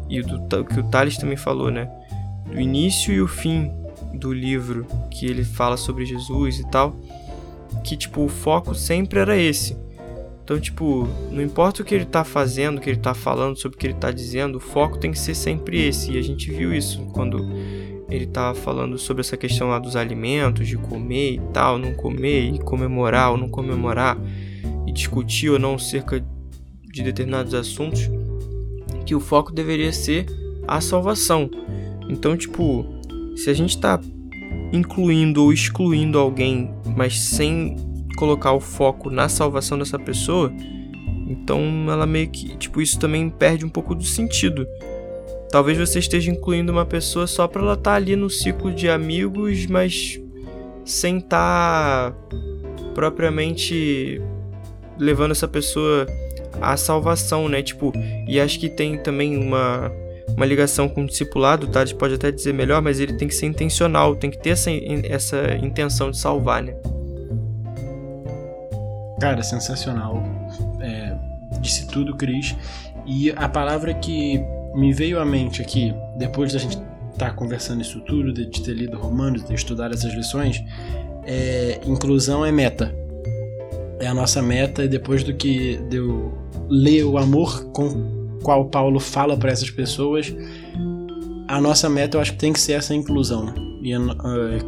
E 0.10 0.22
do 0.22 0.66
que 0.66 0.80
o 0.80 0.84
Thales 0.84 1.18
também 1.18 1.38
falou, 1.38 1.72
né? 1.72 1.90
Do 2.46 2.60
início 2.60 3.14
e 3.14 3.22
o 3.22 3.28
fim 3.28 3.72
do 4.14 4.34
livro, 4.34 4.86
que 5.10 5.26
ele 5.26 5.44
fala 5.44 5.78
sobre 5.78 6.06
Jesus 6.06 6.60
e 6.60 6.70
tal. 6.70 6.96
Que, 7.84 7.96
tipo, 7.96 8.26
o 8.26 8.28
foco 8.28 8.76
sempre 8.76 9.20
era 9.20 9.38
esse. 9.38 9.78
Então, 10.44 10.60
tipo, 10.60 11.08
não 11.32 11.42
importa 11.42 11.82
o 11.82 11.86
que 11.86 11.96
ele 11.96 12.04
tá 12.04 12.26
fazendo, 12.26 12.78
o 12.78 12.82
que 12.82 12.90
ele 12.90 13.00
tá 13.00 13.14
falando, 13.14 13.58
sobre 13.58 13.78
o 13.78 13.80
que 13.80 13.88
ele 13.88 13.94
tá 13.94 14.12
dizendo, 14.12 14.58
o 14.58 14.60
foco 14.60 14.98
tem 14.98 15.12
que 15.12 15.20
ser 15.20 15.34
sempre 15.34 15.88
esse. 15.88 16.12
E 16.12 16.18
a 16.18 16.22
gente 16.22 16.52
viu 16.52 16.74
isso 16.74 17.06
quando 17.14 17.50
ele 18.12 18.28
tava 18.28 18.54
falando 18.54 18.98
sobre 18.98 19.22
essa 19.22 19.38
questão 19.38 19.70
lá 19.70 19.80
dos 19.80 19.96
alimentos, 19.96 20.68
de 20.68 20.78
comer 20.78 21.36
e 21.36 21.42
tal, 21.54 21.78
não 21.78 21.94
comer, 21.94 22.54
e 22.54 22.60
comemorar 22.60 23.32
ou 23.32 23.38
não 23.38 23.48
comemorar, 23.48 24.18
e 24.86 24.92
discutir 24.92 25.50
ou 25.50 25.58
não 25.58 25.80
cerca 25.80 26.24
de 26.92 27.04
determinados 27.04 27.54
assuntos, 27.54 28.10
que 29.06 29.16
o 29.16 29.20
foco 29.22 29.54
deveria 29.54 29.94
ser 29.94 30.26
a 30.68 30.82
salvação. 30.82 31.50
Então, 32.10 32.36
tipo, 32.36 32.86
se 33.38 33.50
a 33.50 33.54
gente 33.54 33.80
tá 33.80 34.00
incluindo 34.74 35.44
ou 35.44 35.54
excluindo 35.54 36.20
alguém, 36.20 36.70
mas 36.96 37.18
sem 37.18 37.78
colocar 38.18 38.52
o 38.52 38.60
foco 38.60 39.10
na 39.10 39.30
salvação 39.30 39.80
dessa 39.80 39.98
pessoa, 39.98 40.54
então 41.28 41.62
ela 41.90 42.06
meio 42.06 42.30
que, 42.30 42.58
tipo, 42.58 42.82
isso 42.82 43.00
também 43.00 43.30
perde 43.30 43.66
um 43.66 43.70
pouco 43.70 43.96
do 43.96 44.04
sentido. 44.04 44.68
Talvez 45.52 45.78
você 45.78 46.00
esteja 46.00 46.32
incluindo 46.32 46.72
uma 46.72 46.86
pessoa 46.86 47.28
só 47.28 47.46
para 47.48 47.62
ela 47.62 47.74
estar 47.74 47.92
tá 47.92 47.96
ali 47.96 48.16
no 48.16 48.30
ciclo 48.30 48.74
de 48.74 48.90
amigos, 48.90 49.66
mas 49.66 50.20
sem 50.86 51.18
estar 51.18 52.12
tá 52.12 52.18
propriamente 52.94 54.22
levando 54.98 55.32
essa 55.32 55.48
pessoa 55.48 56.08
a 56.62 56.78
salvação, 56.78 57.50
né? 57.50 57.62
Tipo, 57.62 57.92
e 58.28 58.40
acho 58.40 58.60
que 58.60 58.70
tem 58.70 58.98
também 58.98 59.38
uma, 59.38 59.92
uma 60.36 60.46
ligação 60.46 60.88
com 60.88 61.04
o 61.04 61.06
discipulado, 61.06 61.68
tá? 61.68 61.82
A 61.82 61.86
gente 61.86 61.98
pode 61.98 62.14
até 62.14 62.32
dizer 62.32 62.54
melhor, 62.54 62.82
mas 62.82 63.00
ele 63.00 63.14
tem 63.14 63.28
que 63.28 63.36
ser 63.36 63.48
intencional, 63.48 64.16
tem 64.16 64.30
que 64.30 64.38
ter 64.38 64.52
essa, 64.52 64.70
essa 65.10 65.56
intenção 65.62 66.12
de 66.12 66.18
salvar, 66.18 66.64
né? 66.64 66.74
Cara, 69.20 69.44
sensacional. 69.44 70.24
É, 70.80 71.16
disse 71.60 71.88
tudo, 71.88 72.16
Cris. 72.16 72.56
E 73.06 73.32
a 73.32 73.50
palavra 73.50 73.94
que 73.94 74.44
me 74.76 74.94
veio 74.94 75.20
à 75.20 75.26
mente 75.26 75.62
aqui, 75.62 75.94
depois 76.18 76.54
da 76.54 76.60
gente 76.60 76.78
estar 77.12 77.30
tá 77.30 77.34
conversando 77.34 77.82
isso 77.82 78.00
tudo, 78.02 78.34
de 78.34 78.62
ter 78.62 78.74
lido 78.74 78.98
Romanos, 78.98 79.42
de 79.42 79.48
ter 79.48 79.54
estudado 79.54 79.94
essas 79.94 80.14
lições, 80.14 80.64
é 81.26 81.80
inclusão 81.86 82.46
é 82.46 82.52
meta. 82.52 82.94
É 84.00 84.08
a 84.08 84.14
nossa 84.14 84.42
meta, 84.42 84.84
e 84.84 84.88
depois 84.88 85.24
do 85.24 85.34
que 85.34 85.78
deu 85.90 86.34
ler 86.70 87.04
o 87.04 87.18
amor 87.18 87.66
com 87.72 88.38
qual 88.42 88.66
Paulo 88.66 89.00
fala 89.00 89.38
para 89.38 89.52
essas 89.52 89.70
pessoas, 89.70 90.34
a 91.48 91.60
nossa 91.60 91.90
meta 91.90 92.18
eu 92.18 92.22
acho 92.22 92.32
que 92.32 92.40
tem 92.40 92.54
que 92.54 92.60
ser 92.60 92.74
essa 92.74 92.96
inclusão. 92.96 93.54
E 93.82 93.96
uh, 93.96 94.10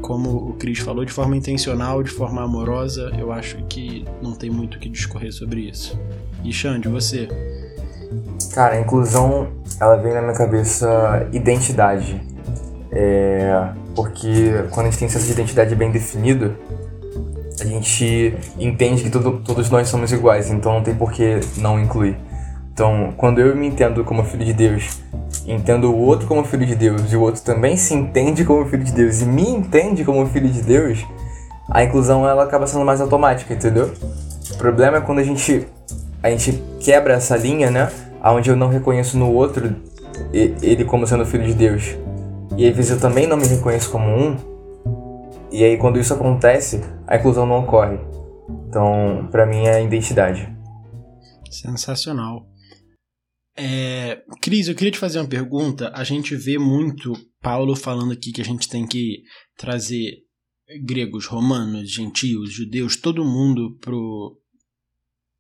como 0.02 0.50
o 0.50 0.54
Cris 0.54 0.80
falou, 0.80 1.06
de 1.06 1.12
forma 1.12 1.38
intencional, 1.38 2.04
de 2.04 2.10
forma 2.10 2.44
amorosa, 2.44 3.12
eu 3.18 3.32
acho 3.32 3.58
que 3.70 4.04
não 4.22 4.34
tem 4.34 4.50
muito 4.50 4.76
o 4.76 4.80
que 4.80 4.90
discorrer 4.90 5.32
sobre 5.32 5.62
isso. 5.62 5.98
E 6.44 6.52
Xande, 6.52 6.88
você? 6.88 7.28
Cara, 8.54 8.76
a 8.76 8.80
inclusão, 8.80 9.48
ela 9.80 9.96
vem 9.96 10.14
na 10.14 10.22
minha 10.22 10.34
cabeça 10.34 11.28
identidade. 11.32 12.22
É, 12.92 13.70
porque 13.96 14.66
quando 14.70 14.88
a 14.88 14.90
gente 14.90 15.00
tem 15.00 15.10
senso 15.10 15.26
de 15.26 15.32
identidade 15.32 15.76
bem 15.76 15.90
definido, 15.90 16.56
a 17.60 17.66
gente 17.66 18.38
entende 18.60 19.04
que 19.04 19.10
todo, 19.10 19.40
todos 19.40 19.70
nós 19.72 19.88
somos 19.88 20.12
iguais, 20.12 20.52
então 20.52 20.74
não 20.74 20.84
tem 20.84 20.94
por 20.94 21.12
que 21.12 21.40
não 21.58 21.80
incluir. 21.80 22.16
Então, 22.72 23.14
quando 23.18 23.40
eu 23.40 23.56
me 23.56 23.68
entendo 23.68 24.04
como 24.04 24.24
filho 24.24 24.46
de 24.46 24.54
Deus, 24.54 25.02
entendo 25.48 25.92
o 25.92 25.98
outro 25.98 26.28
como 26.28 26.44
filho 26.44 26.66
de 26.66 26.76
Deus 26.76 27.12
e 27.12 27.16
o 27.16 27.22
outro 27.22 27.42
também 27.42 27.76
se 27.76 27.94
entende 27.96 28.46
como 28.46 28.66
filho 28.66 28.84
de 28.84 28.92
Deus 28.92 29.22
e 29.22 29.26
me 29.26 29.50
entende 29.50 30.04
como 30.04 30.26
filho 30.28 30.50
de 30.50 30.62
Deus, 30.62 31.04
a 31.70 31.84
inclusão 31.84 32.28
ela 32.28 32.44
acaba 32.44 32.68
sendo 32.68 32.86
mais 32.86 33.02
automática, 33.02 33.54
entendeu? 33.54 33.92
O 34.52 34.58
problema 34.58 34.98
é 34.98 35.02
quando 35.02 35.20
a 35.20 35.24
gente 35.24 35.68
a 36.22 36.30
gente 36.30 36.64
quebra 36.80 37.16
essa 37.16 37.36
linha, 37.36 37.70
né? 37.70 37.92
Onde 38.24 38.50
eu 38.50 38.56
não 38.56 38.70
reconheço 38.70 39.18
no 39.18 39.32
outro 39.34 39.76
ele 40.32 40.86
como 40.86 41.08
sendo 41.08 41.26
filho 41.26 41.46
de 41.46 41.54
Deus. 41.54 41.84
E 42.58 42.68
às 42.68 42.76
vezes 42.76 42.92
eu 42.92 43.00
também 43.00 43.28
não 43.28 43.38
me 43.38 43.48
reconheço 43.48 43.92
como 43.92 44.06
um. 44.06 44.38
E 45.52 45.64
aí 45.64 45.78
quando 45.78 46.00
isso 46.00 46.14
acontece, 46.14 46.82
a 47.08 47.18
inclusão 47.18 47.46
não 47.46 47.60
ocorre. 47.64 47.98
Então, 48.68 49.28
para 49.32 49.46
mim 49.46 49.68
é 49.68 49.84
identidade. 49.84 50.52
Sensacional. 51.50 52.48
É, 53.56 54.24
Cris, 54.42 54.68
eu 54.68 54.76
queria 54.76 54.92
te 54.92 54.98
fazer 54.98 55.20
uma 55.20 55.30
pergunta. 55.30 55.92
A 55.94 56.04
gente 56.04 56.36
vê 56.36 56.58
muito 56.58 57.14
Paulo 57.40 57.76
falando 57.76 58.14
aqui 58.14 58.32
que 58.32 58.42
a 58.42 58.46
gente 58.46 58.68
tem 58.68 58.88
que 58.88 59.22
trazer 59.58 60.24
gregos, 60.84 61.28
romanos, 61.28 61.92
gentios, 61.92 62.52
judeus, 62.52 62.96
todo 62.96 63.24
mundo 63.24 63.78
pro 63.80 64.40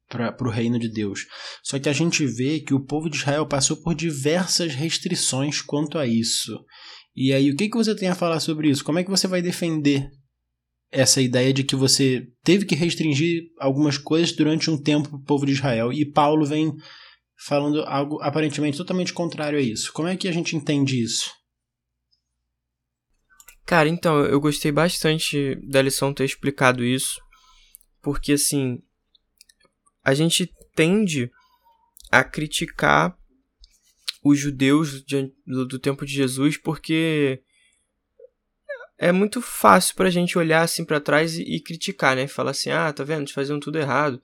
para 0.07 0.35
o 0.41 0.49
reino 0.49 0.77
de 0.77 0.89
Deus. 0.89 1.25
Só 1.63 1.79
que 1.79 1.89
a 1.89 1.93
gente 1.93 2.25
vê 2.25 2.59
que 2.59 2.73
o 2.73 2.85
povo 2.85 3.09
de 3.09 3.17
Israel 3.17 3.47
passou 3.47 3.77
por 3.77 3.95
diversas 3.95 4.73
restrições 4.73 5.61
quanto 5.61 5.97
a 5.97 6.05
isso. 6.05 6.59
E 7.15 7.31
aí, 7.31 7.51
o 7.51 7.55
que, 7.55 7.69
que 7.69 7.77
você 7.77 7.95
tem 7.95 8.09
a 8.09 8.15
falar 8.15 8.39
sobre 8.39 8.69
isso? 8.69 8.83
Como 8.83 8.99
é 8.99 9.03
que 9.03 9.09
você 9.09 9.27
vai 9.27 9.41
defender 9.41 10.09
essa 10.91 11.21
ideia 11.21 11.51
de 11.53 11.63
que 11.63 11.75
você 11.75 12.27
teve 12.43 12.65
que 12.65 12.75
restringir 12.75 13.43
algumas 13.59 13.97
coisas 13.97 14.31
durante 14.31 14.69
um 14.69 14.81
tempo 14.81 15.09
para 15.09 15.17
o 15.17 15.23
povo 15.23 15.45
de 15.45 15.53
Israel? 15.53 15.91
E 15.91 16.05
Paulo 16.05 16.45
vem 16.45 16.73
falando 17.45 17.81
algo 17.83 18.21
aparentemente 18.21 18.77
totalmente 18.77 19.13
contrário 19.13 19.59
a 19.59 19.61
isso. 19.61 19.91
Como 19.91 20.07
é 20.07 20.15
que 20.15 20.27
a 20.27 20.31
gente 20.31 20.55
entende 20.55 21.01
isso? 21.01 21.31
Cara, 23.65 23.87
então, 23.87 24.19
eu 24.25 24.39
gostei 24.41 24.71
bastante 24.71 25.55
da 25.69 25.81
lição 25.81 26.13
ter 26.13 26.25
explicado 26.25 26.83
isso, 26.83 27.21
porque 28.01 28.33
assim, 28.33 28.79
a 30.03 30.13
gente 30.13 30.51
tende 30.75 31.31
a 32.11 32.23
criticar 32.23 33.17
os 34.23 34.39
judeus 34.39 35.03
de, 35.03 35.31
do, 35.45 35.79
tempo 35.79 36.05
de 36.05 36.13
Jesus 36.13 36.57
porque 36.57 37.41
é 38.97 39.11
muito 39.11 39.41
fácil 39.41 39.95
pra 39.95 40.09
gente 40.09 40.37
olhar 40.37 40.61
assim 40.61 40.85
para 40.85 40.99
trás 40.99 41.35
e, 41.35 41.43
e, 41.43 41.59
criticar, 41.59 42.15
né? 42.15 42.27
Falar 42.27 42.51
assim, 42.51 42.69
ah, 42.69 42.91
tá 42.93 43.03
vendo, 43.03 43.21
eles 43.21 43.31
faziam 43.31 43.59
tudo 43.59 43.77
errado. 43.77 44.21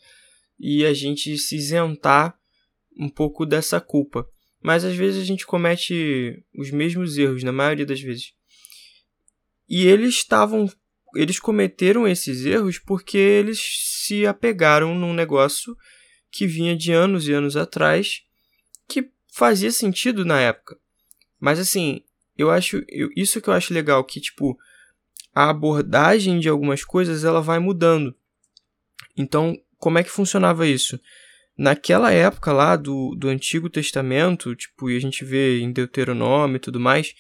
E 0.57 0.86
a 0.86 0.93
gente 0.93 1.38
se 1.38 1.55
isentar 1.55 2.38
um 2.97 3.09
pouco 3.09 3.45
dessa 3.45 3.82
culpa. 3.82 4.27
Mas 4.61 4.84
às 4.84 4.95
vezes 4.95 5.21
a 5.21 5.25
gente 5.25 5.45
comete 5.45 6.43
os 6.55 6.69
mesmos 6.69 7.17
erros, 7.17 7.43
na 7.43 7.51
maioria 7.51 7.86
das 7.86 8.01
vezes. 8.01 8.34
E 9.67 9.86
eles 9.86 10.15
estavam. 10.15 10.69
Eles 11.16 11.39
cometeram 11.39 12.07
esses 12.07 12.45
erros 12.45 12.80
porque 12.80 13.18
eles 13.18 13.60
se 14.05 14.26
apegaram 14.26 14.95
num 14.95 15.14
negócio 15.14 15.76
que 16.32 16.45
vinha 16.45 16.76
de 16.76 16.91
anos 16.91 17.28
e 17.28 17.34
anos 17.34 17.57
atrás, 17.57 18.24
que 18.88 19.10
fazia 19.34 19.72
sentido 19.72 20.24
na 20.24 20.39
época. 20.39 20.78
Mas 21.39 21.60
assim, 21.60 22.03
eu 22.38 22.51
acho. 22.51 22.84
Eu, 22.88 23.10
isso 23.16 23.41
que 23.41 23.49
eu 23.49 23.53
acho 23.53 23.74
legal, 23.74 24.03
que 24.03 24.20
tipo, 24.20 24.57
a 25.34 25.49
abordagem 25.49 26.39
de 26.39 26.49
algumas 26.49 26.84
coisas 26.84 27.24
ela 27.24 27.41
vai 27.41 27.60
mudando. 27.60 28.16
Então, 29.18 29.60
como 29.78 29.97
é 29.97 30.03
que 30.03 30.10
funcionava 30.10 30.68
isso? 30.68 30.99
naquela 31.60 32.10
época 32.10 32.53
lá 32.53 32.78
do, 32.78 33.14
do 33.16 33.28
Antigo 33.28 33.70
Testamento, 33.70 34.55
tipo, 34.55 34.89
e 34.89 34.95
a 34.95 34.99
gente 35.01 35.26
vê 35.26 35.60
em 35.60 35.74
Deuteronômio 35.74 36.55
e 36.55 36.60
tudo 36.60 36.80
mais, 36.80 37.14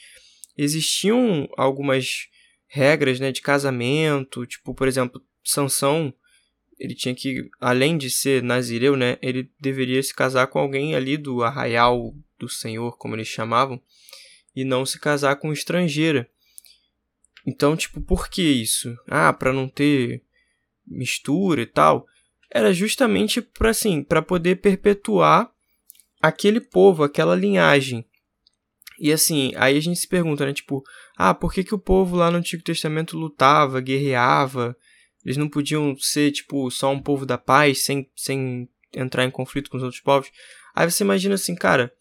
existiam 0.57 1.45
algumas 1.57 2.29
regras, 2.69 3.19
né, 3.19 3.31
de 3.31 3.41
casamento, 3.41 4.45
tipo, 4.45 4.73
por 4.73 4.87
exemplo, 4.87 5.21
Sansão, 5.43 6.13
ele 6.79 6.95
tinha 6.95 7.13
que, 7.13 7.49
além 7.59 7.97
de 7.97 8.09
ser 8.09 8.41
nazireu, 8.41 8.95
né, 8.95 9.17
ele 9.21 9.51
deveria 9.59 10.01
se 10.01 10.13
casar 10.13 10.47
com 10.47 10.59
alguém 10.59 10.95
ali 10.95 11.17
do 11.17 11.43
arraial 11.43 12.15
do 12.37 12.47
Senhor, 12.47 12.97
como 12.97 13.15
eles 13.15 13.27
chamavam, 13.27 13.81
e 14.55 14.63
não 14.63 14.85
se 14.85 14.99
casar 14.99 15.35
com 15.35 15.51
estrangeira. 15.51 16.29
Então, 17.45 17.75
tipo, 17.75 17.99
por 17.99 18.29
que 18.29 18.41
isso? 18.41 18.95
Ah, 19.07 19.33
para 19.33 19.51
não 19.51 19.67
ter 19.67 20.23
mistura 20.85 21.61
e 21.61 21.65
tal 21.65 22.07
era 22.51 22.73
justamente 22.73 23.41
para 23.41 23.69
assim, 23.69 24.03
para 24.03 24.21
poder 24.21 24.57
perpetuar 24.57 25.51
aquele 26.21 26.59
povo, 26.59 27.03
aquela 27.03 27.35
linhagem. 27.35 28.05
E 28.99 29.11
assim, 29.11 29.53
aí 29.55 29.77
a 29.77 29.81
gente 29.81 29.99
se 29.99 30.07
pergunta, 30.07 30.45
né, 30.45 30.53
tipo, 30.53 30.83
ah, 31.17 31.33
por 31.33 31.53
que 31.53 31.63
que 31.63 31.73
o 31.73 31.79
povo 31.79 32.15
lá 32.15 32.29
no 32.29 32.37
Antigo 32.37 32.63
Testamento 32.63 33.17
lutava, 33.17 33.79
guerreava? 33.79 34.75
Eles 35.23 35.37
não 35.37 35.49
podiam 35.49 35.95
ser 35.97 36.31
tipo 36.31 36.69
só 36.69 36.91
um 36.91 37.01
povo 37.01 37.25
da 37.25 37.37
paz, 37.37 37.83
sem 37.83 38.09
sem 38.15 38.69
entrar 38.93 39.25
em 39.25 39.31
conflito 39.31 39.69
com 39.69 39.77
os 39.77 39.83
outros 39.83 40.01
povos? 40.01 40.29
Aí 40.75 40.89
você 40.89 41.03
imagina 41.03 41.35
assim, 41.35 41.55
cara, 41.55 41.93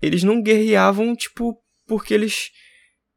eles 0.00 0.22
não 0.22 0.42
guerreavam 0.42 1.14
tipo 1.14 1.60
porque 1.86 2.14
eles 2.14 2.50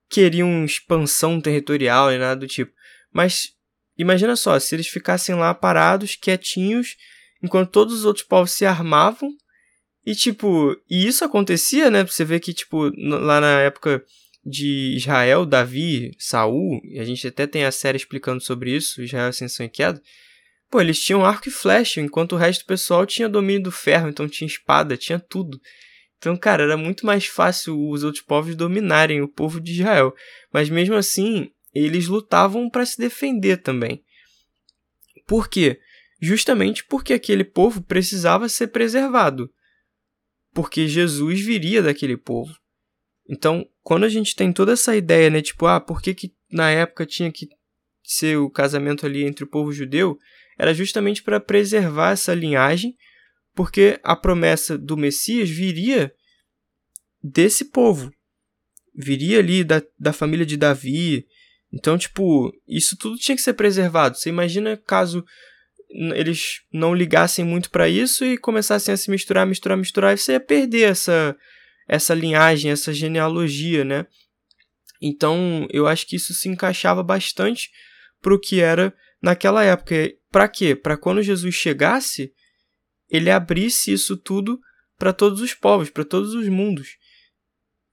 queriam 0.10 0.66
expansão 0.66 1.40
territorial 1.42 2.12
e 2.12 2.18
nada 2.18 2.42
do 2.42 2.48
tipo, 2.48 2.72
mas 3.12 3.54
Imagina 4.00 4.38
só, 4.38 4.58
se 4.58 4.74
eles 4.74 4.88
ficassem 4.88 5.36
lá 5.36 5.54
parados, 5.54 6.16
quietinhos, 6.16 6.96
enquanto 7.44 7.70
todos 7.70 7.94
os 7.94 8.06
outros 8.06 8.26
povos 8.26 8.52
se 8.52 8.66
armavam. 8.66 9.30
E, 10.10 10.16
tipo, 10.16 10.76
e 10.90 11.06
isso 11.06 11.24
acontecia, 11.24 11.92
né? 11.92 12.04
Você 12.04 12.26
vê 12.26 12.40
que, 12.40 12.52
tipo, 12.52 12.92
lá 12.98 13.40
na 13.40 13.62
época 13.62 14.04
de 14.44 14.96
Israel, 14.96 15.46
Davi, 15.46 16.16
Saul, 16.18 16.82
e 16.84 17.00
a 17.00 17.06
gente 17.06 17.28
até 17.28 17.46
tem 17.46 17.64
a 17.64 17.72
série 17.72 17.98
explicando 17.98 18.42
sobre 18.42 18.76
isso, 18.76 19.04
Israel 19.04 19.28
Ascensão 19.28 19.68
e 19.68 19.70
Queda. 19.70 20.02
Pô, 20.68 20.82
eles 20.82 21.00
tinham 21.00 21.24
arco 21.24 21.48
e 21.48 21.52
flecha, 21.52 22.02
enquanto 22.02 22.32
o 22.32 22.38
resto 22.38 22.64
do 22.64 22.66
pessoal 22.70 23.06
tinha 23.06 23.30
domínio 23.30 23.62
do 23.62 23.72
ferro, 23.72 24.10
então 24.10 24.28
tinha 24.28 24.48
espada, 24.48 24.98
tinha 24.98 25.20
tudo. 25.20 25.62
Então, 26.18 26.36
cara, 26.36 26.64
era 26.64 26.76
muito 26.76 27.06
mais 27.06 27.28
fácil 27.28 27.80
os 27.80 28.04
outros 28.04 28.24
povos 28.24 28.56
dominarem 28.56 29.22
o 29.22 29.28
povo 29.28 29.62
de 29.62 29.74
Israel. 29.74 30.12
Mas 30.52 30.72
mesmo 30.72 30.96
assim, 30.96 31.52
eles 31.72 32.08
lutavam 32.08 32.68
para 32.68 32.84
se 32.84 32.98
defender 32.98 33.58
também. 33.58 34.04
Por 35.28 35.48
quê? 35.48 35.80
Justamente 36.20 36.84
porque 36.84 37.14
aquele 37.14 37.44
povo 37.44 37.80
precisava 37.84 38.50
ser 38.50 38.70
preservado. 38.70 39.52
Porque 40.60 40.90
Jesus 40.90 41.40
viria 41.40 41.82
daquele 41.82 42.18
povo. 42.18 42.54
Então, 43.30 43.66
quando 43.82 44.04
a 44.04 44.10
gente 44.10 44.36
tem 44.36 44.52
toda 44.52 44.74
essa 44.74 44.94
ideia, 44.94 45.30
né, 45.30 45.42
tipo, 45.42 45.66
ah, 45.66 45.80
por 45.80 46.02
que, 46.02 46.14
que 46.14 46.36
na 46.52 46.70
época 46.70 47.06
tinha 47.06 47.32
que 47.32 47.48
ser 48.04 48.38
o 48.38 48.50
casamento 48.50 49.06
ali 49.06 49.24
entre 49.24 49.46
o 49.46 49.48
povo 49.48 49.72
judeu? 49.72 50.18
Era 50.58 50.74
justamente 50.74 51.24
para 51.24 51.40
preservar 51.40 52.12
essa 52.12 52.34
linhagem, 52.34 52.94
porque 53.56 54.02
a 54.04 54.18
promessa 54.18 54.78
do 54.78 54.98
Messias 54.98 55.50
viria 55.50 56.14
desse 57.24 57.64
povo. 57.64 58.12
Viria 58.94 59.40
ali 59.40 59.64
da, 59.64 59.82
da 59.98 60.12
família 60.12 60.46
de 60.46 60.58
Davi, 60.58 61.26
então, 61.72 61.98
tipo, 61.98 62.52
isso 62.68 62.98
tudo 62.98 63.18
tinha 63.18 63.38
que 63.38 63.42
ser 63.42 63.54
preservado. 63.54 64.18
Você 64.18 64.28
imagina 64.28 64.76
caso 64.76 65.24
eles 65.90 66.62
não 66.72 66.94
ligassem 66.94 67.44
muito 67.44 67.70
para 67.72 67.90
isso 67.90 68.24
e 68.24 68.38
começassem 68.38 68.94
a 68.94 68.98
se 68.98 69.10
misturar, 69.10 69.46
misturar, 69.46 69.78
misturar, 69.78 70.14
e 70.14 70.18
você 70.18 70.34
ia 70.34 70.40
perder 70.40 70.92
essa, 70.92 71.36
essa 71.88 72.14
linhagem, 72.14 72.72
essa 72.72 72.94
genealogia, 72.94 73.84
né? 73.84 74.06
Então, 75.02 75.68
eu 75.72 75.88
acho 75.88 76.06
que 76.06 76.16
isso 76.16 76.34
se 76.34 76.48
encaixava 76.48 77.02
bastante 77.02 77.72
para 78.22 78.34
o 78.34 78.40
que 78.40 78.60
era 78.60 78.94
naquela 79.22 79.64
época. 79.64 79.96
Para 80.30 80.48
quê? 80.48 80.76
Para 80.76 80.98
quando 80.98 81.24
Jesus 81.24 81.56
chegasse, 81.56 82.32
ele 83.10 83.32
abrisse 83.32 83.92
isso 83.92 84.16
tudo 84.16 84.60
para 84.98 85.14
todos 85.14 85.42
os 85.42 85.54
povos, 85.54 85.90
para 85.90 86.04
todos 86.04 86.34
os 86.34 86.48
mundos. 86.48 86.98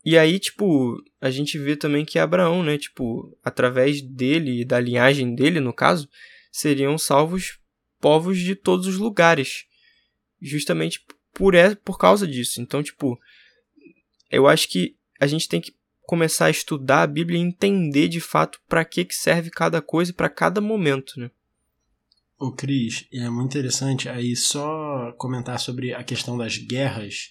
E 0.05 0.19
aí, 0.19 0.39
tipo, 0.39 0.97
a 1.21 1.31
gente 1.31 1.59
vê 1.59 1.77
também 1.77 2.05
que 2.05 2.19
Abraão, 2.19 2.63
né, 2.63 2.77
tipo, 2.77 3.37
através 3.43 4.03
dele 4.03 4.61
e 4.61 4.65
da 4.65 4.79
linhagem 4.79 5.35
dele, 5.35 5.59
no 5.59 5.73
caso, 5.73 6.09
seriam 6.53 6.99
salvos 6.99 7.59
povos 8.01 8.39
de 8.39 8.55
todos 8.55 8.87
os 8.87 8.97
lugares. 8.97 9.65
Justamente 10.41 11.05
por, 11.33 11.55
é, 11.55 11.75
por 11.75 11.99
causa 11.99 12.27
disso. 12.27 12.61
Então, 12.61 12.83
tipo, 12.83 13.19
eu 14.31 14.47
acho 14.47 14.69
que 14.69 14.97
a 15.21 15.27
gente 15.27 15.49
tem 15.49 15.61
que 15.61 15.75
começar 16.03 16.47
a 16.47 16.51
estudar 16.51 17.03
a 17.03 17.07
Bíblia 17.07 17.39
e 17.39 17.43
entender 17.43 18.09
de 18.09 18.21
fato 18.21 18.61
para 18.69 18.85
que, 18.85 19.05
que 19.05 19.15
serve 19.15 19.51
cada 19.51 19.83
coisa 19.83 20.13
para 20.13 20.29
cada 20.29 20.61
momento, 20.61 21.19
né? 21.19 21.31
O 22.39 22.53
Cris, 22.53 23.07
é 23.13 23.29
muito 23.31 23.51
interessante 23.53 24.09
aí 24.09 24.37
só 24.37 25.13
comentar 25.17 25.59
sobre 25.59 25.95
a 25.95 26.05
questão 26.05 26.37
das 26.37 26.59
guerras. 26.59 27.31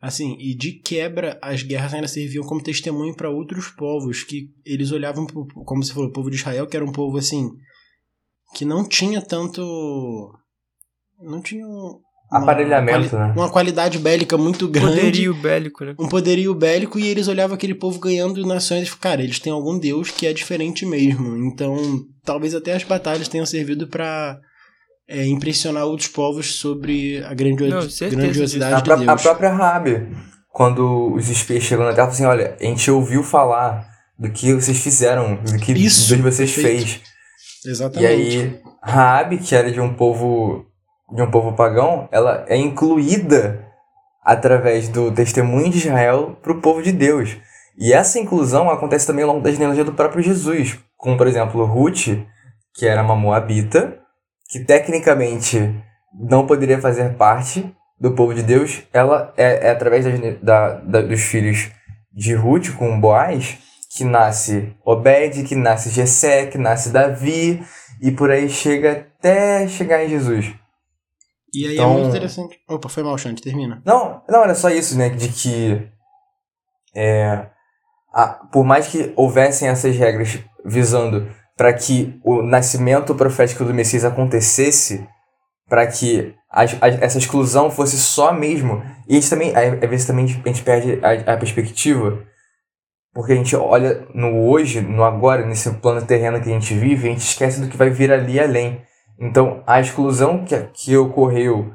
Assim, 0.00 0.36
e 0.38 0.54
de 0.54 0.72
quebra, 0.72 1.38
as 1.42 1.62
guerras 1.62 1.92
ainda 1.92 2.08
serviam 2.08 2.44
como 2.44 2.62
testemunho 2.62 3.14
para 3.14 3.30
outros 3.30 3.68
povos, 3.68 4.22
que 4.22 4.50
eles 4.64 4.90
olhavam, 4.90 5.26
como 5.26 5.82
você 5.82 5.92
falou, 5.92 6.08
o 6.08 6.12
povo 6.12 6.30
de 6.30 6.36
Israel, 6.36 6.66
que 6.66 6.76
era 6.76 6.84
um 6.84 6.92
povo 6.92 7.18
assim, 7.18 7.50
que 8.54 8.64
não 8.64 8.86
tinha 8.86 9.20
tanto. 9.20 10.32
Não 11.20 11.40
tinha 11.40 11.66
aparelhamento, 12.30 13.16
uma, 13.16 13.26
né? 13.26 13.32
Uma 13.34 13.50
qualidade 13.50 13.98
bélica 13.98 14.36
muito 14.36 14.68
grande. 14.68 14.96
Poderio 14.96 15.34
bélico, 15.34 15.84
né? 15.84 15.94
Um 15.98 16.08
poderio 16.08 16.54
bélico 16.54 16.98
e 16.98 17.06
eles 17.06 17.28
olhavam 17.28 17.54
aquele 17.54 17.74
povo 17.74 17.98
ganhando 17.98 18.46
nações 18.46 18.88
e 18.88 18.96
cara, 18.96 19.22
eles 19.22 19.38
têm 19.38 19.52
algum 19.52 19.78
deus 19.78 20.10
que 20.10 20.26
é 20.26 20.32
diferente 20.32 20.84
mesmo. 20.84 21.36
Então, 21.38 21.76
talvez 22.24 22.54
até 22.54 22.74
as 22.74 22.84
batalhas 22.84 23.28
tenham 23.28 23.46
servido 23.46 23.88
para 23.88 24.38
é, 25.08 25.26
impressionar 25.26 25.86
outros 25.86 26.08
povos 26.08 26.56
sobre 26.56 27.24
a 27.24 27.32
grandio 27.32 27.68
Não, 27.68 27.80
grandiosidade 28.10 28.82
de 28.82 28.96
Deus. 28.96 29.08
A 29.08 29.16
própria 29.16 29.50
Rabi, 29.50 30.06
quando 30.50 31.14
os 31.14 31.28
espias 31.30 31.62
chegam 31.62 31.86
na 31.86 31.94
Terra, 31.94 32.08
assim, 32.08 32.26
olha, 32.26 32.56
a 32.60 32.64
gente 32.64 32.90
ouviu 32.90 33.22
falar 33.22 33.88
do 34.18 34.30
que 34.30 34.52
vocês 34.52 34.78
fizeram, 34.78 35.36
do 35.36 35.58
que 35.58 35.72
Isso, 35.72 36.10
Deus 36.10 36.34
vocês 36.34 36.54
perfeito. 36.54 36.86
fez. 36.86 37.00
Exatamente. 37.68 38.02
E 38.02 38.06
aí, 38.06 38.60
Rabi, 38.82 39.38
que 39.38 39.54
era 39.54 39.70
de 39.70 39.80
um 39.80 39.92
povo 39.94 40.64
de 41.12 41.22
um 41.22 41.30
povo 41.30 41.54
pagão, 41.54 42.08
ela 42.12 42.44
é 42.48 42.56
incluída 42.56 43.64
através 44.22 44.88
do 44.88 45.10
testemunho 45.10 45.70
de 45.70 45.78
Israel 45.78 46.36
para 46.42 46.52
o 46.52 46.60
povo 46.60 46.82
de 46.82 46.92
Deus. 46.92 47.36
E 47.78 47.92
essa 47.92 48.18
inclusão 48.18 48.68
acontece 48.68 49.06
também 49.06 49.24
ao 49.24 49.30
longo 49.30 49.42
da 49.42 49.50
genealogia 49.50 49.84
do 49.84 49.94
próprio 49.94 50.22
Jesus, 50.22 50.78
como 50.96 51.16
por 51.16 51.26
exemplo 51.26 51.64
Ruth, 51.64 52.08
que 52.74 52.86
era 52.86 53.02
uma 53.02 53.16
moabita, 53.16 53.98
que 54.50 54.60
tecnicamente 54.60 55.74
não 56.12 56.46
poderia 56.46 56.80
fazer 56.80 57.14
parte 57.14 57.74
do 57.98 58.12
povo 58.12 58.34
de 58.34 58.42
Deus, 58.42 58.82
ela 58.92 59.32
é, 59.36 59.68
é 59.68 59.70
através 59.70 60.04
da, 60.40 60.74
da, 60.74 61.00
dos 61.00 61.20
filhos 61.22 61.70
de 62.12 62.34
Ruth 62.34 62.74
com 62.76 63.00
Boaz 63.00 63.58
que 63.98 64.04
nasce 64.04 64.72
Obed, 64.84 65.42
que 65.42 65.56
nasce 65.56 65.90
Jessé, 65.90 66.46
que 66.46 66.56
nasce 66.56 66.90
Davi, 66.90 67.60
e 68.00 68.12
por 68.12 68.30
aí 68.30 68.48
chega 68.48 68.92
até 68.92 69.66
chegar 69.66 70.04
em 70.04 70.08
Jesus. 70.08 70.54
E 71.52 71.66
aí 71.66 71.74
então, 71.74 71.90
é 71.90 71.92
muito 71.94 72.08
interessante. 72.10 72.60
Opa, 72.68 72.88
foi 72.88 73.02
mal, 73.02 73.18
Xande, 73.18 73.42
termina. 73.42 73.82
Não, 73.84 74.22
não, 74.28 74.44
era 74.44 74.54
só 74.54 74.70
isso, 74.70 74.96
né? 74.96 75.08
De 75.08 75.28
que. 75.30 75.88
É, 76.94 77.46
a, 78.12 78.28
por 78.28 78.64
mais 78.64 78.86
que 78.86 79.12
houvessem 79.16 79.68
essas 79.68 79.96
regras 79.96 80.38
visando 80.64 81.28
para 81.56 81.72
que 81.72 82.20
o 82.22 82.40
nascimento 82.40 83.14
profético 83.16 83.64
do 83.64 83.74
Messias 83.74 84.04
acontecesse, 84.04 85.08
para 85.68 85.86
que 85.88 86.34
a, 86.48 86.62
a, 86.62 86.88
essa 87.00 87.18
exclusão 87.18 87.68
fosse 87.68 87.98
só 87.98 88.32
mesmo. 88.32 88.80
E 89.08 89.12
a 89.12 89.20
gente 89.20 89.30
também, 89.30 89.52
às 89.56 89.90
vezes 89.90 90.06
também 90.06 90.24
a 90.24 90.28
gente 90.28 90.62
perde 90.62 91.00
a, 91.02 91.32
a 91.32 91.36
perspectiva, 91.36 92.24
porque 93.12 93.32
a 93.32 93.36
gente 93.36 93.54
olha 93.56 94.06
no 94.14 94.48
hoje, 94.48 94.80
no 94.80 95.02
agora, 95.02 95.44
nesse 95.44 95.70
plano 95.74 96.04
terreno 96.06 96.40
que 96.40 96.48
a 96.48 96.52
gente 96.52 96.74
vive, 96.74 97.08
a 97.08 97.10
gente 97.10 97.24
esquece 97.24 97.60
do 97.60 97.68
que 97.68 97.76
vai 97.76 97.90
vir 97.90 98.12
ali 98.12 98.38
além. 98.38 98.82
Então, 99.18 99.62
a 99.66 99.80
exclusão 99.80 100.44
que, 100.44 100.56
que 100.72 100.96
ocorreu 100.96 101.72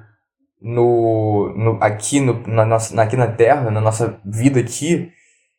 no, 0.61 1.53
no, 1.57 1.83
aqui, 1.83 2.19
no, 2.19 2.47
na 2.47 2.65
nossa, 2.65 2.99
aqui 3.01 3.17
na 3.17 3.27
Terra, 3.27 3.69
na 3.69 3.81
nossa 3.81 4.19
vida 4.23 4.59
aqui, 4.59 5.11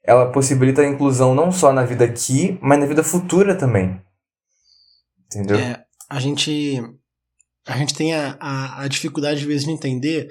ela 0.03 0.31
possibilita 0.33 0.81
a 0.81 0.89
inclusão 0.89 1.35
não 1.35 1.53
só 1.53 1.73
na 1.73 1.85
vida 1.85 2.05
aqui, 2.05 2.59
mas 2.63 2.79
na 2.79 2.87
vida 2.87 3.03
futura 3.03 3.55
também. 3.55 4.01
Entendeu? 5.27 5.59
É, 5.59 5.85
a 6.09 6.21
gente, 6.21 6.83
a 7.67 7.77
gente 7.77 7.95
tem 7.95 8.15
a, 8.15 8.37
a, 8.41 8.83
a 8.83 8.89
dificuldade, 8.89 9.41
às 9.41 9.47
vezes, 9.47 9.65
de 9.65 9.73
entender 9.73 10.29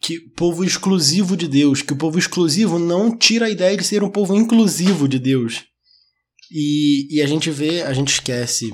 que 0.00 0.20
povo 0.36 0.64
exclusivo 0.64 1.36
de 1.36 1.48
Deus, 1.48 1.82
que 1.82 1.92
o 1.92 1.96
povo 1.96 2.18
exclusivo 2.18 2.78
não 2.78 3.16
tira 3.16 3.46
a 3.46 3.50
ideia 3.50 3.76
de 3.76 3.84
ser 3.84 4.02
um 4.02 4.10
povo 4.10 4.34
inclusivo 4.34 5.08
de 5.08 5.18
Deus. 5.18 5.64
E, 6.50 7.16
e 7.16 7.22
a 7.22 7.26
gente 7.26 7.50
vê, 7.50 7.82
a 7.82 7.92
gente 7.92 8.12
esquece 8.12 8.70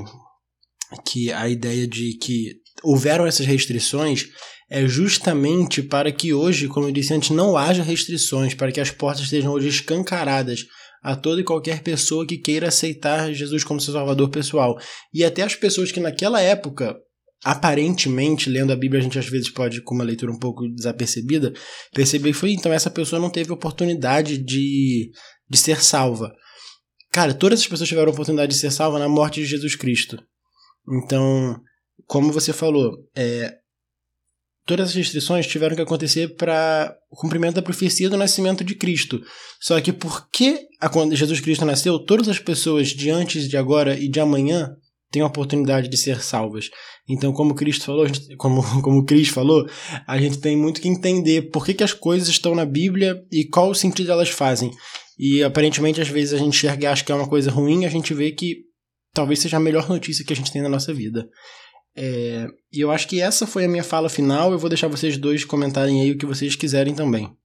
que 1.06 1.32
a 1.32 1.48
ideia 1.48 1.86
de 1.86 2.18
que 2.18 2.56
houveram 2.82 3.26
essas 3.26 3.46
restrições 3.46 4.26
é 4.70 4.86
justamente 4.86 5.82
para 5.82 6.12
que 6.12 6.32
hoje, 6.32 6.68
como 6.68 6.86
eu 6.86 6.92
disse 6.92 7.12
antes, 7.12 7.30
não 7.30 7.56
haja 7.56 7.82
restrições, 7.82 8.54
para 8.54 8.70
que 8.70 8.80
as 8.80 8.90
portas 8.90 9.24
estejam 9.24 9.52
hoje 9.52 9.68
escancaradas 9.68 10.64
a 11.02 11.16
toda 11.16 11.40
e 11.40 11.44
qualquer 11.44 11.82
pessoa 11.82 12.26
que 12.26 12.38
queira 12.38 12.68
aceitar 12.68 13.32
Jesus 13.32 13.64
como 13.64 13.80
seu 13.80 13.92
salvador 13.92 14.28
pessoal. 14.28 14.78
E 15.12 15.24
até 15.24 15.42
as 15.42 15.54
pessoas 15.54 15.90
que 15.90 15.98
naquela 15.98 16.40
época, 16.40 16.96
aparentemente, 17.44 18.50
lendo 18.50 18.72
a 18.72 18.76
Bíblia, 18.76 19.00
a 19.00 19.02
gente 19.02 19.18
às 19.18 19.28
vezes 19.28 19.50
pode, 19.50 19.82
com 19.82 19.94
uma 19.94 20.04
leitura 20.04 20.32
um 20.32 20.38
pouco 20.38 20.68
desapercebida, 20.68 21.52
perceber 21.92 22.32
que 22.32 22.38
foi, 22.38 22.52
então 22.52 22.72
essa 22.72 22.90
pessoa 22.90 23.20
não 23.20 23.30
teve 23.30 23.52
oportunidade 23.52 24.38
de, 24.38 25.10
de 25.48 25.56
ser 25.56 25.82
salva. 25.82 26.32
Cara, 27.10 27.34
todas 27.34 27.60
as 27.60 27.66
pessoas 27.66 27.88
tiveram 27.88 28.12
oportunidade 28.12 28.52
de 28.52 28.58
ser 28.58 28.70
salva 28.70 28.98
na 28.98 29.08
morte 29.08 29.40
de 29.40 29.46
Jesus 29.46 29.74
Cristo. 29.74 30.22
Então, 30.88 31.60
como 32.06 32.32
você 32.32 32.52
falou, 32.52 32.96
é, 33.16 33.56
todas 34.66 34.90
as 34.90 34.94
restrições 34.94 35.46
tiveram 35.46 35.74
que 35.74 35.82
acontecer 35.82 36.36
para 36.36 36.94
o 37.10 37.16
cumprimento 37.16 37.56
da 37.56 37.62
profecia 37.62 38.08
do 38.08 38.16
nascimento 38.16 38.62
de 38.62 38.74
Cristo. 38.74 39.20
Só 39.60 39.80
que 39.80 39.92
porque 39.92 40.68
Jesus 41.12 41.40
Cristo 41.40 41.64
nasceu, 41.64 41.98
todas 41.98 42.28
as 42.28 42.38
pessoas 42.38 42.88
de 42.88 43.10
antes, 43.10 43.48
de 43.48 43.56
agora 43.56 43.98
e 43.98 44.08
de 44.08 44.20
amanhã 44.20 44.76
têm 45.10 45.22
a 45.22 45.26
oportunidade 45.26 45.88
de 45.88 45.96
ser 45.96 46.20
salvas. 46.20 46.70
Então, 47.08 47.32
como 47.32 47.54
Cristo 47.54 47.84
falou, 47.84 48.06
como, 48.38 48.62
como 48.82 49.04
Cristo 49.04 49.34
falou, 49.34 49.66
a 50.06 50.18
gente 50.18 50.38
tem 50.38 50.56
muito 50.56 50.80
que 50.80 50.88
entender 50.88 51.50
por 51.50 51.64
que, 51.64 51.74
que 51.74 51.84
as 51.84 51.92
coisas 51.92 52.28
estão 52.28 52.54
na 52.54 52.64
Bíblia 52.64 53.22
e 53.30 53.44
qual 53.44 53.70
o 53.70 53.74
sentido 53.74 54.12
elas 54.12 54.28
fazem. 54.28 54.70
E 55.18 55.42
aparentemente, 55.42 56.00
às 56.00 56.08
vezes, 56.08 56.32
a 56.32 56.38
gente 56.38 56.56
enxerga 56.56 56.84
e 56.84 56.86
acha 56.86 57.04
que 57.04 57.12
é 57.12 57.14
uma 57.14 57.28
coisa 57.28 57.50
ruim, 57.50 57.84
a 57.84 57.90
gente 57.90 58.14
vê 58.14 58.30
que 58.30 58.64
talvez 59.12 59.40
seja 59.40 59.56
a 59.56 59.60
melhor 59.60 59.88
notícia 59.88 60.24
que 60.24 60.32
a 60.32 60.36
gente 60.36 60.52
tem 60.52 60.62
na 60.62 60.68
nossa 60.68 60.94
vida. 60.94 61.28
É, 61.96 62.46
e 62.72 62.80
eu 62.80 62.90
acho 62.90 63.08
que 63.08 63.20
essa 63.20 63.46
foi 63.46 63.64
a 63.64 63.68
minha 63.68 63.82
fala 63.84 64.08
final. 64.08 64.52
Eu 64.52 64.58
vou 64.58 64.70
deixar 64.70 64.88
vocês 64.88 65.18
dois 65.18 65.44
comentarem 65.44 66.00
aí 66.00 66.12
o 66.12 66.18
que 66.18 66.26
vocês 66.26 66.54
quiserem 66.56 66.94
também. 66.94 67.36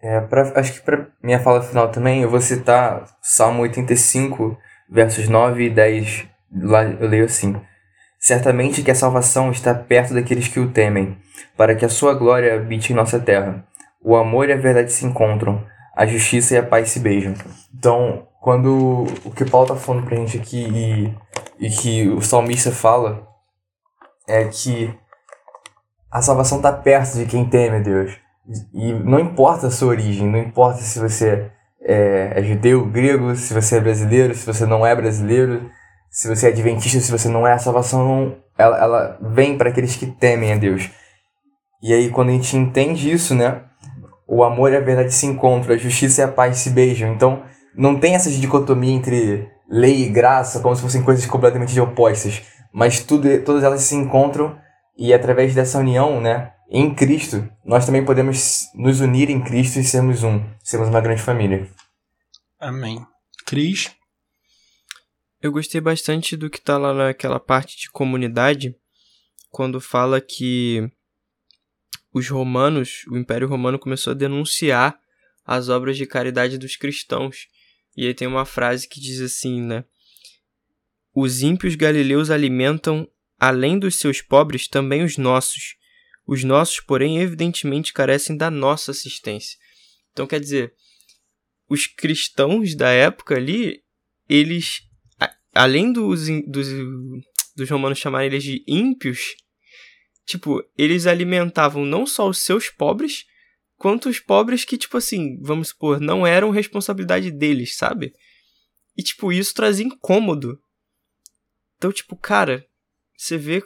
É, 0.00 0.20
pra, 0.20 0.52
acho 0.60 0.74
que 0.74 0.80
para 0.82 1.10
minha 1.22 1.40
fala 1.40 1.62
final 1.62 1.90
também, 1.90 2.22
eu 2.22 2.30
vou 2.30 2.40
citar 2.40 3.16
Salmo 3.22 3.62
85, 3.62 4.56
versos 4.88 5.28
9 5.28 5.64
e 5.64 5.70
10. 5.70 6.26
Lá 6.62 6.84
eu 6.84 7.08
leio 7.08 7.24
assim: 7.24 7.56
Certamente 8.18 8.82
que 8.82 8.90
a 8.90 8.94
salvação 8.94 9.50
está 9.50 9.74
perto 9.74 10.14
daqueles 10.14 10.48
que 10.48 10.58
o 10.58 10.70
temem, 10.70 11.16
para 11.56 11.74
que 11.74 11.84
a 11.84 11.88
sua 11.88 12.14
glória 12.14 12.54
habite 12.54 12.92
em 12.92 12.96
nossa 12.96 13.20
terra. 13.20 13.64
O 14.02 14.16
amor 14.16 14.48
e 14.48 14.52
a 14.52 14.56
verdade 14.56 14.92
se 14.92 15.04
encontram, 15.04 15.64
a 15.94 16.06
justiça 16.06 16.54
e 16.54 16.58
a 16.58 16.62
paz 16.62 16.90
se 16.90 17.00
beijam. 17.00 17.34
Então, 17.74 18.26
quando 18.40 19.06
o 19.24 19.30
que 19.30 19.44
Paulo 19.44 19.68
tá 19.68 19.76
falando 19.76 20.06
pra 20.06 20.16
gente 20.16 20.38
aqui 20.38 20.66
e, 21.58 21.66
e 21.66 21.70
que 21.70 22.08
o 22.08 22.20
salmista 22.20 22.70
fala 22.70 23.26
é 24.28 24.44
que 24.44 24.92
a 26.10 26.22
salvação 26.22 26.60
tá 26.60 26.72
perto 26.72 27.18
de 27.18 27.26
quem 27.26 27.44
teme 27.44 27.76
a 27.76 27.80
Deus. 27.80 28.16
E 28.72 28.92
não 28.92 29.18
importa 29.18 29.66
a 29.66 29.70
sua 29.70 29.88
origem, 29.88 30.28
não 30.28 30.38
importa 30.38 30.80
se 30.80 30.98
você 30.98 31.50
é, 31.86 32.32
é 32.34 32.42
judeu, 32.42 32.84
grego, 32.84 33.34
se 33.36 33.54
você 33.54 33.76
é 33.76 33.80
brasileiro, 33.80 34.34
se 34.34 34.44
você 34.44 34.66
não 34.66 34.84
é 34.84 34.94
brasileiro, 34.94 35.70
se 36.10 36.26
você 36.28 36.46
é 36.46 36.50
adventista, 36.50 36.98
se 36.98 37.12
você 37.12 37.28
não 37.28 37.46
é, 37.46 37.52
a 37.52 37.58
salvação 37.58 38.36
ela, 38.58 38.78
ela 38.78 39.18
vem 39.20 39.56
para 39.56 39.70
aqueles 39.70 39.94
que 39.94 40.06
temem 40.06 40.52
a 40.52 40.56
Deus. 40.56 40.90
E 41.82 41.94
aí 41.94 42.10
quando 42.10 42.30
a 42.30 42.32
gente 42.32 42.56
entende 42.56 43.10
isso, 43.10 43.34
né, 43.34 43.62
o 44.26 44.42
amor 44.42 44.72
e 44.72 44.76
a 44.76 44.80
verdade 44.80 45.14
se 45.14 45.26
encontram, 45.26 45.74
a 45.74 45.78
justiça 45.78 46.20
e 46.20 46.24
a 46.24 46.28
paz 46.28 46.58
se 46.58 46.70
beijam. 46.70 47.12
Então, 47.12 47.44
não 47.76 48.00
tem 48.00 48.16
essa 48.16 48.30
dicotomia 48.30 48.92
entre 48.92 49.48
lei 49.70 50.02
e 50.02 50.08
graça 50.08 50.60
como 50.60 50.74
se 50.74 50.82
fossem 50.82 51.02
coisas 51.02 51.24
completamente 51.26 51.78
opostas, 51.78 52.42
mas 52.72 53.00
tudo, 53.00 53.28
todas 53.42 53.62
elas 53.62 53.82
se 53.82 53.94
encontram 53.94 54.56
e 54.98 55.14
através 55.14 55.54
dessa 55.54 55.78
união, 55.78 56.20
né, 56.20 56.50
em 56.68 56.94
Cristo, 56.94 57.48
nós 57.64 57.86
também 57.86 58.04
podemos 58.04 58.64
nos 58.74 59.00
unir 59.00 59.30
em 59.30 59.42
Cristo 59.42 59.78
e 59.78 59.84
sermos 59.84 60.22
um, 60.22 60.40
sermos 60.62 60.88
uma 60.88 61.00
grande 61.00 61.22
família. 61.22 61.70
Amém. 62.58 63.04
Cris? 63.46 63.94
Eu 65.40 65.52
gostei 65.52 65.80
bastante 65.80 66.36
do 66.36 66.50
que 66.50 66.60
tá 66.60 66.76
lá 66.76 66.92
naquela 66.92 67.38
parte 67.38 67.78
de 67.78 67.90
comunidade, 67.90 68.74
quando 69.50 69.80
fala 69.80 70.20
que 70.20 70.90
os 72.12 72.28
romanos, 72.28 73.04
o 73.08 73.16
Império 73.16 73.46
Romano 73.46 73.78
começou 73.78 74.10
a 74.10 74.16
denunciar 74.16 74.98
as 75.44 75.68
obras 75.68 75.96
de 75.96 76.06
caridade 76.06 76.58
dos 76.58 76.74
cristãos. 76.74 77.46
E 77.96 78.06
aí 78.06 78.14
tem 78.14 78.26
uma 78.26 78.44
frase 78.44 78.88
que 78.88 79.00
diz 79.00 79.20
assim, 79.20 79.60
né? 79.60 79.84
Os 81.14 81.42
ímpios 81.42 81.76
galileus 81.76 82.28
alimentam, 82.28 83.08
além 83.38 83.78
dos 83.78 83.96
seus 83.96 84.20
pobres, 84.20 84.66
também 84.66 85.04
os 85.04 85.16
nossos. 85.16 85.75
Os 86.26 86.42
nossos, 86.42 86.80
porém, 86.80 87.18
evidentemente 87.18 87.92
carecem 87.92 88.36
da 88.36 88.50
nossa 88.50 88.90
assistência. 88.90 89.56
Então, 90.12 90.26
quer 90.26 90.40
dizer, 90.40 90.74
os 91.68 91.86
cristãos 91.86 92.74
da 92.74 92.90
época 92.90 93.36
ali, 93.36 93.82
eles, 94.28 94.80
além 95.54 95.92
dos, 95.92 96.26
dos, 96.46 96.68
dos 97.54 97.70
romanos 97.70 97.98
chamarem 97.98 98.26
eles 98.28 98.42
de 98.42 98.64
ímpios, 98.66 99.36
tipo, 100.24 100.62
eles 100.76 101.06
alimentavam 101.06 101.84
não 101.84 102.06
só 102.06 102.28
os 102.28 102.38
seus 102.38 102.68
pobres, 102.68 103.24
quanto 103.76 104.08
os 104.08 104.18
pobres 104.18 104.64
que, 104.64 104.76
tipo 104.76 104.96
assim, 104.96 105.38
vamos 105.40 105.68
supor, 105.68 106.00
não 106.00 106.26
eram 106.26 106.50
responsabilidade 106.50 107.30
deles, 107.30 107.76
sabe? 107.76 108.12
E, 108.96 109.02
tipo, 109.02 109.32
isso 109.32 109.54
trazia 109.54 109.86
incômodo. 109.86 110.58
Então, 111.76 111.92
tipo, 111.92 112.16
cara, 112.16 112.66
você 113.16 113.36
vê 113.36 113.62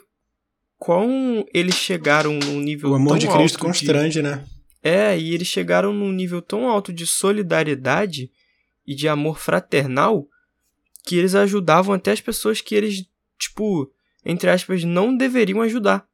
quão 0.81 1.45
eles 1.53 1.75
chegaram 1.75 2.33
num 2.39 2.59
nível 2.59 2.89
O 2.89 2.95
amor 2.95 3.09
tão 3.09 3.17
de 3.19 3.27
Cristo 3.27 3.59
constrange, 3.59 4.19
de... 4.19 4.23
né? 4.23 4.43
É, 4.81 5.15
e 5.15 5.31
eles 5.31 5.47
chegaram 5.47 5.93
num 5.93 6.11
nível 6.11 6.41
tão 6.41 6.67
alto 6.67 6.91
de 6.91 7.05
solidariedade 7.05 8.31
e 8.83 8.95
de 8.95 9.07
amor 9.07 9.37
fraternal 9.37 10.27
que 11.05 11.15
eles 11.15 11.35
ajudavam 11.35 11.93
até 11.93 12.11
as 12.11 12.19
pessoas 12.19 12.61
que 12.61 12.73
eles, 12.73 13.05
tipo, 13.37 13.93
entre 14.25 14.49
aspas, 14.49 14.83
não 14.83 15.15
deveriam 15.15 15.61
ajudar. 15.61 16.09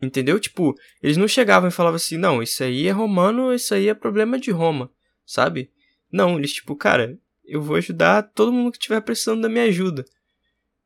Entendeu? 0.00 0.38
Tipo, 0.38 0.72
eles 1.02 1.16
não 1.16 1.26
chegavam 1.26 1.68
e 1.68 1.72
falavam 1.72 1.96
assim, 1.96 2.16
não, 2.16 2.40
isso 2.40 2.62
aí 2.62 2.86
é 2.86 2.92
romano, 2.92 3.52
isso 3.52 3.74
aí 3.74 3.88
é 3.88 3.94
problema 3.94 4.38
de 4.38 4.52
Roma, 4.52 4.88
sabe? 5.26 5.68
Não, 6.12 6.38
eles, 6.38 6.52
tipo, 6.52 6.76
cara, 6.76 7.18
eu 7.44 7.60
vou 7.60 7.74
ajudar 7.74 8.22
todo 8.22 8.52
mundo 8.52 8.70
que 8.70 8.78
estiver 8.78 9.00
precisando 9.00 9.42
da 9.42 9.48
minha 9.48 9.64
ajuda. 9.64 10.04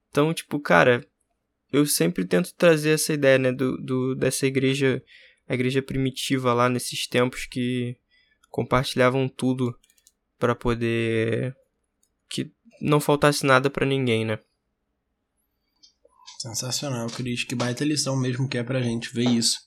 Então, 0.09 0.33
tipo, 0.33 0.59
cara, 0.59 1.07
eu 1.73 1.87
sempre 1.87 2.25
tento 2.25 2.55
trazer 2.55 2.91
essa 2.91 3.13
ideia, 3.13 3.39
né, 3.39 3.53
do, 3.53 3.77
do 3.79 4.15
dessa 4.15 4.47
igreja, 4.47 5.03
a 5.49 5.55
igreja 5.55 5.83
primitiva 5.83 6.53
lá 6.53 6.69
nesses 6.69 7.07
tempos 7.07 7.47
que 7.47 7.97
compartilhavam 8.51 9.29
tudo 9.29 9.79
para 10.39 10.55
poder 10.55 11.55
que 12.29 12.51
não 12.81 13.01
faltasse 13.01 13.45
nada 13.45 13.69
para 13.69 13.87
ninguém, 13.87 14.25
né? 14.25 14.39
Sensacional, 16.39 17.09
Cris. 17.09 17.45
Que 17.45 17.55
baita 17.55 17.85
lição 17.85 18.17
mesmo 18.17 18.49
que 18.49 18.59
é 18.59 18.63
pra 18.63 18.81
gente 18.81 19.13
ver 19.13 19.29
isso. 19.29 19.59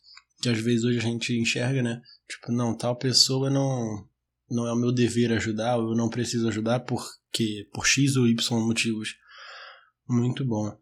Que 0.41 0.49
às 0.49 0.59
vezes 0.59 0.85
hoje 0.85 0.99
a 0.99 1.01
gente 1.01 1.37
enxerga, 1.37 1.83
né? 1.83 2.01
Tipo, 2.27 2.51
não, 2.51 2.75
tal 2.75 2.95
pessoa 2.95 3.49
não, 3.49 4.07
não 4.49 4.65
é 4.65 4.73
o 4.73 4.77
meu 4.77 4.91
dever 4.91 5.33
ajudar, 5.33 5.77
eu 5.77 5.93
não 5.95 6.09
preciso 6.09 6.47
ajudar 6.47 6.79
porque 6.81 7.67
por 7.73 7.85
X 7.85 8.15
ou 8.15 8.27
Y 8.27 8.59
motivos. 8.65 9.15
Muito 10.07 10.45
bom. 10.45 10.75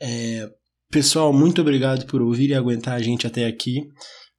É, 0.00 0.50
pessoal, 0.94 1.32
muito 1.32 1.60
obrigado 1.60 2.06
por 2.06 2.22
ouvir 2.22 2.50
e 2.50 2.54
aguentar 2.54 2.94
a 2.94 3.02
gente 3.02 3.26
até 3.26 3.46
aqui. 3.46 3.82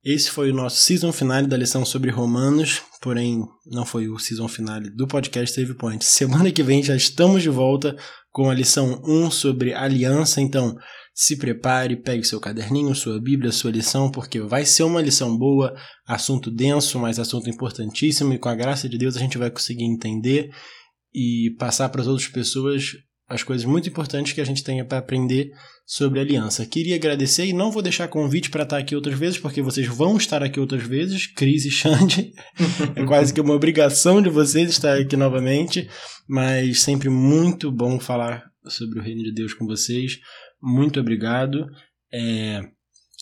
Esse 0.01 0.32
foi 0.32 0.51
o 0.51 0.56
nosso 0.56 0.78
season 0.78 1.12
finale 1.12 1.47
da 1.47 1.58
lição 1.58 1.84
sobre 1.84 2.10
Romanos, 2.10 2.82
porém 3.01 3.43
não 3.66 3.86
foi 3.86 4.08
o 4.08 4.18
season 4.18 4.47
finale 4.47 4.89
do 4.89 5.06
podcast 5.06 5.53
Save 5.53 5.74
Point. 5.74 5.99
Semana 6.08 6.49
que 6.53 6.64
vem 6.64 6.82
já 6.82 6.95
estamos 6.95 7.43
de 7.43 7.49
volta 7.49 7.93
com 8.32 8.49
a 8.49 8.53
lição 8.53 9.01
1 9.06 9.32
sobre 9.32 9.74
aliança, 9.74 10.39
então 10.39 10.74
se 11.14 11.36
prepare, 11.36 12.01
pegue 12.01 12.24
seu 12.24 12.39
caderninho, 12.39 12.95
sua 12.95 13.20
Bíblia, 13.20 13.51
sua 13.51 13.72
lição, 13.72 14.10
porque 14.10 14.39
vai 14.39 14.64
ser 14.64 14.84
uma 14.84 15.01
lição 15.01 15.38
boa, 15.38 15.76
assunto 16.08 16.49
denso, 16.49 16.97
mas 16.99 17.20
assunto 17.20 17.49
importantíssimo, 17.49 18.34
e 18.34 18.39
com 18.39 18.47
a 18.47 18.56
graça 18.56 18.88
de 18.88 18.97
Deus 18.97 19.18
a 19.18 19.20
gente 19.20 19.38
vai 19.38 19.51
conseguir 19.51 19.84
entender 19.84 20.51
e 21.14 21.53
passar 21.60 21.89
para 21.89 21.99
as 21.99 22.08
outras 22.08 22.30
pessoas 22.30 22.93
as 23.28 23.43
coisas 23.43 23.65
muito 23.65 23.89
importantes 23.89 24.34
que 24.34 24.41
a 24.41 24.45
gente 24.45 24.63
tenha 24.63 24.86
para 24.86 24.99
aprender 24.99 25.51
sobre 25.86 26.19
aliança. 26.19 26.65
Queria 26.65 26.95
agradecer 26.95 27.45
e 27.45 27.53
não 27.53 27.71
vou 27.71 27.82
deixar 27.82 28.07
convite 28.07 28.49
para 28.49 28.63
estar 28.63 28.78
aqui 28.78 28.95
outras 28.95 29.17
vezes, 29.17 29.39
porque 29.39 29.61
vocês 29.61 29.88
vão 29.88 30.17
estar 30.17 30.43
aqui 30.43 30.59
outras 30.59 30.84
vezes, 30.84 31.28
Cris 31.28 31.65
e 31.65 31.71
Xande. 31.71 32.34
é 32.95 33.03
quase 33.05 33.34
que 33.34 33.41
uma 33.41 33.53
obrigação 33.53 34.21
de 34.21 34.30
vocês 34.30 34.69
estar 34.69 34.97
aqui 34.97 35.17
novamente, 35.17 35.89
mas 36.28 36.82
sempre 36.82 37.09
muito 37.09 37.71
bom 37.71 37.99
falar 37.99 38.43
sobre 38.67 38.99
o 38.99 39.03
reino 39.03 39.23
de 39.23 39.34
Deus 39.34 39.53
com 39.53 39.65
vocês. 39.65 40.19
Muito 40.61 40.99
obrigado. 40.99 41.65
É... 42.13 42.61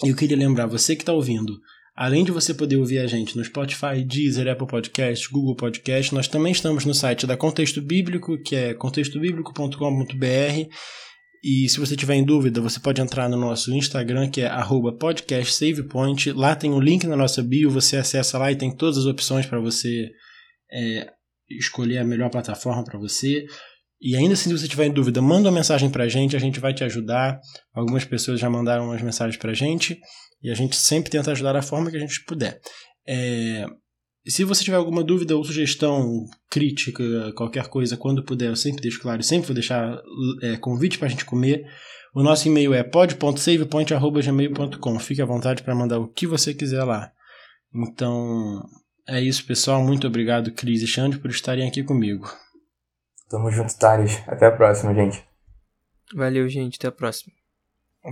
Eu 0.03 0.15
queria 0.15 0.35
lembrar, 0.35 0.65
você 0.65 0.95
que 0.95 1.03
está 1.03 1.13
ouvindo, 1.13 1.53
Além 1.95 2.23
de 2.23 2.31
você 2.31 2.53
poder 2.53 2.77
ouvir 2.77 2.97
a 2.99 3.07
gente 3.07 3.37
no 3.37 3.43
Spotify, 3.43 4.03
Deezer, 4.03 4.47
Apple 4.47 4.65
Podcast, 4.65 5.29
Google 5.29 5.55
Podcast, 5.55 6.13
nós 6.13 6.27
também 6.27 6.51
estamos 6.51 6.85
no 6.85 6.93
site 6.93 7.27
da 7.27 7.37
Contexto 7.37 7.81
Bíblico, 7.81 8.41
que 8.41 8.55
é 8.55 8.73
contextobiblico.com.br. 8.73 10.69
E 11.43 11.69
se 11.69 11.79
você 11.79 11.95
tiver 11.95 12.15
em 12.15 12.23
dúvida, 12.23 12.61
você 12.61 12.79
pode 12.79 12.99
entrar 12.99 13.29
no 13.29 13.37
nosso 13.37 13.71
Instagram, 13.75 14.29
que 14.29 14.41
é 14.41 14.49
podcastsavepoint. 14.99 16.31
Lá 16.31 16.55
tem 16.55 16.71
o 16.71 16.77
um 16.77 16.79
link 16.79 17.05
na 17.05 17.15
nossa 17.15 17.43
bio, 17.43 17.69
você 17.69 17.97
acessa 17.97 18.39
lá 18.39 18.51
e 18.51 18.55
tem 18.55 18.75
todas 18.75 18.97
as 18.97 19.05
opções 19.05 19.45
para 19.45 19.59
você 19.59 20.09
é, 20.71 21.07
escolher 21.51 21.99
a 21.99 22.03
melhor 22.03 22.31
plataforma 22.31 22.83
para 22.83 22.97
você. 22.97 23.45
E 24.01 24.15
ainda 24.15 24.33
assim, 24.33 24.49
se 24.49 24.57
você 24.57 24.67
tiver 24.67 24.87
em 24.87 24.91
dúvida, 24.91 25.21
manda 25.21 25.47
uma 25.47 25.55
mensagem 25.55 25.89
para 25.89 26.05
a 26.05 26.07
gente, 26.07 26.35
a 26.35 26.39
gente 26.39 26.59
vai 26.59 26.73
te 26.73 26.83
ajudar. 26.83 27.39
Algumas 27.73 28.03
pessoas 28.03 28.39
já 28.39 28.49
mandaram 28.49 28.85
umas 28.85 29.01
mensagens 29.01 29.37
para 29.37 29.51
a 29.51 29.53
gente. 29.53 29.99
E 30.43 30.51
a 30.51 30.53
gente 30.53 30.75
sempre 30.75 31.09
tenta 31.09 31.31
ajudar 31.31 31.53
da 31.53 31.61
forma 31.61 31.89
que 31.89 31.95
a 31.95 31.99
gente 31.99 32.25
puder. 32.25 32.59
É, 33.07 33.65
se 34.27 34.43
você 34.43 34.63
tiver 34.63 34.77
alguma 34.77 35.03
dúvida 35.03 35.35
ou 35.35 35.43
sugestão, 35.43 36.25
crítica, 36.49 37.03
qualquer 37.35 37.67
coisa, 37.67 37.97
quando 37.97 38.23
puder, 38.23 38.49
eu 38.49 38.55
sempre 38.55 38.81
deixo 38.81 39.01
claro, 39.01 39.21
sempre 39.23 39.47
vou 39.47 39.53
deixar 39.53 40.01
é, 40.41 40.55
convite 40.57 40.97
para 40.97 41.07
a 41.07 41.11
gente 41.11 41.25
comer. 41.25 41.65
O 42.13 42.21
nosso 42.21 42.47
e-mail 42.47 42.73
é 42.73 42.83
pod.savepoint.gmail.com. 42.83 44.99
Fique 44.99 45.21
à 45.21 45.25
vontade 45.25 45.63
para 45.63 45.73
mandar 45.73 45.99
o 45.99 46.07
que 46.07 46.27
você 46.27 46.53
quiser 46.53 46.83
lá. 46.83 47.11
Então, 47.73 48.63
é 49.07 49.19
isso, 49.19 49.43
pessoal. 49.45 49.83
Muito 49.83 50.05
obrigado, 50.07 50.51
Cris 50.51 50.83
e 50.83 50.87
Xande, 50.87 51.17
por 51.17 51.31
estarem 51.31 51.67
aqui 51.67 51.83
comigo. 51.83 52.31
Tamo 53.29 53.49
junto, 53.49 53.75
Thales. 53.77 54.21
Até 54.27 54.45
a 54.45 54.51
próxima, 54.51 54.93
gente. 54.93 55.23
Valeu, 56.13 56.47
gente. 56.47 56.77
Até 56.77 56.87
a 56.87 56.91
próxima. 56.91 57.33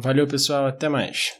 Valeu, 0.01 0.27
pessoal. 0.27 0.65
Até 0.65 0.89
mais. 0.89 1.39